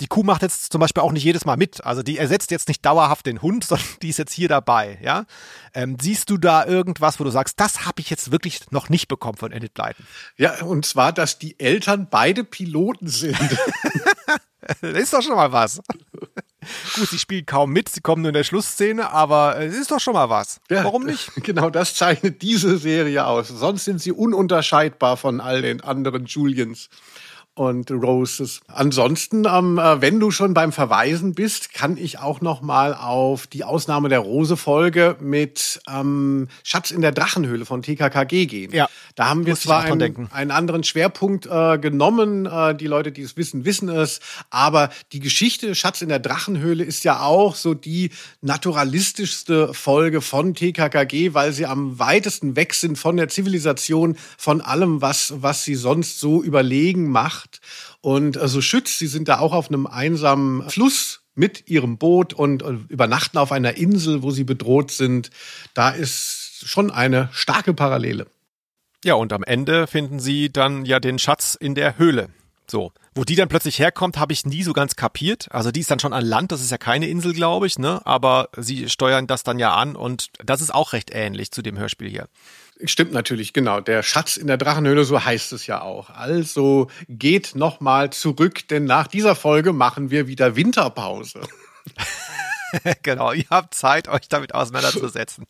[0.00, 1.84] Die Kuh macht jetzt zum Beispiel auch nicht jedes Mal mit.
[1.84, 4.98] Also die ersetzt jetzt nicht dauerhaft den Hund, sondern die ist jetzt hier dabei.
[5.02, 5.24] Ja,
[5.74, 9.08] ähm, siehst du da irgendwas, wo du sagst, das habe ich jetzt wirklich noch nicht
[9.08, 10.06] bekommen von Enid Blyton?
[10.36, 13.38] Ja, und zwar, dass die Eltern beide Piloten sind.
[14.80, 15.80] das ist doch schon mal was.
[16.94, 20.00] Gut, sie spielen kaum mit, sie kommen nur in der Schlussszene, aber es ist doch
[20.00, 20.60] schon mal was.
[20.70, 21.30] Ja, Warum nicht?
[21.42, 23.48] Genau das zeichnet diese Serie aus.
[23.48, 26.88] Sonst sind sie ununterscheidbar von all den anderen Julians
[27.54, 28.60] und Roses.
[28.68, 33.46] Ansonsten, ähm, äh, wenn du schon beim Verweisen bist, kann ich auch noch mal auf
[33.46, 38.72] die Ausnahme der Rose-Folge mit ähm, Schatz in der Drachenhöhle von TKKG gehen.
[38.72, 42.46] Ja, da haben wir zwar einen, einen, anderen Schwerpunkt äh, genommen.
[42.46, 44.20] Äh, die Leute, die es wissen, wissen es.
[44.50, 50.54] Aber die Geschichte Schatz in der Drachenhöhle ist ja auch so die naturalistischste Folge von
[50.54, 55.74] TKKG, weil sie am weitesten weg sind von der Zivilisation, von allem, was, was sie
[55.74, 57.60] sonst so überlegen macht macht.
[58.00, 62.62] Und also Schütz, sie sind da auch auf einem einsamen Fluss mit ihrem Boot und
[62.88, 65.30] übernachten auf einer Insel, wo sie bedroht sind.
[65.74, 68.26] Da ist schon eine starke Parallele.
[69.04, 72.28] Ja, und am Ende finden sie dann ja den Schatz in der Höhle.
[72.70, 75.48] So, Wo die dann plötzlich herkommt, habe ich nie so ganz kapiert.
[75.50, 78.00] Also die ist dann schon an Land, das ist ja keine Insel, glaube ich, ne?
[78.04, 81.78] Aber sie steuern das dann ja an und das ist auch recht ähnlich zu dem
[81.78, 82.28] Hörspiel hier.
[82.84, 83.80] Stimmt natürlich, genau.
[83.80, 86.10] Der Schatz in der Drachenhöhle, so heißt es ja auch.
[86.10, 91.40] Also geht nochmal zurück, denn nach dieser Folge machen wir wieder Winterpause.
[93.02, 95.46] genau, ihr habt Zeit, euch damit auseinanderzusetzen.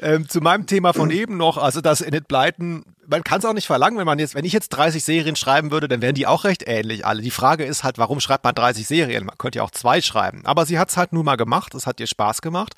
[0.00, 3.52] Ähm, zu meinem Thema von eben noch, also das Enid Blyton, man kann es auch
[3.52, 6.26] nicht verlangen, wenn man jetzt, wenn ich jetzt 30 Serien schreiben würde, dann wären die
[6.26, 7.22] auch recht ähnlich alle.
[7.22, 9.26] Die Frage ist halt, warum schreibt man 30 Serien?
[9.26, 10.42] Man könnte ja auch zwei schreiben.
[10.44, 12.74] Aber sie hat es halt nur mal gemacht, es hat ihr Spaß gemacht.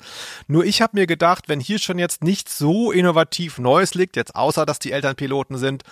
[0.47, 4.35] Nur ich habe mir gedacht, wenn hier schon jetzt nicht so innovativ Neues liegt, jetzt
[4.35, 5.83] außer dass die Eltern Piloten sind,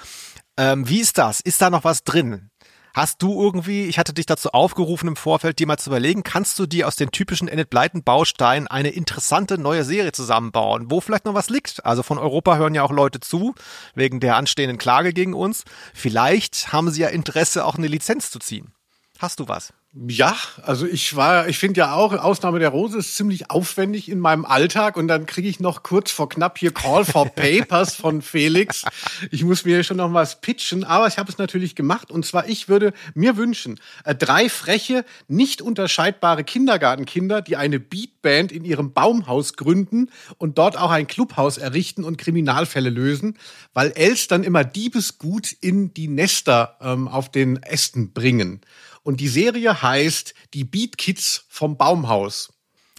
[0.58, 1.40] ähm, wie ist das?
[1.40, 2.50] Ist da noch was drin?
[2.94, 6.60] Hast du irgendwie, ich hatte dich dazu aufgerufen im Vorfeld, dir mal zu überlegen, kannst
[6.60, 11.26] du dir aus den typischen Enid Blyton Bausteinen eine interessante neue Serie zusammenbauen, wo vielleicht
[11.26, 11.86] noch was liegt?
[11.86, 13.56] Also von Europa hören ja auch Leute zu,
[13.96, 15.64] wegen der anstehenden Klage gegen uns.
[15.94, 18.74] Vielleicht haben sie ja Interesse, auch eine Lizenz zu ziehen.
[19.20, 19.74] Hast du was?
[19.94, 24.20] Ja, also ich war, ich finde ja auch, Ausnahme der Rose ist ziemlich aufwendig in
[24.20, 28.22] meinem Alltag und dann kriege ich noch kurz vor knapp hier Call for Papers von
[28.22, 28.86] Felix.
[29.32, 32.48] Ich muss mir schon noch was pitchen, aber ich habe es natürlich gemacht und zwar
[32.48, 38.94] ich würde mir wünschen, äh, drei freche, nicht unterscheidbare Kindergartenkinder, die eine Beatband in ihrem
[38.94, 43.38] Baumhaus gründen und dort auch ein Clubhaus errichten und Kriminalfälle lösen,
[43.74, 48.62] weil Els dann immer Diebesgut in die Nester ähm, auf den Ästen bringen.
[49.04, 52.54] Und die Serie heißt Die Beat Kids vom Baumhaus.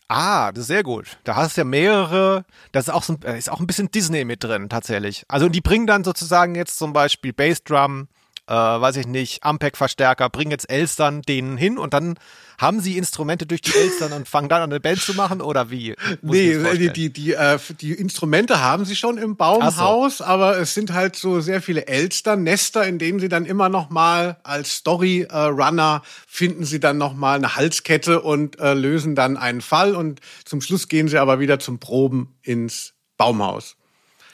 [0.08, 1.16] Ah, das ist sehr gut.
[1.24, 4.44] Da hast du ja mehrere, das ist auch, so, ist auch ein bisschen Disney mit
[4.44, 5.24] drin, tatsächlich.
[5.28, 8.08] Also die bringen dann sozusagen jetzt zum Beispiel Bassdrum,
[8.48, 12.18] äh, weiß ich nicht, Ampeg-Verstärker, bringen jetzt Elstern denen hin und dann
[12.58, 15.70] haben sie Instrumente durch die Elstern und fangen dann an eine Band zu machen oder
[15.70, 15.94] wie?
[16.20, 20.24] Muss nee, die, die, die, äh, die Instrumente haben sie schon im Baumhaus, so.
[20.24, 23.90] aber es sind halt so sehr viele Elstern, Nester, in denen sie dann immer noch
[23.90, 29.60] mal als Story-Runner finden sie dann noch mal eine Halskette und äh, lösen dann einen
[29.60, 33.76] Fall und zum Schluss gehen sie aber wieder zum Proben ins Baumhaus.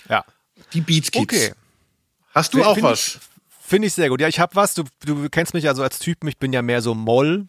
[0.08, 0.24] Ja.
[0.72, 1.22] Die Beats Kids.
[1.22, 1.52] Okay.
[2.34, 3.18] Hast du auch was?
[3.68, 4.22] Finde ich sehr gut.
[4.22, 4.72] Ja, ich habe was.
[4.72, 6.26] Du, du kennst mich ja so als Typen.
[6.26, 7.48] Ich bin ja mehr so Moll,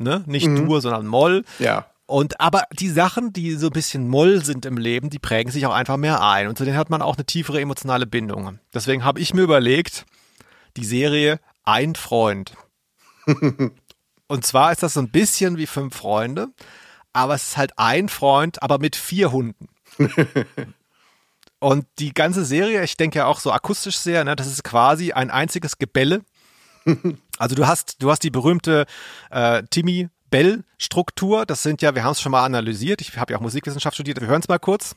[0.00, 0.24] ne?
[0.26, 0.66] Nicht mhm.
[0.66, 1.44] Dur, sondern Moll.
[1.60, 1.86] Ja.
[2.06, 5.64] Und aber die Sachen, die so ein bisschen Moll sind im Leben, die prägen sich
[5.66, 6.48] auch einfach mehr ein.
[6.48, 8.58] Und zu denen hat man auch eine tiefere emotionale Bindung.
[8.74, 10.06] Deswegen habe ich mir überlegt,
[10.76, 12.54] die Serie Ein Freund.
[14.26, 16.48] Und zwar ist das so ein bisschen wie fünf Freunde,
[17.12, 19.68] aber es ist halt ein Freund, aber mit vier Hunden.
[21.60, 25.12] Und die ganze Serie, ich denke ja auch so akustisch sehr, ne, das ist quasi
[25.12, 26.22] ein einziges Gebelle.
[27.38, 28.86] also du hast, du hast die berühmte
[29.30, 31.44] äh, Timmy Bell Struktur.
[31.44, 33.02] Das sind ja, wir haben es schon mal analysiert.
[33.02, 34.18] Ich habe ja auch Musikwissenschaft studiert.
[34.22, 34.96] Wir hören es mal kurz.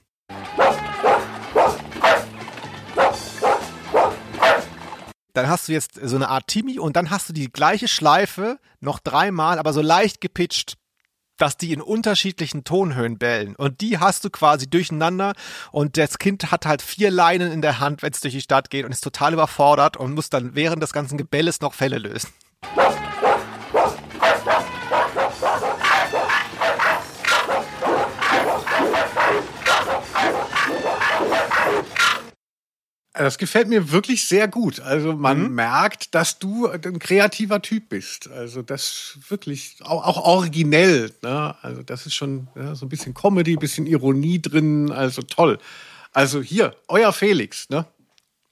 [5.33, 8.57] Dann hast du jetzt so eine Art Timmy und dann hast du die gleiche Schleife
[8.79, 10.77] noch dreimal, aber so leicht gepitcht
[11.37, 13.55] dass die in unterschiedlichen Tonhöhen bellen.
[13.55, 15.33] Und die hast du quasi durcheinander.
[15.71, 18.69] Und das Kind hat halt vier Leinen in der Hand, wenn es durch die Stadt
[18.69, 22.29] geht und ist total überfordert und muss dann während des ganzen Gebelles noch Fälle lösen.
[33.13, 34.79] Das gefällt mir wirklich sehr gut.
[34.79, 35.55] Also man mhm.
[35.55, 38.27] merkt, dass du ein kreativer Typ bist.
[38.31, 41.11] Also das wirklich auch, auch originell.
[41.21, 41.55] Ne?
[41.61, 44.91] Also das ist schon ja, so ein bisschen Comedy, ein bisschen Ironie drin.
[44.91, 45.59] Also toll.
[46.11, 47.69] Also hier, euer Felix.
[47.69, 47.85] Ne?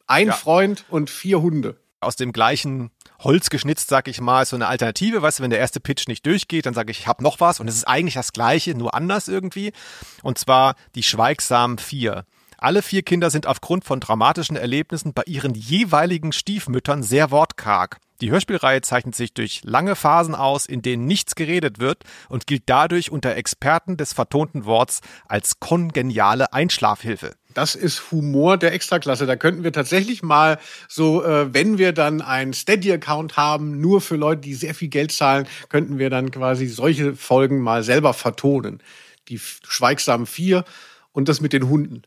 [0.06, 0.34] Ein ja.
[0.34, 1.78] Freund und vier Hunde.
[2.00, 5.24] Aus dem gleichen Holz geschnitzt, sag ich mal, ist so eine Alternative.
[5.24, 7.60] Weißt du, wenn der erste Pitch nicht durchgeht, dann sage ich, ich habe noch was.
[7.60, 9.74] Und es ist eigentlich das Gleiche, nur anders irgendwie.
[10.22, 12.26] Und zwar die Schweigsamen vier.
[12.64, 17.98] Alle vier Kinder sind aufgrund von dramatischen Erlebnissen bei ihren jeweiligen Stiefmüttern sehr wortkarg.
[18.22, 22.62] Die Hörspielreihe zeichnet sich durch lange Phasen aus, in denen nichts geredet wird und gilt
[22.68, 27.34] dadurch unter Experten des vertonten Worts als kongeniale Einschlafhilfe.
[27.56, 29.26] Das ist Humor der Extraklasse.
[29.26, 34.18] Da könnten wir tatsächlich mal so, äh, wenn wir dann einen Steady-Account haben, nur für
[34.18, 38.84] Leute, die sehr viel Geld zahlen, könnten wir dann quasi solche Folgen mal selber vertonen.
[39.30, 40.64] Die schweigsamen vier
[41.12, 42.04] und das mit den Hunden.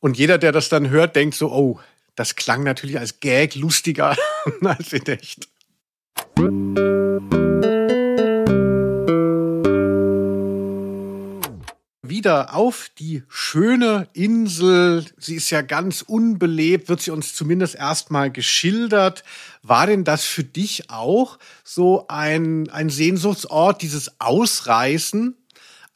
[0.00, 1.80] Und jeder, der das dann hört, denkt so, oh,
[2.14, 4.16] das klang natürlich als Gag lustiger
[4.62, 5.48] als in echt.
[12.02, 15.04] Wieder auf die schöne Insel.
[15.18, 19.24] Sie ist ja ganz unbelebt, wird sie uns zumindest erstmal geschildert.
[19.62, 25.37] War denn das für dich auch so ein, ein Sehnsuchtsort, dieses Ausreißen?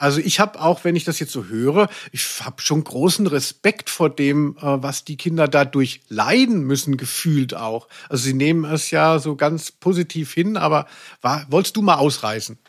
[0.03, 3.89] Also ich habe auch, wenn ich das jetzt so höre, ich habe schon großen Respekt
[3.89, 7.87] vor dem, äh, was die Kinder dadurch leiden müssen, gefühlt auch.
[8.09, 10.87] Also sie nehmen es ja so ganz positiv hin, aber
[11.21, 12.59] war, wolltest du mal ausreißen?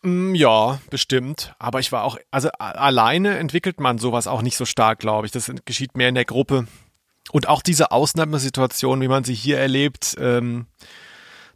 [0.00, 1.54] Mm, Ja, bestimmt.
[1.58, 5.32] Aber ich war auch, also alleine entwickelt man sowas auch nicht so stark, glaube ich.
[5.32, 6.66] Das geschieht mehr in der Gruppe.
[7.32, 10.68] Und auch diese Ausnahmesituation, wie man sie hier erlebt, ähm,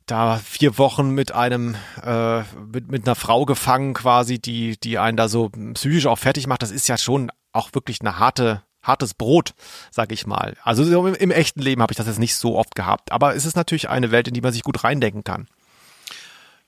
[0.06, 2.40] da vier Wochen mit einem, äh,
[2.72, 6.62] mit, mit einer Frau gefangen quasi, die, die einen da so psychisch auch fertig macht,
[6.62, 9.54] das ist ja schon auch wirklich eine harte, hartes Brot,
[9.90, 10.56] sag ich mal.
[10.62, 13.12] Also so im, im echten Leben habe ich das jetzt nicht so oft gehabt.
[13.12, 15.46] Aber es ist natürlich eine Welt, in die man sich gut reindenken kann.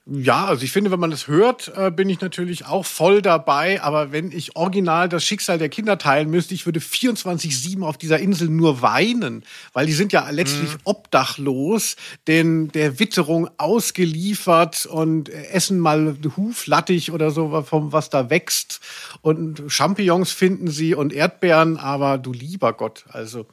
[0.05, 3.81] Ja, also ich finde, wenn man das hört, äh, bin ich natürlich auch voll dabei.
[3.81, 8.19] Aber wenn ich original das Schicksal der Kinder teilen müsste, ich würde 24-7 auf dieser
[8.19, 11.95] Insel nur weinen, weil die sind ja letztlich obdachlos,
[12.27, 18.81] denn der Witterung ausgeliefert und essen mal Huflattich oder so, vom was da wächst.
[19.21, 23.45] Und Champignons finden sie und Erdbeeren, aber du lieber Gott, also.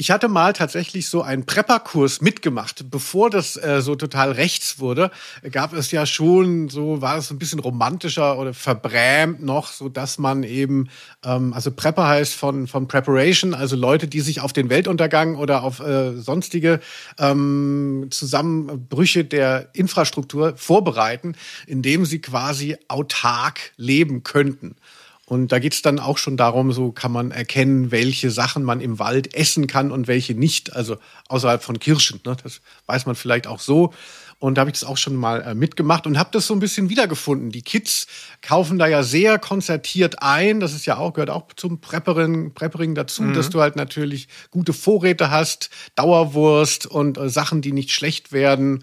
[0.00, 5.10] Ich hatte mal tatsächlich so einen Prepperkurs mitgemacht, bevor das äh, so total rechts wurde.
[5.52, 10.16] Gab es ja schon so, war es ein bisschen romantischer oder verbrämt noch, so dass
[10.16, 10.88] man eben,
[11.22, 15.62] ähm, also Prepper heißt von von Preparation, also Leute, die sich auf den Weltuntergang oder
[15.62, 16.80] auf äh, sonstige
[17.18, 21.34] ähm, Zusammenbrüche der Infrastruktur vorbereiten,
[21.66, 24.76] indem sie quasi autark leben könnten.
[25.30, 28.98] Und da geht's dann auch schon darum, so kann man erkennen, welche Sachen man im
[28.98, 30.96] Wald essen kann und welche nicht, also
[31.28, 32.20] außerhalb von Kirschen.
[32.26, 32.36] Ne?
[32.42, 33.94] Das weiß man vielleicht auch so.
[34.40, 36.58] Und da habe ich das auch schon mal äh, mitgemacht und habe das so ein
[36.58, 37.52] bisschen wiedergefunden.
[37.52, 38.08] Die Kids
[38.42, 40.58] kaufen da ja sehr konzertiert ein.
[40.58, 44.72] Das ist ja auch, gehört auch zum Preppering, Preppering dazu, dass du halt natürlich gute
[44.72, 48.82] Vorräte hast, Dauerwurst und äh, Sachen, die nicht schlecht werden.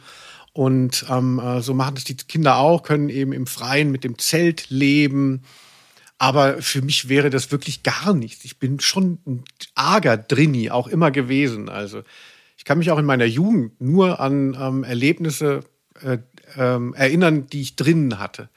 [0.53, 4.17] Und ähm, äh, so machen das die Kinder auch, können eben im Freien mit dem
[4.17, 5.43] Zelt leben.
[6.17, 8.43] Aber für mich wäre das wirklich gar nichts.
[8.45, 9.43] Ich bin schon ein
[9.75, 11.69] arger Drini auch immer gewesen.
[11.69, 12.01] Also
[12.57, 15.61] ich kann mich auch in meiner Jugend nur an ähm, Erlebnisse
[16.01, 16.17] äh,
[16.55, 18.49] ähm, erinnern, die ich drinnen hatte.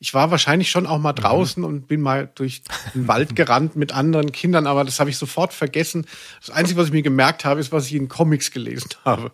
[0.00, 2.62] Ich war wahrscheinlich schon auch mal draußen und bin mal durch
[2.94, 6.06] den Wald gerannt mit anderen Kindern, aber das habe ich sofort vergessen.
[6.40, 9.32] Das Einzige, was ich mir gemerkt habe, ist, was ich in Comics gelesen habe.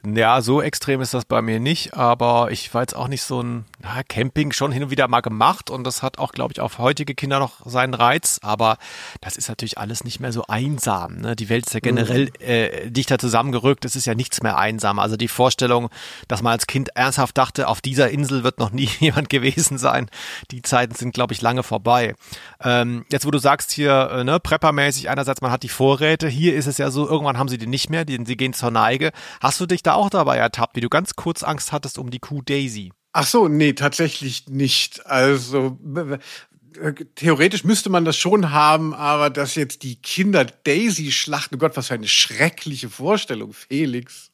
[0.06, 3.42] Ja, so extrem ist das bei mir nicht, aber ich war jetzt auch nicht so
[3.42, 6.60] ein na, Camping schon hin und wieder mal gemacht und das hat auch, glaube ich,
[6.60, 8.78] auf heutige Kinder noch seinen Reiz, aber
[9.20, 11.16] das ist natürlich alles nicht mehr so einsam.
[11.16, 11.34] Ne?
[11.34, 15.00] Die Welt ist ja generell äh, dichter zusammengerückt, es ist ja nichts mehr einsam.
[15.00, 15.90] Also die Vorstellung,
[16.28, 20.08] dass man als Kind ernsthaft dachte, auf dieser Insel wird noch nie jemand gewesen sein,
[20.52, 22.14] die Zeiten sind, glaube ich, lange vorbei.
[22.62, 26.54] Ähm, jetzt, wo du sagst hier, äh, ne, preppermäßig, einerseits man hat die Vorräte, hier
[26.54, 29.10] ist es ja so, irgendwann haben sie die nicht mehr, die, sie gehen zur Neige.
[29.40, 32.18] Hast du dich da auch dabei ertappt, wie du ganz kurz Angst hattest um die
[32.18, 32.92] Kuh Daisy?
[33.12, 35.06] Ach so, nee, tatsächlich nicht.
[35.06, 35.78] Also
[36.80, 41.58] äh, theoretisch müsste man das schon haben, aber dass jetzt die Kinder Daisy schlachten, oh
[41.58, 44.27] Gott, was für eine schreckliche Vorstellung, Felix.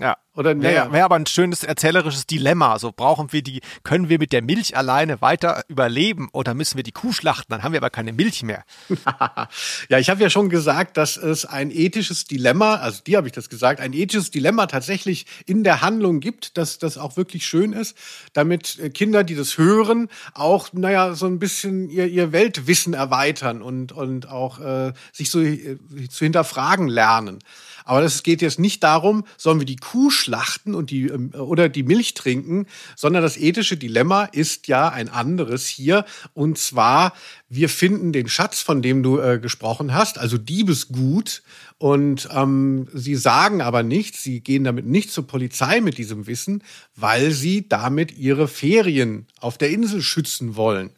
[0.00, 0.16] Ja.
[0.34, 0.92] Oder Wäre naja.
[0.92, 2.78] wär aber ein schönes erzählerisches Dilemma.
[2.78, 6.82] So brauchen wir die, können wir mit der Milch alleine weiter überleben oder müssen wir
[6.82, 7.46] die Kuh schlachten?
[7.48, 8.64] Dann haben wir aber keine Milch mehr.
[9.88, 13.32] Ja, ich habe ja schon gesagt, dass es ein ethisches Dilemma, also dir habe ich
[13.32, 17.72] das gesagt, ein ethisches Dilemma tatsächlich in der Handlung gibt, dass das auch wirklich schön
[17.72, 17.96] ist,
[18.32, 23.62] damit äh, Kinder, die das hören, auch, naja, so ein bisschen ihr, ihr Weltwissen erweitern
[23.62, 25.78] und, und auch äh, sich so äh,
[26.10, 27.38] zu hinterfragen lernen.
[27.86, 31.68] Aber es geht jetzt nicht darum, sollen wir die Kuh schlachten und die ähm, oder
[31.68, 32.66] die Milch trinken,
[32.96, 36.04] sondern das ethische Dilemma ist ja ein anderes hier.
[36.34, 37.14] Und zwar,
[37.48, 41.42] wir finden den Schatz, von dem du äh, gesprochen hast, also Diebesgut.
[41.78, 46.64] Und ähm, sie sagen aber nichts, sie gehen damit nicht zur Polizei mit diesem Wissen,
[46.96, 50.90] weil sie damit ihre Ferien auf der Insel schützen wollen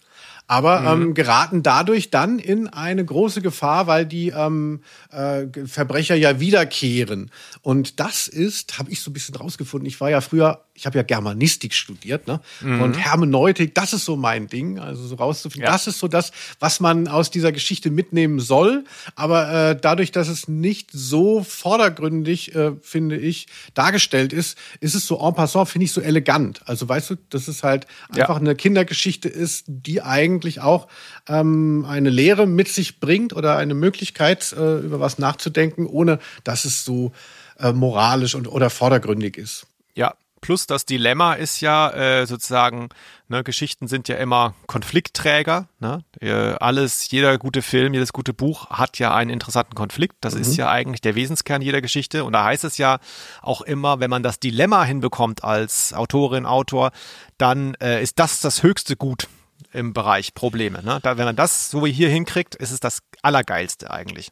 [0.49, 4.81] aber ähm, geraten dadurch dann in eine große Gefahr, weil die ähm,
[5.11, 7.31] äh, Verbrecher ja wiederkehren.
[7.61, 9.87] Und das ist, habe ich so ein bisschen rausgefunden.
[9.87, 12.41] Ich war ja früher, ich habe ja Germanistik studiert, ne?
[12.63, 15.67] Und Hermeneutik, das ist so mein Ding, also so rauszufinden.
[15.67, 15.73] Ja.
[15.73, 18.85] Das ist so das, was man aus dieser Geschichte mitnehmen soll.
[19.17, 25.07] Aber äh, dadurch, dass es nicht so vordergründig, äh, finde ich, dargestellt ist, ist es
[25.07, 26.61] so en passant, finde ich, so elegant.
[26.67, 28.23] Also weißt du, dass es halt Ja.
[28.25, 30.89] einfach eine Kindergeschichte ist, die eigentlich auch
[31.29, 36.65] ähm, eine Lehre mit sich bringt oder eine Möglichkeit, äh, über was nachzudenken, ohne dass
[36.65, 37.13] es so
[37.59, 39.67] äh, moralisch und oder vordergründig ist.
[39.97, 42.89] Ja, Plus das Dilemma ist ja äh, sozusagen,
[43.29, 45.69] ne, Geschichten sind ja immer Konfliktträger.
[45.81, 46.05] Ne?
[46.21, 50.17] Äh, alles, jeder gute Film, jedes gute Buch hat ja einen interessanten Konflikt.
[50.21, 52.25] Das ist ja eigentlich der Wesenskern jeder Geschichte.
[52.25, 52.99] Und da heißt es ja
[53.43, 56.91] auch immer, wenn man das Dilemma hinbekommt als Autorin, Autor,
[57.37, 59.29] dann äh, ist das das höchste Gut
[59.73, 60.83] im Bereich Probleme.
[60.83, 61.01] Ne?
[61.03, 64.31] Da, wenn man das so wie hier hinkriegt, ist es das Allergeilste eigentlich.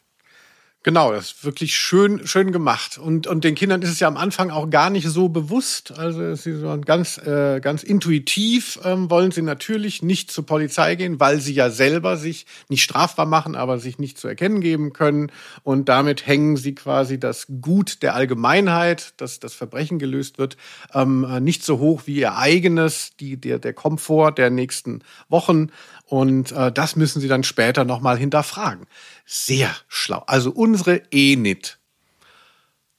[0.87, 2.97] Genau, das ist wirklich schön, schön gemacht.
[2.97, 5.99] Und, und den Kindern ist es ja am Anfang auch gar nicht so bewusst.
[5.99, 11.19] Also sie so ganz, äh, ganz intuitiv ähm, wollen sie natürlich nicht zur Polizei gehen,
[11.19, 15.33] weil sie ja selber sich nicht strafbar machen, aber sich nicht zu erkennen geben können.
[15.65, 20.57] Und damit hängen sie quasi das Gut der Allgemeinheit, dass das Verbrechen gelöst wird,
[20.95, 25.73] ähm, äh, nicht so hoch wie ihr eigenes, die, der, der Komfort der nächsten Wochen.
[26.07, 28.87] Und äh, das müssen sie dann später nochmal hinterfragen.
[29.25, 30.23] Sehr schlau.
[30.27, 31.79] Also unsere Enid.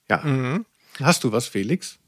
[0.10, 0.24] Ja.
[1.02, 2.00] Hast du was, Felix?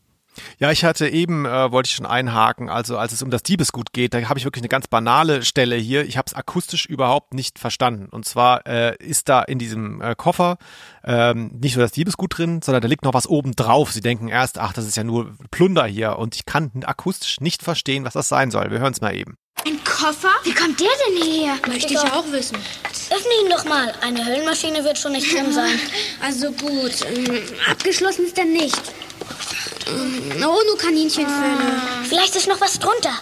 [0.58, 3.94] Ja, ich hatte eben, äh, wollte ich schon einhaken, also als es um das Diebesgut
[3.94, 6.06] geht, da habe ich wirklich eine ganz banale Stelle hier.
[6.06, 8.08] Ich habe es akustisch überhaupt nicht verstanden.
[8.10, 10.58] Und zwar äh, ist da in diesem äh, Koffer
[11.04, 13.92] ähm, nicht nur das Diebesgut drin, sondern da liegt noch was oben drauf.
[13.92, 16.18] Sie denken erst, ach, das ist ja nur Plunder hier.
[16.18, 18.72] Und ich kann akustisch nicht verstehen, was das sein soll.
[18.72, 19.38] Wir hören es mal eben.
[20.00, 20.30] Koffer?
[20.44, 21.56] Wie kommt der denn hierher?
[21.68, 22.56] Möchte ich auch wissen.
[23.10, 23.94] Öffne ihn doch mal.
[24.02, 25.80] Eine Höllenmaschine wird schon nicht drin sein.
[26.22, 28.80] Also gut, ähm, abgeschlossen ist er nicht.
[29.88, 31.82] Ähm, Oh, nur Kaninchenfälle.
[32.08, 33.14] Vielleicht ist noch was drunter.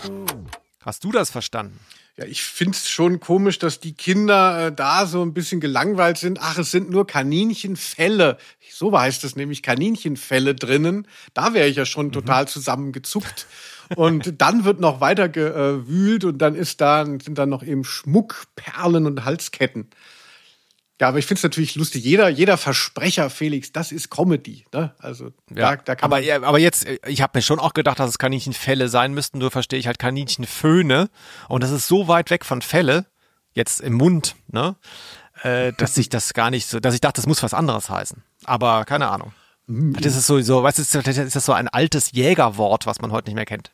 [0.84, 1.80] Hast du das verstanden?
[2.18, 6.40] Ja, ich find's schon komisch, dass die Kinder äh, da so ein bisschen gelangweilt sind.
[6.42, 8.38] Ach, es sind nur Kaninchenfälle.
[8.74, 11.08] So heißt es nämlich, Kaninchenfälle drinnen.
[11.34, 13.46] Da wäre ich ja schon total zusammengezuckt.
[13.96, 18.48] Und dann wird noch weiter gewühlt und dann ist da, sind dann noch eben Schmuck,
[18.56, 19.90] Perlen und Halsketten.
[21.00, 22.04] Ja, aber ich find's natürlich lustig.
[22.04, 24.66] Jeder, jeder Versprecher, Felix, das ist Comedy.
[24.74, 24.96] Ne?
[24.98, 28.00] Also da, da kann aber, man, ja, aber jetzt, ich habe mir schon auch gedacht,
[28.00, 31.10] dass es Kaninchenfälle sein müssten, nur verstehe ich halt Kaninchenföhne.
[31.50, 33.06] Und das ist so weit weg von Fälle,
[33.54, 34.76] jetzt im Mund, ne?
[35.44, 38.24] Äh, dass ich das gar nicht so, dass ich dachte, das muss was anderes heißen.
[38.46, 39.34] Aber keine Ahnung.
[39.68, 43.30] Das ist sowieso, was ist, das ist das so ein altes Jägerwort, was man heute
[43.30, 43.72] nicht mehr kennt.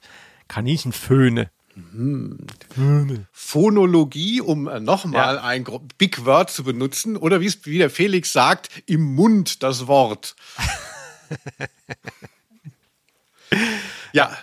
[0.48, 1.52] Kaninchenföhne.
[3.32, 5.44] Phonologie, um äh, nochmal Ja.
[5.44, 5.66] ein
[5.98, 10.36] Big Word zu benutzen, oder wie es wie der Felix sagt, im Mund das Wort.
[14.14, 14.36] ja.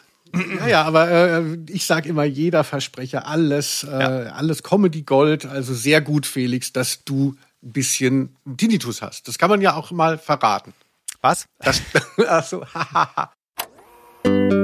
[0.60, 5.74] Ja, ja, aber äh, ich sage immer, jeder Versprecher, alles, äh, alles Comedy Gold, also
[5.74, 7.34] sehr gut, Felix, dass du
[7.64, 9.26] ein bisschen Tinnitus hast.
[9.26, 10.72] Das kann man ja auch mal verraten.
[11.22, 11.46] Was?
[11.58, 11.82] Das,
[12.26, 13.32] also, hahaha.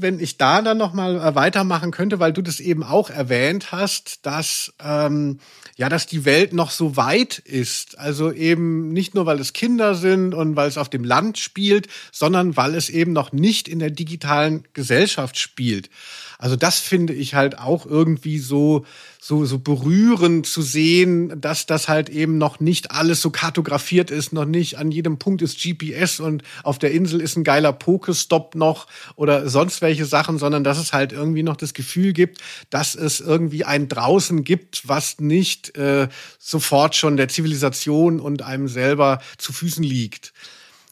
[0.00, 3.72] wenn ich da dann noch mal äh, weitermachen könnte, weil du das eben auch erwähnt
[3.72, 5.38] hast, dass ähm,
[5.76, 7.98] ja, dass die Welt noch so weit ist.
[7.98, 11.88] Also eben nicht nur, weil es Kinder sind und weil es auf dem Land spielt,
[12.12, 15.90] sondern weil es eben noch nicht in der digitalen Gesellschaft spielt.
[16.38, 18.86] Also das finde ich halt auch irgendwie so
[19.20, 24.32] so so berührend zu sehen, dass das halt eben noch nicht alles so kartografiert ist,
[24.32, 28.54] noch nicht an jedem Punkt ist GPS und auf der Insel ist ein geiler Pokestop
[28.54, 28.86] noch
[29.16, 32.38] oder sonst welche Sachen, sondern dass es halt irgendwie noch das Gefühl gibt,
[32.70, 36.08] dass es irgendwie ein draußen gibt, was nicht äh,
[36.38, 40.32] sofort schon der Zivilisation und einem selber zu Füßen liegt.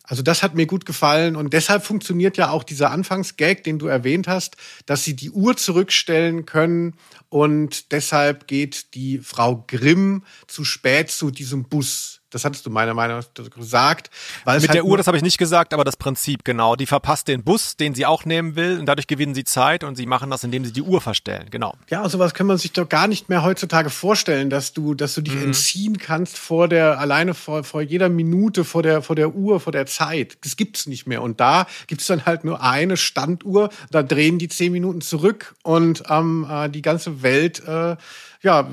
[0.06, 3.86] Also das hat mir gut gefallen und deshalb funktioniert ja auch dieser Anfangsgag, den du
[3.86, 6.94] erwähnt hast, dass sie die Uhr zurückstellen können
[7.28, 12.22] und deshalb geht die Frau Grimm zu spät zu diesem Bus.
[12.30, 14.10] Das hattest du meiner Meinung nach gesagt.
[14.44, 16.74] Weil Mit halt der Uhr, das habe ich nicht gesagt, aber das Prinzip, genau.
[16.74, 19.96] Die verpasst den Bus, den sie auch nehmen will, und dadurch gewinnen sie Zeit und
[19.96, 21.74] sie machen das, indem sie die Uhr verstellen, genau.
[21.88, 25.20] Ja, sowas kann man sich doch gar nicht mehr heutzutage vorstellen, dass du, dass du
[25.20, 25.42] dich Mhm.
[25.44, 29.72] entziehen kannst vor der, alleine vor, vor jeder Minute, vor der, vor der Uhr, vor
[29.72, 30.38] der Zeit.
[30.44, 31.22] Das gibt's nicht mehr.
[31.22, 36.02] Und da gibt's dann halt nur eine Standuhr, da drehen die zehn Minuten zurück und
[36.08, 37.96] ähm, äh, die ganze Welt, äh,
[38.42, 38.68] ja,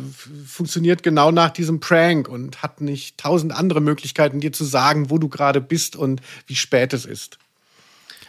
[0.46, 5.18] funktioniert genau nach diesem Prank und hat nicht tausend andere Möglichkeiten, dir zu sagen, wo
[5.18, 7.38] du gerade bist und wie spät es ist.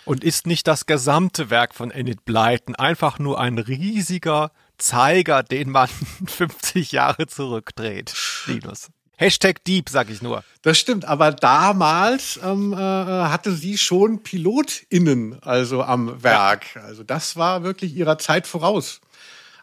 [0.05, 5.71] Und ist nicht das gesamte Werk von Enid Blyton einfach nur ein riesiger Zeiger, den
[5.71, 5.89] man
[6.27, 8.15] 50 Jahre zurückdreht?
[8.47, 8.91] Linus.
[9.17, 10.43] Hashtag Deep, sag ich nur.
[10.63, 16.77] Das stimmt, aber damals ähm, äh, hatte sie schon PilotInnen also am Werk.
[16.77, 19.01] Also das war wirklich ihrer Zeit voraus.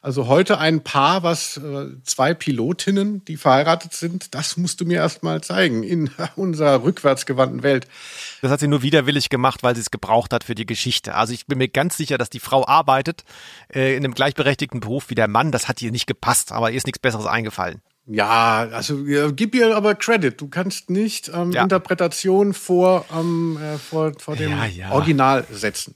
[0.03, 4.97] Also heute ein Paar, was äh, zwei Pilotinnen, die verheiratet sind, das musst du mir
[4.97, 7.87] erst mal zeigen in unserer rückwärtsgewandten Welt.
[8.41, 11.13] Das hat sie nur widerwillig gemacht, weil sie es gebraucht hat für die Geschichte.
[11.13, 13.23] Also ich bin mir ganz sicher, dass die Frau arbeitet
[13.71, 15.51] äh, in einem gleichberechtigten Beruf wie der Mann.
[15.51, 17.79] Das hat ihr nicht gepasst, aber ihr ist nichts Besseres eingefallen.
[18.07, 20.39] Ja, also ja, gib ihr aber Credit.
[20.39, 21.63] Du kannst nicht ähm, Ja.
[21.63, 24.91] Interpretation vor, ähm, äh, vor, vor dem Ja, ja.
[24.91, 25.95] Original setzen.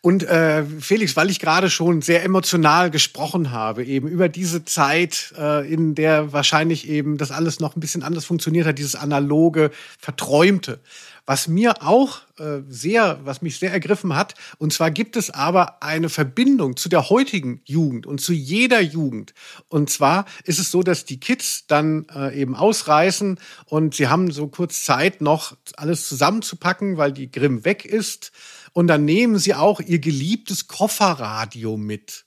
[0.00, 5.34] Und äh, Felix, weil ich gerade schon sehr emotional gesprochen habe, eben über diese Zeit,
[5.36, 9.72] äh, in der wahrscheinlich eben das alles noch ein bisschen anders funktioniert hat, dieses analoge,
[9.98, 10.78] verträumte.
[11.26, 15.82] Was mir auch äh, sehr, was mich sehr ergriffen hat, und zwar gibt es aber
[15.82, 19.34] eine Verbindung zu der heutigen Jugend und zu jeder Jugend.
[19.68, 24.30] Und zwar ist es so, dass die Kids dann äh, eben ausreißen und sie haben
[24.30, 28.30] so kurz Zeit noch alles zusammenzupacken, weil die Grimm weg ist.
[28.72, 32.25] Und dann nehmen sie auch ihr geliebtes Kofferradio mit.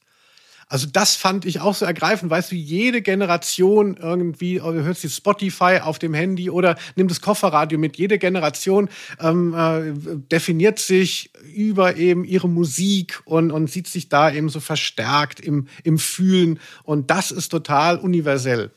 [0.70, 2.30] Also das fand ich auch so ergreifend.
[2.30, 7.10] Weißt du, jede Generation irgendwie, oh, du hörst die Spotify auf dem Handy oder nimmt
[7.10, 7.98] das Kofferradio mit.
[7.98, 8.88] Jede Generation
[9.20, 9.94] ähm, äh,
[10.32, 15.68] definiert sich über eben ihre Musik und, und sieht sich da eben so verstärkt im,
[15.84, 16.60] im Fühlen.
[16.84, 18.72] Und das ist total universell.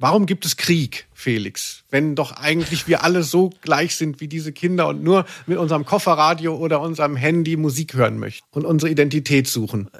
[0.00, 1.84] Warum gibt es Krieg, Felix?
[1.90, 5.84] Wenn doch eigentlich wir alle so gleich sind wie diese Kinder und nur mit unserem
[5.84, 9.90] Kofferradio oder unserem Handy Musik hören möchten und unsere Identität suchen.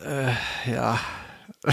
[0.66, 0.98] Ja.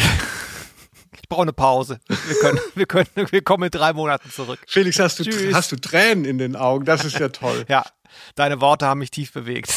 [1.27, 1.99] Ich brauche eine Pause.
[2.07, 4.59] Wir können, wir können, wir kommen in drei Monaten zurück.
[4.65, 5.53] Felix, hast du, Tschüss.
[5.53, 6.85] hast du Tränen in den Augen?
[6.85, 7.65] Das ist ja toll.
[7.67, 7.83] Ja,
[8.35, 9.73] deine Worte haben mich tief bewegt.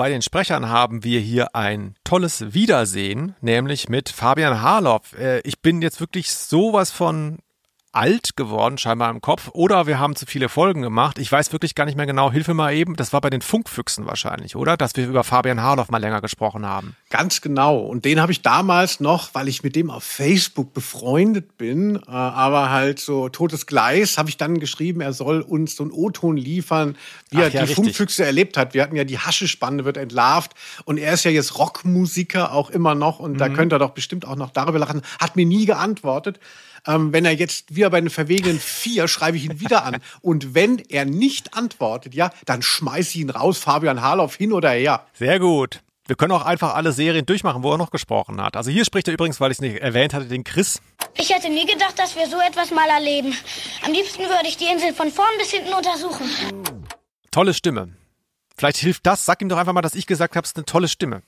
[0.00, 5.12] Bei den Sprechern haben wir hier ein tolles Wiedersehen, nämlich mit Fabian Harloff.
[5.12, 7.40] Äh, Ich bin jetzt wirklich sowas von
[7.92, 11.18] alt geworden, scheinbar im Kopf, oder wir haben zu viele Folgen gemacht.
[11.18, 12.30] Ich weiß wirklich gar nicht mehr genau.
[12.30, 12.94] Hilfe mal eben.
[12.94, 14.76] Das war bei den Funkfüchsen wahrscheinlich, oder?
[14.76, 16.94] Dass wir über Fabian Harloff mal länger gesprochen haben.
[17.10, 17.78] Ganz genau.
[17.80, 22.10] Und den habe ich damals noch, weil ich mit dem auf Facebook befreundet bin, äh,
[22.10, 26.36] aber halt so totes Gleis, habe ich dann geschrieben, er soll uns so einen O-Ton
[26.36, 26.96] liefern,
[27.30, 27.76] wie Ach er ja, die richtig.
[27.76, 28.74] Funkfüchse erlebt hat.
[28.74, 30.52] Wir hatten ja die Haschespanne wird entlarvt
[30.84, 34.26] und er ist ja jetzt Rockmusiker auch immer noch und da könnt ihr doch bestimmt
[34.26, 35.02] auch noch darüber lachen.
[35.18, 36.38] Hat mir nie geantwortet.
[36.86, 39.98] Ähm, wenn er jetzt wieder bei den verwegenen vier, schreibe ich ihn wieder an.
[40.20, 44.70] Und wenn er nicht antwortet, ja, dann schmeiß ich ihn raus, Fabian Harloff hin oder
[44.70, 45.06] her.
[45.14, 45.80] Sehr gut.
[46.06, 48.56] Wir können auch einfach alle Serien durchmachen, wo er noch gesprochen hat.
[48.56, 50.80] Also hier spricht er übrigens, weil ich es nicht erwähnt hatte, den Chris.
[51.16, 53.32] Ich hätte nie gedacht, dass wir so etwas mal erleben.
[53.86, 56.28] Am liebsten würde ich die Insel von vorn bis hinten untersuchen.
[57.30, 57.94] Tolle Stimme.
[58.56, 59.24] Vielleicht hilft das.
[59.24, 61.22] Sag ihm doch einfach mal, dass ich gesagt habe, es ist eine tolle Stimme.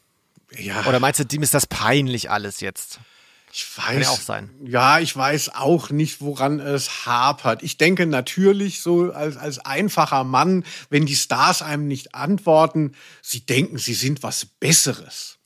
[0.59, 0.85] Ja.
[0.87, 2.99] Oder meinst du, dem ist das peinlich alles jetzt?
[3.55, 4.03] Ich weiß.
[4.03, 4.49] ja auch sein.
[4.65, 7.63] Ja, ich weiß auch nicht, woran es hapert.
[7.63, 13.45] Ich denke natürlich so als, als einfacher Mann, wenn die Stars einem nicht antworten, sie
[13.45, 15.37] denken, sie sind was Besseres.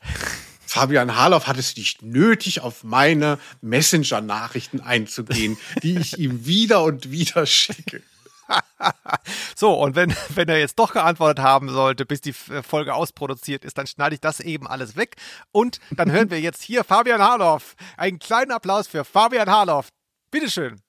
[0.66, 7.10] Fabian Harloff hat es nicht nötig, auf meine Messenger-Nachrichten einzugehen, die ich ihm wieder und
[7.10, 8.02] wieder schicke.
[9.56, 13.64] So, und wenn, wenn er jetzt doch geantwortet haben sollte, bis die äh, Folge ausproduziert
[13.64, 15.16] ist, dann schneide ich das eben alles weg.
[15.50, 17.74] Und dann hören wir jetzt hier Fabian Harloff.
[17.96, 19.88] Einen kleinen Applaus für Fabian Harloff.
[20.30, 20.82] Bitteschön.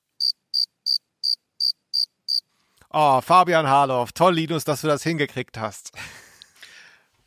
[2.90, 4.12] Oh, Fabian Harloff.
[4.12, 5.92] Toll, Linus, dass du das hingekriegt hast.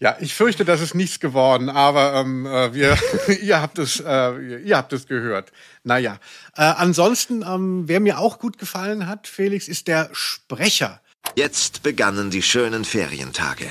[0.02, 2.98] Ja, ich fürchte, das ist nichts geworden, aber ähm, äh, wir,
[3.42, 5.52] ihr habt es, äh, ihr habt es gehört.
[5.84, 6.18] Naja,
[6.56, 11.00] äh, ansonsten, ähm, wer mir auch gut gefallen hat, Felix, ist der Sprecher.
[11.36, 13.66] Jetzt begannen die schönen Ferientage.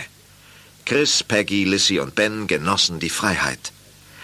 [0.85, 3.71] Chris, Peggy, Lissy und Ben genossen die Freiheit.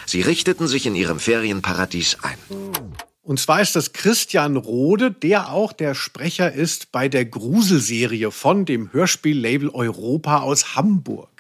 [0.05, 2.37] Sie richteten sich in ihrem Ferienparadies ein.
[3.23, 8.65] Und zwar ist das Christian Rode, der auch der Sprecher ist bei der Gruselserie von
[8.65, 11.34] dem Hörspiellabel Europa aus Hamburg.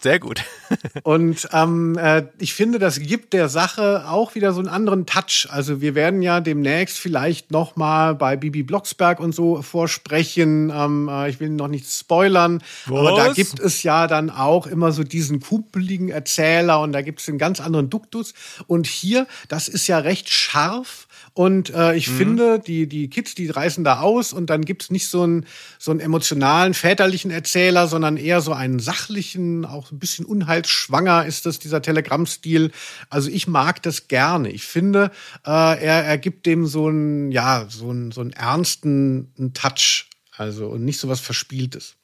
[0.00, 0.42] Sehr gut.
[1.02, 5.46] Und ähm, äh, ich finde, das gibt der Sache auch wieder so einen anderen Touch.
[5.50, 10.72] Also wir werden ja demnächst vielleicht noch mal bei Bibi Blocksberg und so vorsprechen.
[10.74, 13.36] Ähm, äh, ich will noch nichts spoilern, aber da Was?
[13.36, 17.38] gibt es ja dann auch immer so diesen kuppeligen Erzähler und da gibt es einen
[17.38, 18.34] ganz anderen Duktus.
[18.66, 21.06] Und hier, das ist ja recht scharf.
[21.34, 25.08] Und äh, ich finde, die, die Kids, die reißen da aus und dann gibt's nicht
[25.08, 25.46] so einen,
[25.78, 31.46] so einen emotionalen, väterlichen Erzähler, sondern eher so einen sachlichen, auch ein bisschen unheilsschwanger ist
[31.46, 32.70] das, dieser Telegrammstil.
[33.08, 34.50] Also ich mag das gerne.
[34.50, 35.10] Ich finde,
[35.46, 40.08] äh, er, er gibt dem so einen, ja, so einen, so einen ernsten einen Touch.
[40.36, 41.96] Also und nicht so was Verspieltes.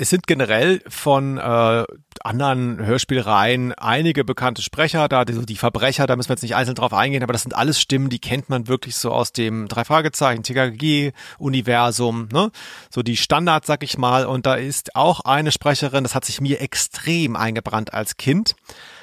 [0.00, 1.84] Es sind generell von äh,
[2.22, 6.74] anderen Hörspielreihen einige bekannte Sprecher da, die, die Verbrecher, da müssen wir jetzt nicht einzeln
[6.74, 9.84] drauf eingehen, aber das sind alles Stimmen, die kennt man wirklich so aus dem drei
[9.84, 12.50] Fragezeichen TKG Universum, ne?
[12.88, 14.24] So die Standards, sag ich mal.
[14.24, 18.56] Und da ist auch eine Sprecherin, das hat sich mir extrem eingebrannt als Kind.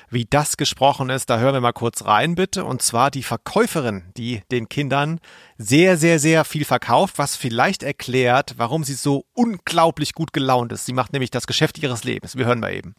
[0.09, 2.63] Wie das gesprochen ist, da hören wir mal kurz rein, bitte.
[2.63, 5.19] Und zwar die Verkäuferin, die den Kindern
[5.57, 10.85] sehr, sehr, sehr viel verkauft, was vielleicht erklärt, warum sie so unglaublich gut gelaunt ist.
[10.85, 12.37] Sie macht nämlich das Geschäft ihres Lebens.
[12.37, 12.95] Wir hören mal eben.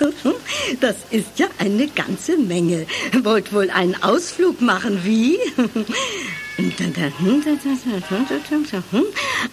[0.80, 2.86] Das ist ja eine ganze Menge.
[3.22, 5.38] Wollt wohl einen Ausflug machen, wie?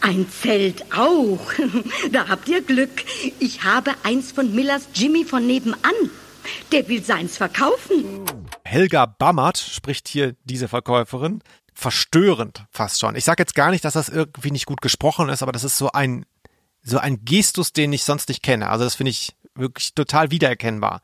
[0.01, 1.39] Ein Zelt auch.
[2.11, 3.03] Da habt ihr Glück.
[3.39, 5.79] Ich habe eins von Millers Jimmy von nebenan.
[6.71, 8.25] Der will seins verkaufen.
[8.63, 11.41] Helga Bammert spricht hier diese Verkäuferin.
[11.73, 13.15] Verstörend fast schon.
[13.15, 15.77] Ich sage jetzt gar nicht, dass das irgendwie nicht gut gesprochen ist, aber das ist
[15.77, 16.25] so ein,
[16.83, 18.69] so ein Gestus, den ich sonst nicht kenne.
[18.69, 21.01] Also das finde ich wirklich total wiedererkennbar.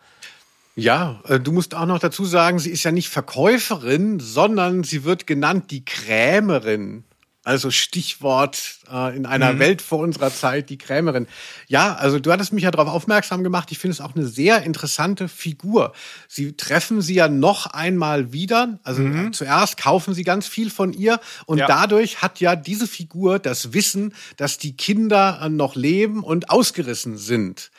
[0.75, 5.03] Ja, äh, du musst auch noch dazu sagen, sie ist ja nicht Verkäuferin, sondern sie
[5.03, 7.03] wird genannt die Krämerin.
[7.48, 9.60] Also Stichwort äh, in einer mhm.
[9.60, 11.28] Welt vor unserer Zeit, die Krämerin.
[11.70, 13.72] Ja, also du hattest mich ja darauf aufmerksam gemacht.
[13.72, 15.93] Ich finde es auch eine sehr interessante Figur.
[16.28, 18.80] Sie treffen sie ja noch einmal wieder.
[18.84, 19.32] Also mhm.
[19.32, 21.68] zuerst kaufen sie ganz viel von ihr und ja.
[21.68, 27.18] dadurch hat ja diese Figur das Wissen, dass die Kinder äh, noch leben und ausgerissen
[27.18, 27.72] sind.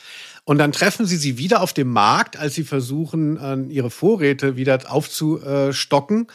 [0.44, 4.78] Und dann treffen sie sie wieder auf dem Markt, als sie versuchen, ihre Vorräte wieder
[4.90, 6.26] aufzustocken.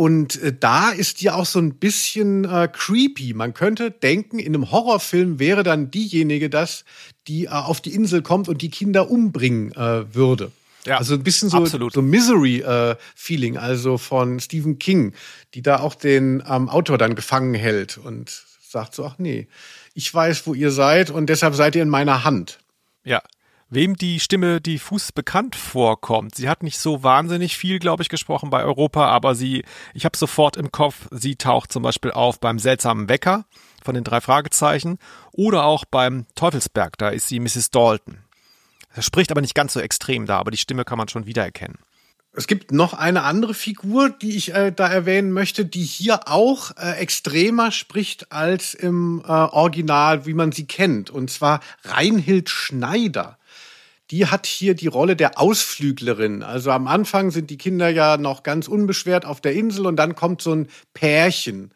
[0.00, 3.34] Und äh, da ist die auch so ein bisschen äh, creepy.
[3.34, 6.86] Man könnte denken, in einem Horrorfilm wäre dann diejenige das,
[7.28, 10.52] die äh, auf die Insel kommt und die Kinder umbringen äh, würde.
[10.86, 15.12] Ja, also ein bisschen so, so Misery-Feeling, äh, also von Stephen King,
[15.52, 19.48] die da auch den ähm, Autor dann gefangen hält und sagt so, ach nee,
[19.92, 22.58] ich weiß, wo ihr seid und deshalb seid ihr in meiner Hand.
[23.04, 23.20] Ja,
[23.70, 26.34] wem die Stimme diffus bekannt vorkommt.
[26.34, 29.64] Sie hat nicht so wahnsinnig viel, glaube ich, gesprochen bei Europa, aber sie,
[29.94, 33.46] ich habe sofort im Kopf, sie taucht zum Beispiel auf beim seltsamen Wecker
[33.82, 34.98] von den drei Fragezeichen
[35.32, 37.70] oder auch beim Teufelsberg, da ist sie Mrs.
[37.70, 38.18] Dalton.
[38.92, 41.78] Er spricht aber nicht ganz so extrem da, aber die Stimme kann man schon wiedererkennen.
[42.32, 46.76] Es gibt noch eine andere Figur, die ich äh, da erwähnen möchte, die hier auch
[46.76, 51.10] äh, extremer spricht als im äh, Original, wie man sie kennt.
[51.10, 53.36] Und zwar Reinhild Schneider
[54.10, 56.42] die hat hier die Rolle der Ausflüglerin.
[56.42, 60.14] Also am Anfang sind die Kinder ja noch ganz unbeschwert auf der Insel und dann
[60.14, 61.72] kommt so ein Pärchen.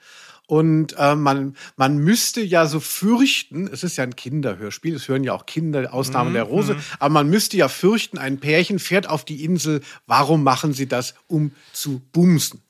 [0.47, 5.25] Und äh, man, man müsste ja so fürchten, es ist ja ein Kinderhörspiel, es hören
[5.25, 6.35] ja auch Kinder, Ausnahme mhm.
[6.35, 6.81] der Rose, mhm.
[6.99, 11.15] aber man müsste ja fürchten, ein Pärchen fährt auf die Insel, warum machen sie das,
[11.29, 12.61] um zu bumsen?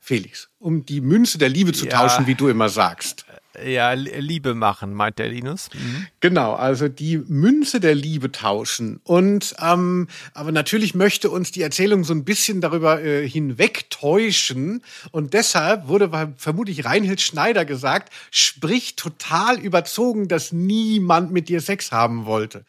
[0.00, 1.92] Felix, um die Münze der Liebe zu ja.
[1.92, 3.26] tauschen, wie du immer sagst.
[3.64, 5.70] Ja, Liebe machen, meint der Linus.
[5.74, 6.06] Mhm.
[6.20, 9.00] Genau, also die Münze der Liebe tauschen.
[9.02, 14.82] Und ähm, aber natürlich möchte uns die Erzählung so ein bisschen darüber äh, hinwegtäuschen.
[15.10, 21.90] Und deshalb wurde vermutlich Reinhild Schneider gesagt, sprich total überzogen, dass niemand mit dir Sex
[21.90, 22.64] haben wollte.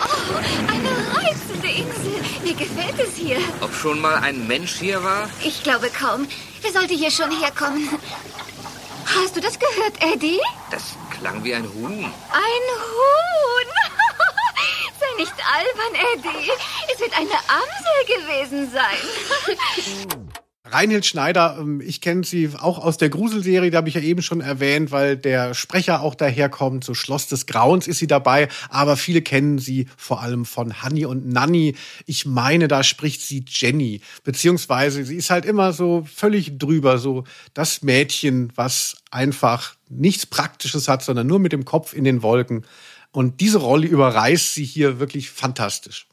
[0.00, 2.20] Oh, eine reizende Insel.
[2.42, 3.36] Mir gefällt es hier.
[3.60, 5.30] Ob schon mal ein Mensch hier war?
[5.44, 6.26] Ich glaube kaum.
[6.62, 7.88] Wer sollte hier schon herkommen?
[9.06, 10.40] Hast du das gehört, Eddie?
[10.70, 12.04] Das klang wie ein Huhn.
[12.04, 13.68] Ein Huhn?
[15.00, 16.50] Sei nicht albern, Eddie.
[16.92, 20.18] Es wird eine Amsel gewesen sein.
[20.68, 24.22] Reinhild Schneider, ähm, ich kenne sie auch aus der Gruselserie, da habe ich ja eben
[24.22, 26.84] schon erwähnt, weil der Sprecher auch daherkommt.
[26.84, 31.06] So Schloss des Grauens ist sie dabei, aber viele kennen sie vor allem von Honey
[31.06, 31.74] und Nanny.
[32.06, 37.24] Ich meine, da spricht sie Jenny, beziehungsweise sie ist halt immer so völlig drüber, so
[37.54, 42.64] das Mädchen, was einfach nichts Praktisches hat, sondern nur mit dem Kopf in den Wolken.
[43.12, 46.06] Und diese Rolle überreißt sie hier wirklich fantastisch.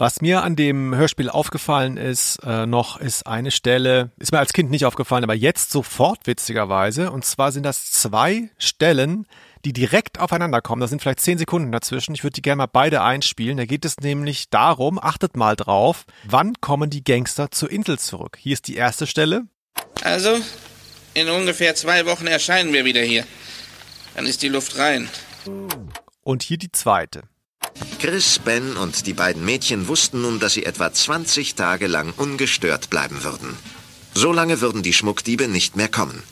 [0.00, 4.52] Was mir an dem Hörspiel aufgefallen ist, äh, noch ist eine Stelle, ist mir als
[4.52, 7.10] Kind nicht aufgefallen, aber jetzt sofort witzigerweise.
[7.10, 9.26] Und zwar sind das zwei Stellen,
[9.64, 10.80] die direkt aufeinander kommen.
[10.80, 12.14] Da sind vielleicht zehn Sekunden dazwischen.
[12.14, 13.56] Ich würde die gerne mal beide einspielen.
[13.56, 18.38] Da geht es nämlich darum, achtet mal drauf, wann kommen die Gangster zur Insel zurück.
[18.38, 19.48] Hier ist die erste Stelle.
[20.04, 20.38] Also,
[21.14, 23.26] in ungefähr zwei Wochen erscheinen wir wieder hier.
[24.14, 25.08] Dann ist die Luft rein.
[26.22, 27.22] Und hier die zweite.
[27.98, 32.90] Chris, Ben und die beiden Mädchen wussten nun, dass sie etwa 20 Tage lang ungestört
[32.90, 33.56] bleiben würden.
[34.14, 36.22] So lange würden die Schmuckdiebe nicht mehr kommen.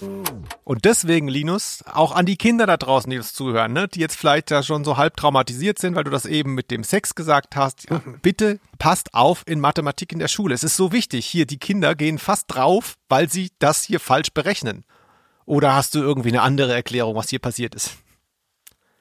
[0.64, 4.16] Und deswegen, Linus, auch an die Kinder da draußen, die uns zuhören, ne, die jetzt
[4.16, 7.54] vielleicht ja schon so halb traumatisiert sind, weil du das eben mit dem Sex gesagt
[7.54, 10.54] hast, ja, bitte passt auf in Mathematik in der Schule.
[10.54, 11.26] Es ist so wichtig.
[11.26, 14.84] Hier, die Kinder gehen fast drauf, weil sie das hier falsch berechnen.
[15.44, 17.92] Oder hast du irgendwie eine andere Erklärung, was hier passiert ist?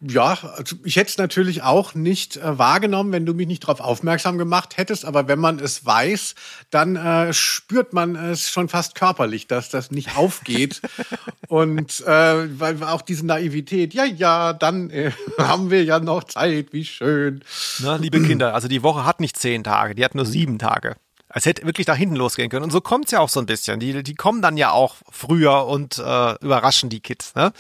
[0.02, 3.80] Ja, also ich hätte es natürlich auch nicht äh, wahrgenommen, wenn du mich nicht darauf
[3.80, 5.06] aufmerksam gemacht hättest.
[5.06, 6.36] Aber wenn man es weiß,
[6.70, 10.82] dann äh, spürt man es schon fast körperlich, dass das nicht aufgeht.
[11.48, 16.74] Und äh, weil auch diese Naivität, ja, ja, dann äh, haben wir ja noch Zeit,
[16.74, 17.44] wie schön.
[17.80, 20.98] Na, liebe Kinder, also die Woche hat nicht zehn Tage, die hat nur sieben Tage.
[21.30, 22.64] Es hätte wirklich da hinten losgehen können.
[22.64, 23.80] Und so kommt's ja auch so ein bisschen.
[23.80, 27.34] Die, die kommen dann ja auch früher und äh, überraschen die Kids.
[27.36, 27.52] Ne?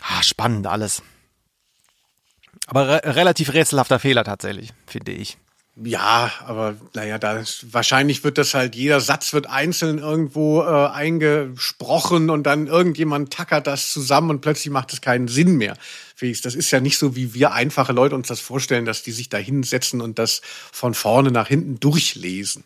[0.00, 1.02] Ah, spannend alles.
[2.66, 5.38] Aber re relativ rätselhafter Fehler tatsächlich, finde ich.
[5.84, 12.30] Ja, aber naja, da wahrscheinlich wird das halt, jeder Satz wird einzeln irgendwo äh, eingesprochen
[12.30, 15.76] und dann irgendjemand tackert das zusammen und plötzlich macht es keinen Sinn mehr.
[16.14, 19.12] Felix, das ist ja nicht so, wie wir einfache Leute uns das vorstellen, dass die
[19.12, 20.40] sich da hinsetzen und das
[20.72, 22.64] von vorne nach hinten durchlesen.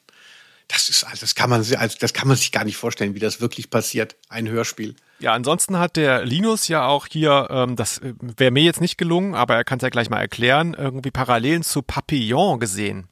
[0.72, 3.40] Das ist, das kann man, also das kann man sich gar nicht vorstellen, wie das
[3.40, 4.16] wirklich passiert.
[4.28, 4.94] Ein Hörspiel.
[5.18, 8.96] Ja, ansonsten hat der Linus ja auch hier, ähm, das äh, wäre mir jetzt nicht
[8.96, 13.08] gelungen, aber er kann es ja gleich mal erklären, irgendwie Parallelen zu Papillon gesehen,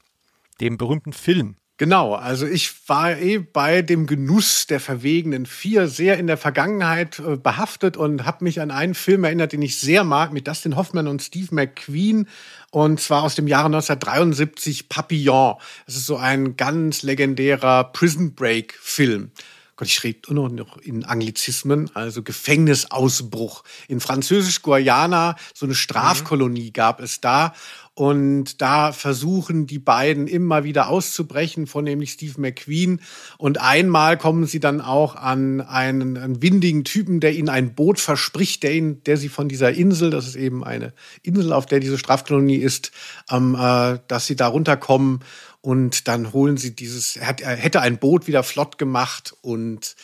[0.61, 1.57] dem berühmten Film.
[1.79, 7.21] Genau, also ich war eh bei dem Genuss der verwegenen Vier sehr in der Vergangenheit
[7.21, 10.75] äh, behaftet und habe mich an einen Film erinnert, den ich sehr mag, mit Dustin
[10.75, 12.27] Hoffman und Steve McQueen.
[12.73, 15.55] Und zwar aus dem Jahre 1973 Papillon.
[15.87, 19.31] Das ist so ein ganz legendärer Prison Break Film.
[19.79, 23.63] Gott, ich rede nur noch in Anglizismen, also Gefängnisausbruch.
[23.87, 27.55] In Französisch-Guayana, so eine Strafkolonie gab es da.
[27.99, 33.01] Und da versuchen die beiden immer wieder auszubrechen, vornehmlich Steve McQueen.
[33.39, 37.99] Und einmal kommen sie dann auch an einen, einen windigen Typen, der ihnen ein Boot
[37.99, 40.93] verspricht, der, ihn, der sie von dieser Insel, das ist eben eine
[41.25, 42.93] Insel, auf der diese Strafkolonie ist,
[43.33, 45.19] ähm, äh, dass sie da runterkommen
[45.61, 49.97] und dann holen sie dieses, er, er hätte ein Boot wieder flott gemacht und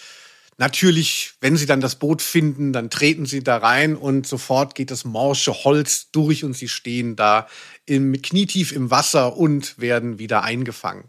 [0.59, 4.91] natürlich, wenn sie dann das Boot finden, dann treten sie da rein und sofort geht
[4.91, 7.47] das morsche Holz durch und sie stehen da
[7.87, 11.05] im, knietief im Wasser und werden wieder eingefangen.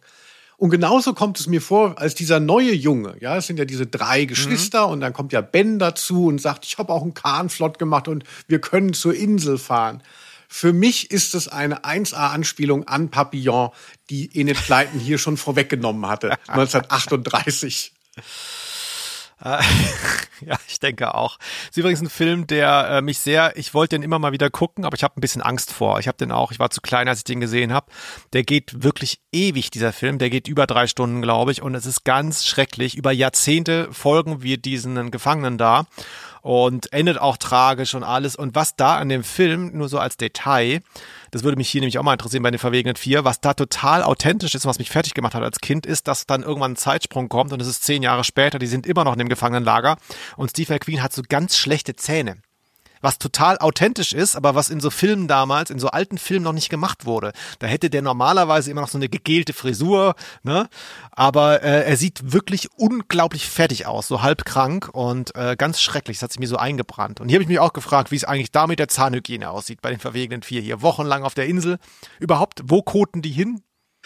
[0.57, 3.87] Und genauso kommt es mir vor, als dieser neue Junge, ja, es sind ja diese
[3.87, 4.93] drei Geschwister mhm.
[4.93, 8.07] und dann kommt ja Ben dazu und sagt, ich habe auch einen Kahn flott gemacht
[8.07, 10.01] und wir können zur Insel fahren.
[10.47, 13.71] Für mich ist es eine 1A-Anspielung an Papillon,
[14.09, 17.91] die Enid Pleiten hier schon vorweggenommen hatte, 1938.
[19.41, 19.61] Äh,
[20.45, 21.37] ja, ich denke auch.
[21.69, 24.85] ist übrigens ein Film, der äh, mich sehr, ich wollte den immer mal wieder gucken,
[24.85, 25.99] aber ich habe ein bisschen Angst vor.
[25.99, 27.91] Ich habe den auch, ich war zu klein, als ich den gesehen habe.
[28.33, 30.17] Der geht wirklich ewig, dieser Film.
[30.17, 32.95] Der geht über drei Stunden, glaube ich, und es ist ganz schrecklich.
[32.95, 35.85] Über Jahrzehnte folgen wir diesen Gefangenen da
[36.41, 38.35] und endet auch tragisch und alles.
[38.35, 40.81] Und was da an dem Film, nur so als Detail,
[41.31, 44.03] das würde mich hier nämlich auch mal interessieren bei den Verwegenen Vier, was da total
[44.03, 46.77] authentisch ist und was mich fertig gemacht hat als Kind, ist, dass dann irgendwann ein
[46.77, 49.97] Zeitsprung kommt und es ist zehn Jahre später, die sind immer noch in dem Gefangenenlager.
[50.37, 52.37] Und Steve McQueen hat so ganz schlechte Zähne
[53.05, 56.53] was total authentisch ist, aber was in so Filmen damals, in so alten Filmen noch
[56.53, 57.31] nicht gemacht wurde.
[57.59, 60.67] Da hätte der normalerweise immer noch so eine gegelte Frisur, ne?
[61.11, 66.17] Aber äh, er sieht wirklich unglaublich fertig aus, so halb krank und äh, ganz schrecklich.
[66.17, 67.21] Das hat sich mir so eingebrannt.
[67.21, 69.81] Und hier habe ich mich auch gefragt, wie es eigentlich da mit der Zahnhygiene aussieht
[69.81, 70.81] bei den verwegenen vier hier.
[70.81, 71.77] Wochenlang auf der Insel.
[72.19, 73.61] Überhaupt, wo koten die hin?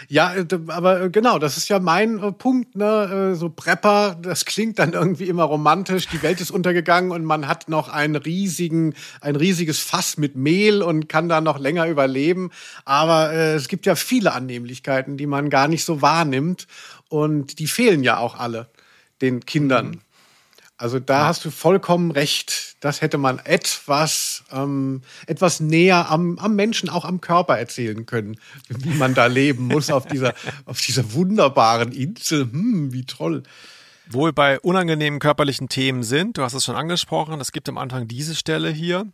[0.08, 3.36] Ja, äh, aber äh, genau, das ist ja mein äh, Punkt, ne?
[3.36, 6.08] So Prepper, das klingt dann irgendwie immer romantisch.
[6.08, 10.82] Die Welt ist untergegangen und man hat noch einen riesigen, ein riesiges Fass mit Mehl
[10.82, 12.52] und kann da noch länger überleben.
[12.86, 16.68] Aber äh, es gibt ja viele Annehmlichkeiten, die man gar nicht so wahrnimmt
[17.10, 18.70] und die fehlen ja auch alle
[19.22, 19.88] den Kindern.
[19.88, 20.00] Mhm.
[20.80, 21.26] Also da ja.
[21.28, 22.78] hast du vollkommen recht.
[22.80, 28.40] Das hätte man etwas, ähm, etwas näher am, am Menschen, auch am Körper erzählen können,
[28.70, 30.34] wie man da leben muss auf dieser,
[30.66, 32.50] auf dieser wunderbaren Insel.
[32.50, 33.44] Hm, wie toll.
[34.10, 37.78] Wo wir bei unangenehmen körperlichen Themen sind, du hast es schon angesprochen, es gibt am
[37.78, 39.06] Anfang diese Stelle hier.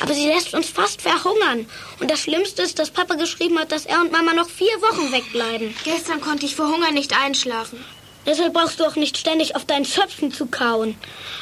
[0.00, 1.64] Aber sie lässt uns fast verhungern.
[2.00, 5.10] Und das Schlimmste ist, dass Papa geschrieben hat, dass er und Mama noch vier Wochen
[5.10, 5.74] wegbleiben.
[5.84, 7.78] Gestern konnte ich vor Hunger nicht einschlafen.
[8.28, 10.94] Deshalb brauchst du auch nicht ständig auf deinen Zöpfen zu kauen.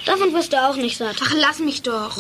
[0.05, 1.17] Davon wirst du auch nicht satt.
[1.21, 2.17] Ach, lass mich doch.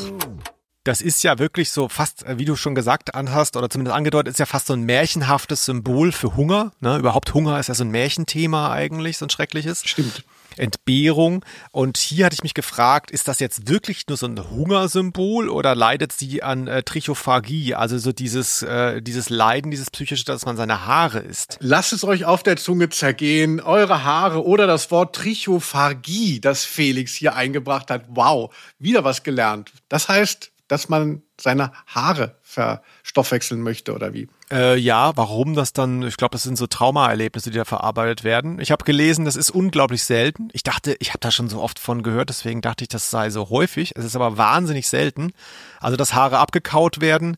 [0.83, 4.33] Das ist ja wirklich so fast, äh, wie du schon gesagt hast, oder zumindest angedeutet,
[4.33, 6.73] ist ja fast so ein märchenhaftes Symbol für Hunger.
[6.81, 6.99] Ne?
[6.99, 9.83] Überhaupt Hunger ist ja so ein Märchenthema eigentlich, so ein schreckliches.
[9.85, 10.25] Stimmt.
[10.57, 11.45] Entbehrung.
[11.71, 15.75] Und hier hatte ich mich gefragt, ist das jetzt wirklich nur so ein Hungersymbol oder
[15.75, 20.57] leidet sie an äh, Trichophagie, also so dieses, äh, dieses Leiden, dieses psychische, dass man
[20.57, 21.59] seine Haare isst?
[21.61, 27.15] Lasst es euch auf der Zunge zergehen, eure Haare oder das Wort Trichophagie, das Felix
[27.15, 28.05] hier eingebracht hat.
[28.09, 29.73] Wow, wieder was gelernt.
[29.89, 34.29] Das heißt, dass man seine Haare verstoffwechseln möchte oder wie?
[34.51, 38.61] Äh, ja, warum das dann, ich glaube, das sind so Traumaerlebnisse, die da verarbeitet werden.
[38.61, 40.51] Ich habe gelesen, das ist unglaublich selten.
[40.53, 43.31] Ich dachte, ich habe da schon so oft von gehört, deswegen dachte ich, das sei
[43.31, 43.93] so häufig.
[43.97, 45.33] Es ist aber wahnsinnig selten.
[45.81, 47.37] Also, dass Haare abgekaut werden,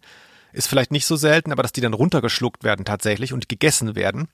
[0.52, 4.28] ist vielleicht nicht so selten, aber dass die dann runtergeschluckt werden tatsächlich und gegessen werden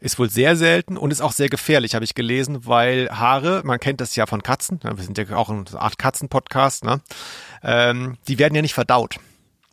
[0.00, 3.78] Ist wohl sehr selten und ist auch sehr gefährlich, habe ich gelesen, weil Haare, man
[3.78, 7.00] kennt das ja von Katzen, ne, wir sind ja auch eine Art Katzen-Podcast, ne?
[7.62, 9.16] ähm, die werden ja nicht verdaut.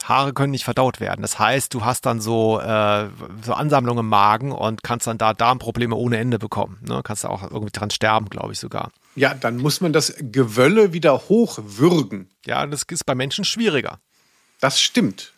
[0.08, 1.22] Haare können nicht verdaut werden.
[1.22, 3.08] Das heißt, du hast dann so, äh,
[3.44, 6.78] so Ansammlungen im Magen und kannst dann da Darmprobleme ohne Ende bekommen.
[6.82, 7.02] Ne?
[7.04, 8.92] Kannst da auch irgendwie dran sterben, glaube ich sogar.
[9.16, 12.30] Ja, dann muss man das Gewölle wieder hochwürgen.
[12.46, 14.00] Ja, das ist bei Menschen schwieriger.
[14.60, 15.34] Das stimmt.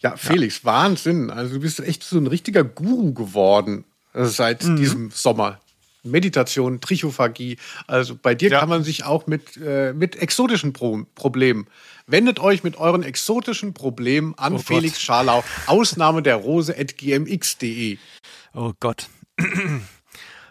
[0.00, 0.64] Ja, Felix, ja.
[0.64, 1.30] Wahnsinn.
[1.30, 3.84] Also du bist echt so ein richtiger Guru geworden
[4.14, 4.76] äh, seit mhm.
[4.76, 5.60] diesem Sommer.
[6.10, 7.56] Meditation, Trichophagie.
[7.86, 8.60] Also bei dir ja.
[8.60, 11.66] kann man sich auch mit, äh, mit exotischen Pro Problemen.
[12.06, 15.02] Wendet euch mit euren exotischen Problemen an oh Felix Gott.
[15.02, 15.44] Scharlau.
[15.66, 17.98] Ausnahme der Rose at gmx.de.
[18.54, 19.08] Oh Gott.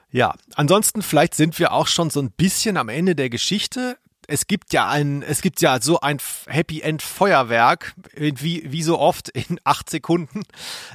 [0.10, 3.98] Ja, ansonsten vielleicht sind wir auch schon so ein bisschen am Ende der Geschichte
[4.28, 6.18] es gibt ja ein, es gibt ja so ein
[6.48, 10.44] Happy End Feuerwerk, wie, wie so oft in acht Sekunden.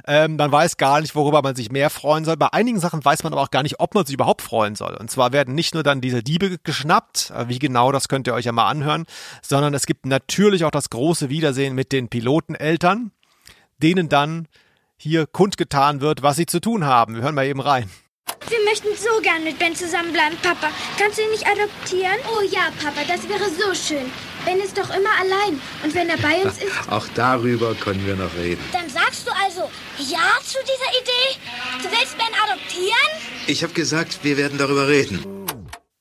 [0.05, 2.37] Ähm, man weiß gar nicht, worüber man sich mehr freuen soll.
[2.37, 4.93] Bei einigen Sachen weiß man aber auch gar nicht, ob man sich überhaupt freuen soll.
[4.93, 8.35] Und zwar werden nicht nur dann diese Diebe geschnappt, äh, wie genau, das könnt ihr
[8.35, 9.05] euch ja mal anhören,
[9.41, 13.11] sondern es gibt natürlich auch das große Wiedersehen mit den Piloteneltern,
[13.81, 14.47] denen dann
[14.95, 17.15] hier kundgetan wird, was sie zu tun haben.
[17.15, 17.89] Wir hören mal eben rein.
[18.49, 20.69] Wir möchten so gern mit Ben zusammenbleiben, Papa.
[20.97, 22.17] Kannst du ihn nicht adoptieren?
[22.27, 24.11] Oh ja, Papa, das wäre so schön.
[24.45, 25.61] Ben ist doch immer allein.
[25.83, 26.71] Und wenn er bei uns ist.
[26.89, 28.61] Auch darüber können wir noch reden.
[28.73, 31.39] Dann sagst du also Ja zu dieser Idee?
[31.81, 33.09] Du willst Ben adoptieren?
[33.47, 35.25] Ich habe gesagt, wir werden darüber reden.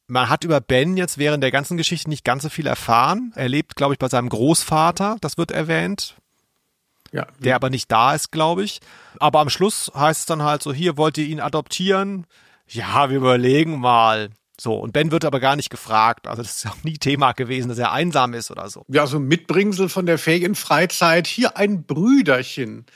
[0.08, 3.32] Man hat über Ben jetzt während der ganzen Geschichte nicht ganz so viel erfahren.
[3.36, 6.16] Er lebt, glaube ich, bei seinem Großvater, das wird erwähnt.
[7.12, 7.26] Ja.
[7.38, 8.80] Der aber nicht da ist, glaube ich.
[9.20, 12.26] Aber am Schluss heißt es dann halt so, hier wollt ihr ihn adoptieren?
[12.66, 14.30] Ja, wir überlegen mal.
[14.58, 16.26] So, und Ben wird aber gar nicht gefragt.
[16.26, 18.84] Also das ist auch nie Thema gewesen, dass er einsam ist oder so.
[18.88, 21.26] Ja, so ein Mitbringsel von der Ferienfreizeit.
[21.26, 22.86] Hier ein Brüderchen.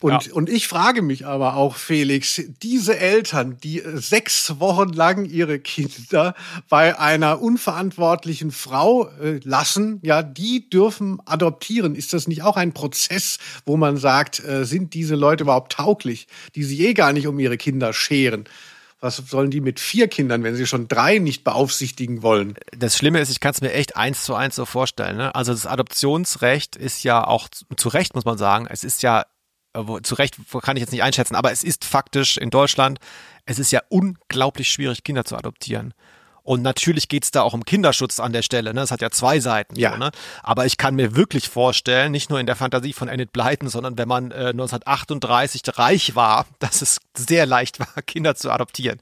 [0.00, 0.32] Und, ja.
[0.32, 6.34] und ich frage mich aber auch, Felix, diese Eltern, die sechs Wochen lang ihre Kinder
[6.68, 11.94] bei einer unverantwortlichen Frau äh, lassen, ja, die dürfen adoptieren.
[11.94, 16.26] Ist das nicht auch ein Prozess, wo man sagt, äh, sind diese Leute überhaupt tauglich,
[16.54, 18.44] die sich eh gar nicht um ihre Kinder scheren?
[19.02, 22.54] Was sollen die mit vier Kindern, wenn sie schon drei nicht beaufsichtigen wollen?
[22.76, 25.16] Das Schlimme ist, ich kann es mir echt eins zu eins so vorstellen.
[25.16, 25.34] Ne?
[25.34, 29.24] Also das Adoptionsrecht ist ja auch zu Recht, muss man sagen, es ist ja
[29.74, 32.98] wo, zu Recht kann ich jetzt nicht einschätzen, aber es ist faktisch in Deutschland,
[33.46, 35.94] es ist ja unglaublich schwierig, Kinder zu adoptieren.
[36.42, 38.72] Und natürlich geht's da auch um Kinderschutz an der Stelle.
[38.74, 38.80] Ne?
[38.80, 39.78] Das hat ja zwei Seiten.
[39.78, 39.92] Ja.
[39.92, 40.10] So, ne?
[40.42, 43.98] Aber ich kann mir wirklich vorstellen, nicht nur in der Fantasie von Enid Blyton, sondern
[43.98, 49.00] wenn man äh, 1938 reich war, dass es sehr leicht war, Kinder zu adoptieren,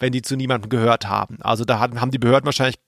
[0.00, 1.38] wenn die zu niemandem gehört haben.
[1.40, 2.78] Also da haben die Behörden wahrscheinlich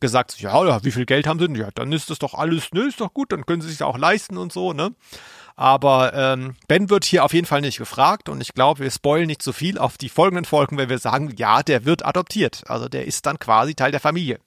[0.00, 1.56] gesagt, ja, wie viel Geld haben sie denn?
[1.56, 3.96] Ja, dann ist das doch alles, ne, ist doch gut, dann können sie sich auch
[3.96, 4.90] leisten und so, ne?
[5.56, 9.26] Aber ähm, Ben wird hier auf jeden Fall nicht gefragt und ich glaube, wir spoilen
[9.26, 12.62] nicht so viel auf die folgenden Folgen, wenn wir sagen, ja, der wird adoptiert.
[12.66, 14.38] Also der ist dann quasi Teil der Familie.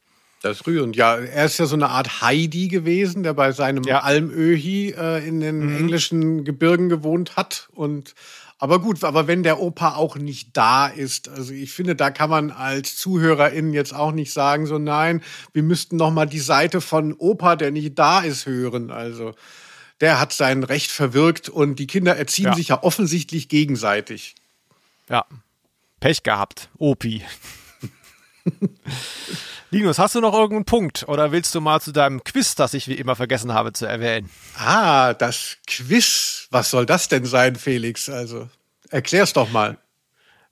[0.41, 0.95] Das ist rührend.
[0.95, 4.02] Ja, er ist ja so eine Art Heidi gewesen, der bei seinem ja.
[4.02, 5.77] Almöhi äh, in den mhm.
[5.77, 7.69] englischen Gebirgen gewohnt hat.
[7.73, 8.14] Und
[8.57, 12.30] aber gut, aber wenn der Opa auch nicht da ist, also ich finde, da kann
[12.30, 15.22] man als Zuhörerin jetzt auch nicht sagen, so nein,
[15.52, 18.91] wir müssten noch mal die Seite von Opa, der nicht da ist, hören.
[18.91, 19.34] Also
[20.02, 22.56] der hat sein Recht verwirkt und die Kinder erziehen ja.
[22.56, 24.36] sich ja offensichtlich gegenseitig.
[25.10, 25.26] Ja.
[26.00, 27.24] Pech gehabt, Opi.
[29.72, 32.88] Linus, hast du noch irgendeinen Punkt oder willst du mal zu deinem Quiz, das ich
[32.88, 34.30] wie immer vergessen habe zu erwähnen?
[34.58, 36.48] Ah, das Quiz.
[36.52, 38.08] Was soll das denn sein, Felix?
[38.08, 38.50] Also,
[38.90, 39.78] erklär's doch mal.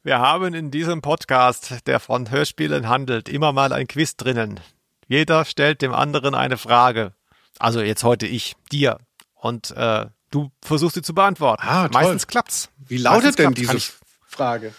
[0.04, 4.60] Wir haben in diesem Podcast, der von Hörspielen handelt, immer mal ein Quiz drinnen.
[5.08, 7.14] Jeder stellt dem anderen eine Frage.
[7.60, 8.98] Also jetzt heute ich, dir
[9.44, 11.64] und äh, du versuchst sie zu beantworten.
[11.68, 12.02] Ah, toll.
[12.02, 12.70] Meistens klappt's.
[12.78, 13.78] Wie lautet denn diese
[14.26, 14.74] Frage?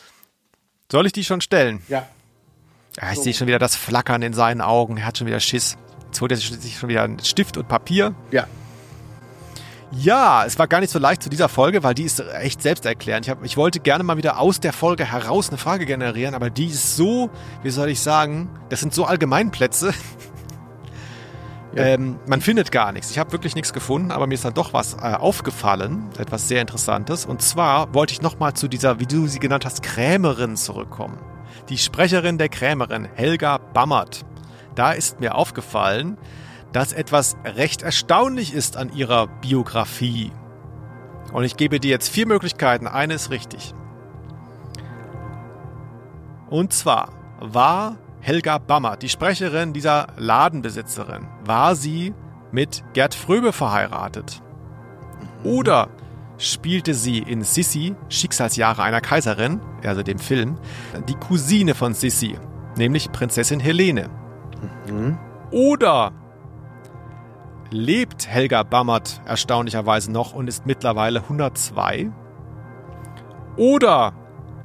[0.91, 1.83] Soll ich die schon stellen?
[1.89, 2.09] Ja.
[2.97, 3.25] ja ich so.
[3.25, 4.97] sehe schon wieder das Flackern in seinen Augen.
[4.97, 5.77] Er hat schon wieder Schiss.
[6.07, 8.15] Jetzt holt er sich schon wieder einen Stift und Papier.
[8.31, 8.47] Ja.
[9.93, 13.27] Ja, es war gar nicht so leicht zu dieser Folge, weil die ist echt selbsterklärend.
[13.27, 16.49] Ich, hab, ich wollte gerne mal wieder aus der Folge heraus eine Frage generieren, aber
[16.49, 17.31] die ist so,
[17.63, 19.93] wie soll ich sagen, das sind so Allgemeinplätze,
[21.77, 23.11] ähm, man findet gar nichts.
[23.11, 26.61] Ich habe wirklich nichts gefunden, aber mir ist dann doch was äh, aufgefallen, etwas sehr
[26.61, 27.27] Interessantes.
[27.27, 31.19] Und zwar wollte ich nochmal zu dieser, wie du sie genannt hast, Krämerin zurückkommen.
[31.69, 34.25] Die Sprecherin der Krämerin, Helga Bammert.
[34.75, 36.19] Da ist mir aufgefallen,
[36.73, 40.33] dass etwas recht erstaunlich ist an ihrer Biografie.
[41.33, 42.87] Und ich gebe dir jetzt vier Möglichkeiten.
[42.87, 43.75] Eine ist richtig.
[46.51, 52.15] Und zwar war Helga Bammer, die Sprecherin dieser Ladenbesitzerin, war sie
[52.53, 54.41] mit Gerd Fröbe verheiratet?
[55.45, 55.89] Oder
[56.39, 60.57] spielte sie in Sissi, Schicksalsjahre einer Kaiserin, also dem Film,
[61.07, 62.39] die Cousine von Sissi,
[62.79, 64.09] nämlich Prinzessin Helene.
[64.89, 65.19] Mhm.
[65.51, 66.13] Oder
[67.71, 72.11] lebt Helga Bammert erstaunlicherweise noch und ist mittlerweile 102?
[73.59, 74.15] Oder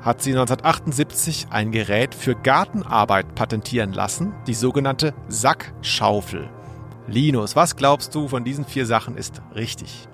[0.01, 6.49] hat sie 1978 ein Gerät für Gartenarbeit patentieren lassen, die sogenannte Sackschaufel.
[7.07, 10.07] Linus, was glaubst du von diesen vier Sachen ist richtig?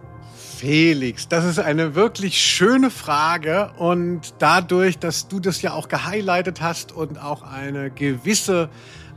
[0.57, 6.62] Felix, das ist eine wirklich schöne Frage und dadurch, dass du das ja auch gehighlightet
[6.62, 8.70] hast und auch eine gewisse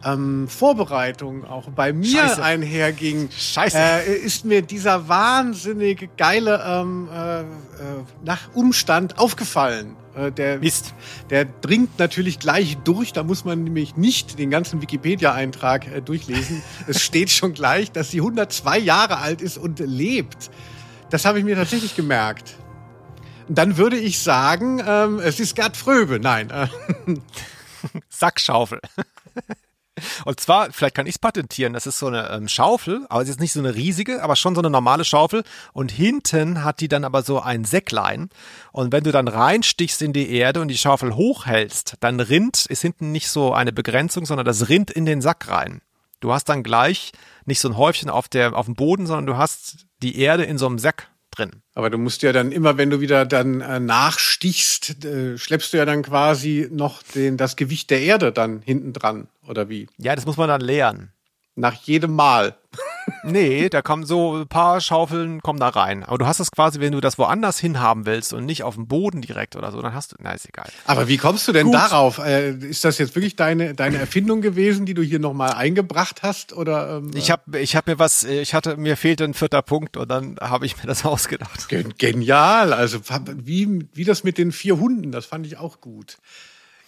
[0.05, 2.43] ähm, Vorbereitung auch bei mir Scheiße.
[2.43, 3.79] einherging, Scheiße.
[3.79, 7.45] Äh, ist mir dieser wahnsinnige geile ähm, äh, äh,
[8.25, 9.97] nach Umstand aufgefallen.
[10.15, 10.95] Äh, der, Mist.
[11.31, 13.13] der dringt natürlich gleich durch.
[13.13, 16.63] Da muss man nämlich nicht den ganzen Wikipedia-Eintrag äh, durchlesen.
[16.87, 20.51] es steht schon gleich, dass sie 102 Jahre alt ist und lebt.
[21.11, 22.57] Das habe ich mir tatsächlich gemerkt.
[23.49, 26.21] Dann würde ich sagen, ähm, es ist Gerd Fröbe.
[26.21, 26.51] Nein.
[26.51, 26.67] Äh,
[28.09, 28.81] Sackschaufel.
[30.25, 33.29] Und zwar, vielleicht kann ich es patentieren, das ist so eine ähm, Schaufel, aber es
[33.29, 35.43] ist nicht so eine riesige, aber schon so eine normale Schaufel.
[35.73, 38.31] Und hinten hat die dann aber so ein Säcklein.
[38.73, 42.83] Und wenn du dann reinstichst in die Erde und die Schaufel hochhältst, dann rinnt, ist
[42.83, 45.83] hinten nicht so eine Begrenzung, sondern das rinnt in den Sack rein.
[46.21, 47.13] Du hast dann gleich
[47.45, 50.59] nicht so ein Häufchen auf, der, auf dem Boden, sondern du hast die Erde in
[50.59, 51.09] so einem Sack
[51.39, 51.63] drin.
[51.75, 55.77] Aber du musst ja dann immer, wenn du wieder dann äh, nachstichst, äh, schleppst du
[55.77, 59.89] ja dann quasi noch den, das Gewicht der Erde dann hinten dran, oder wie?
[59.99, 61.13] Ja, das muss man dann leeren.
[61.55, 62.57] Nach jedem Mal.
[63.25, 66.05] Nee, da kommen so ein paar Schaufeln kommen da rein.
[66.05, 68.87] Aber du hast das quasi, wenn du das woanders hinhaben willst und nicht auf dem
[68.87, 70.69] Boden direkt oder so, dann hast du, na ist egal.
[70.87, 71.75] Aber wie kommst du denn Gut.
[71.75, 72.19] darauf?
[72.19, 76.53] Äh, ist das jetzt wirklich deine, deine Erfindung gewesen, die du hier nochmal eingebracht hast?
[76.53, 79.97] Oder, ähm, Ich habe ich hab mir was, ich hatte, mir fehlte ein vierter Punkt
[79.97, 81.69] und dann habe ich mir das ausgedacht.
[81.69, 82.73] Gen- Genial.
[82.73, 83.01] Also
[83.37, 86.19] wie, wie das mit den vier Hunden, das fand ich auch gut.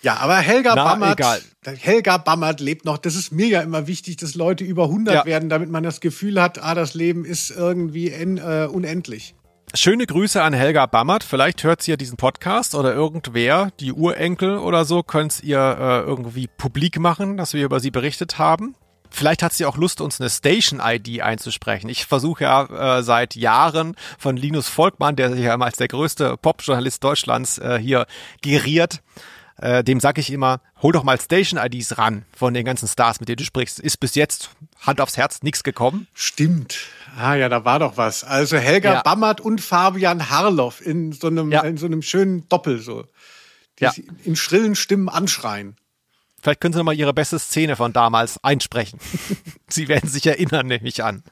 [0.03, 1.41] Ja, aber Helga Na, Bammert, egal.
[1.77, 2.97] Helga Bammert lebt noch.
[2.99, 5.25] Das ist mir ja immer wichtig, dass Leute über 100 Ja.
[5.27, 9.35] werden, damit man das Gefühl hat, ah, das Leben ist irgendwie en, äh, unendlich.
[9.75, 11.23] Schöne Grüße an Helga Bammert.
[11.23, 16.01] Vielleicht hört sie ja diesen Podcast oder irgendwer, die Urenkel oder so, könnt's ihr äh,
[16.01, 18.75] irgendwie publik machen, dass wir über sie berichtet haben.
[19.13, 21.89] Vielleicht hat sie auch Lust, uns eine Station-ID einzusprechen.
[21.89, 25.89] Ich versuche ja äh, seit Jahren von Linus Volkmann, der sich ja immer als der
[25.89, 28.07] größte Pop-Journalist Deutschlands äh, hier
[28.43, 29.03] geriert,
[29.61, 33.29] äh, dem sag ich immer, hol doch mal Station-IDs ran von den ganzen Stars, mit
[33.29, 33.79] denen du sprichst.
[33.79, 34.51] Ist bis jetzt,
[34.81, 36.07] Hand aufs Herz, nichts gekommen.
[36.15, 36.79] Stimmt.
[37.19, 38.25] Ah ja, da war doch was.
[38.25, 39.03] Also Helga Ja.
[39.03, 41.61] Bammert und Fabian Harloff in so einem, Ja.
[41.63, 43.05] in so einem schönen Doppel so.
[43.79, 43.93] Die Ja.
[44.25, 45.77] in schrillen Stimmen anschreien.
[46.43, 48.99] Vielleicht können Sie noch mal Ihre beste Szene von damals einsprechen.
[49.69, 51.23] Sie werden sich erinnern, nehme ich an.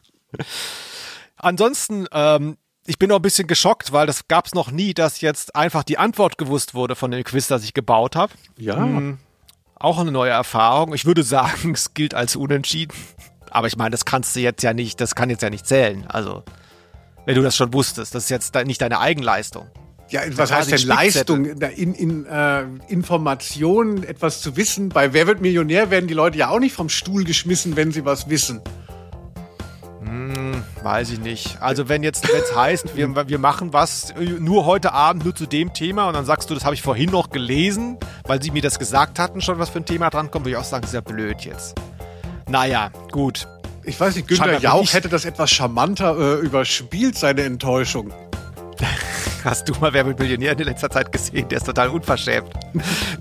[1.37, 2.57] Ansonsten, ähm,
[2.89, 5.85] ich bin noch ein bisschen geschockt, weil das gab es noch nie, dass jetzt einfach
[5.85, 8.33] die Antwort gewusst wurde von dem Quiz, das ich gebaut habe.
[8.57, 8.89] Ja.
[9.75, 10.95] Auch eine neue Erfahrung.
[10.95, 12.97] Ich würde sagen, es gilt als unentschieden.
[13.51, 16.07] Aber ich meine, das kannst du jetzt ja nicht, das kann jetzt ja nicht zählen.
[16.09, 16.45] Also,
[17.27, 19.67] wenn du das schon wusstest, das ist jetzt nicht deine Eigenleistung.
[20.09, 20.87] Ja, was heißt denn.
[20.87, 21.45] Leistung?
[21.45, 24.89] In, in äh, Informationen etwas zu wissen.
[24.89, 28.07] Bei Wer wird Millionär werden die Leute ja auch nicht vom Stuhl geschmissen, wenn sie
[28.07, 28.63] was wissen.
[30.59, 31.61] Hm, weiß ich nicht.
[31.61, 35.73] Also wenn jetzt wenn's heißt, wir, wir machen was nur heute Abend nur zu dem
[35.73, 38.79] Thema und dann sagst du, das habe ich vorhin noch gelesen, weil sie mir das
[38.79, 40.95] gesagt hatten, schon was für ein Thema dran kommt, würde ich auch sagen, das ist
[40.95, 41.75] ja blöd jetzt.
[42.49, 43.47] Naja, gut.
[43.85, 48.13] Ich weiß nicht, Günter Scheinbar Jauch hätte das etwas charmanter äh, überspielt, seine Enttäuschung.
[49.45, 51.49] Hast du mal Wer wird Millionär in letzter Zeit gesehen?
[51.49, 52.49] Der ist total unverschämt.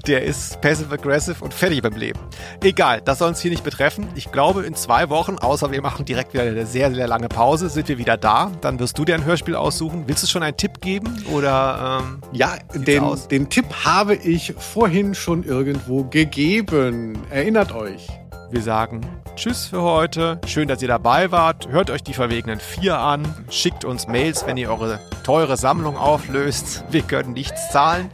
[0.08, 2.20] Der ist passive-aggressive und fertig beim Leben.
[2.64, 4.08] Egal, das soll uns hier nicht betreffen.
[4.16, 7.70] Ich glaube, in zwei Wochen, außer wir machen direkt wieder eine sehr, sehr lange Pause,
[7.70, 8.52] sind wir wieder da.
[8.62, 10.04] Dann wirst du dir ein Hörspiel aussuchen.
[10.08, 11.24] Willst du schon einen Tipp geben?
[11.32, 17.18] Oder ähm, Ja, den, den Tipp habe ich vorhin schon irgendwo gegeben.
[17.30, 18.08] Erinnert euch.
[18.50, 19.02] Wir sagen
[19.36, 20.40] Tschüss für heute.
[20.48, 21.68] Schön, dass ihr dabei wart.
[21.68, 23.24] Hört euch die verwegenen vier an.
[23.52, 26.84] Schickt uns Mails, wenn ihr eure teure Sammlung auflöst.
[26.90, 28.10] Wir können nichts zahlen.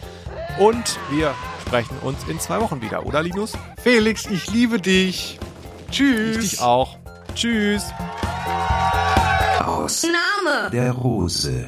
[0.60, 1.34] Und wir
[1.66, 3.54] sprechen uns in zwei Wochen wieder, oder Linus?
[3.82, 5.40] Felix, ich liebe dich.
[5.92, 6.38] Tschüss.
[6.38, 6.98] Ich dich auch.
[7.36, 7.86] Tschüss.
[9.66, 10.70] Aus Name.
[10.72, 11.68] der Rose.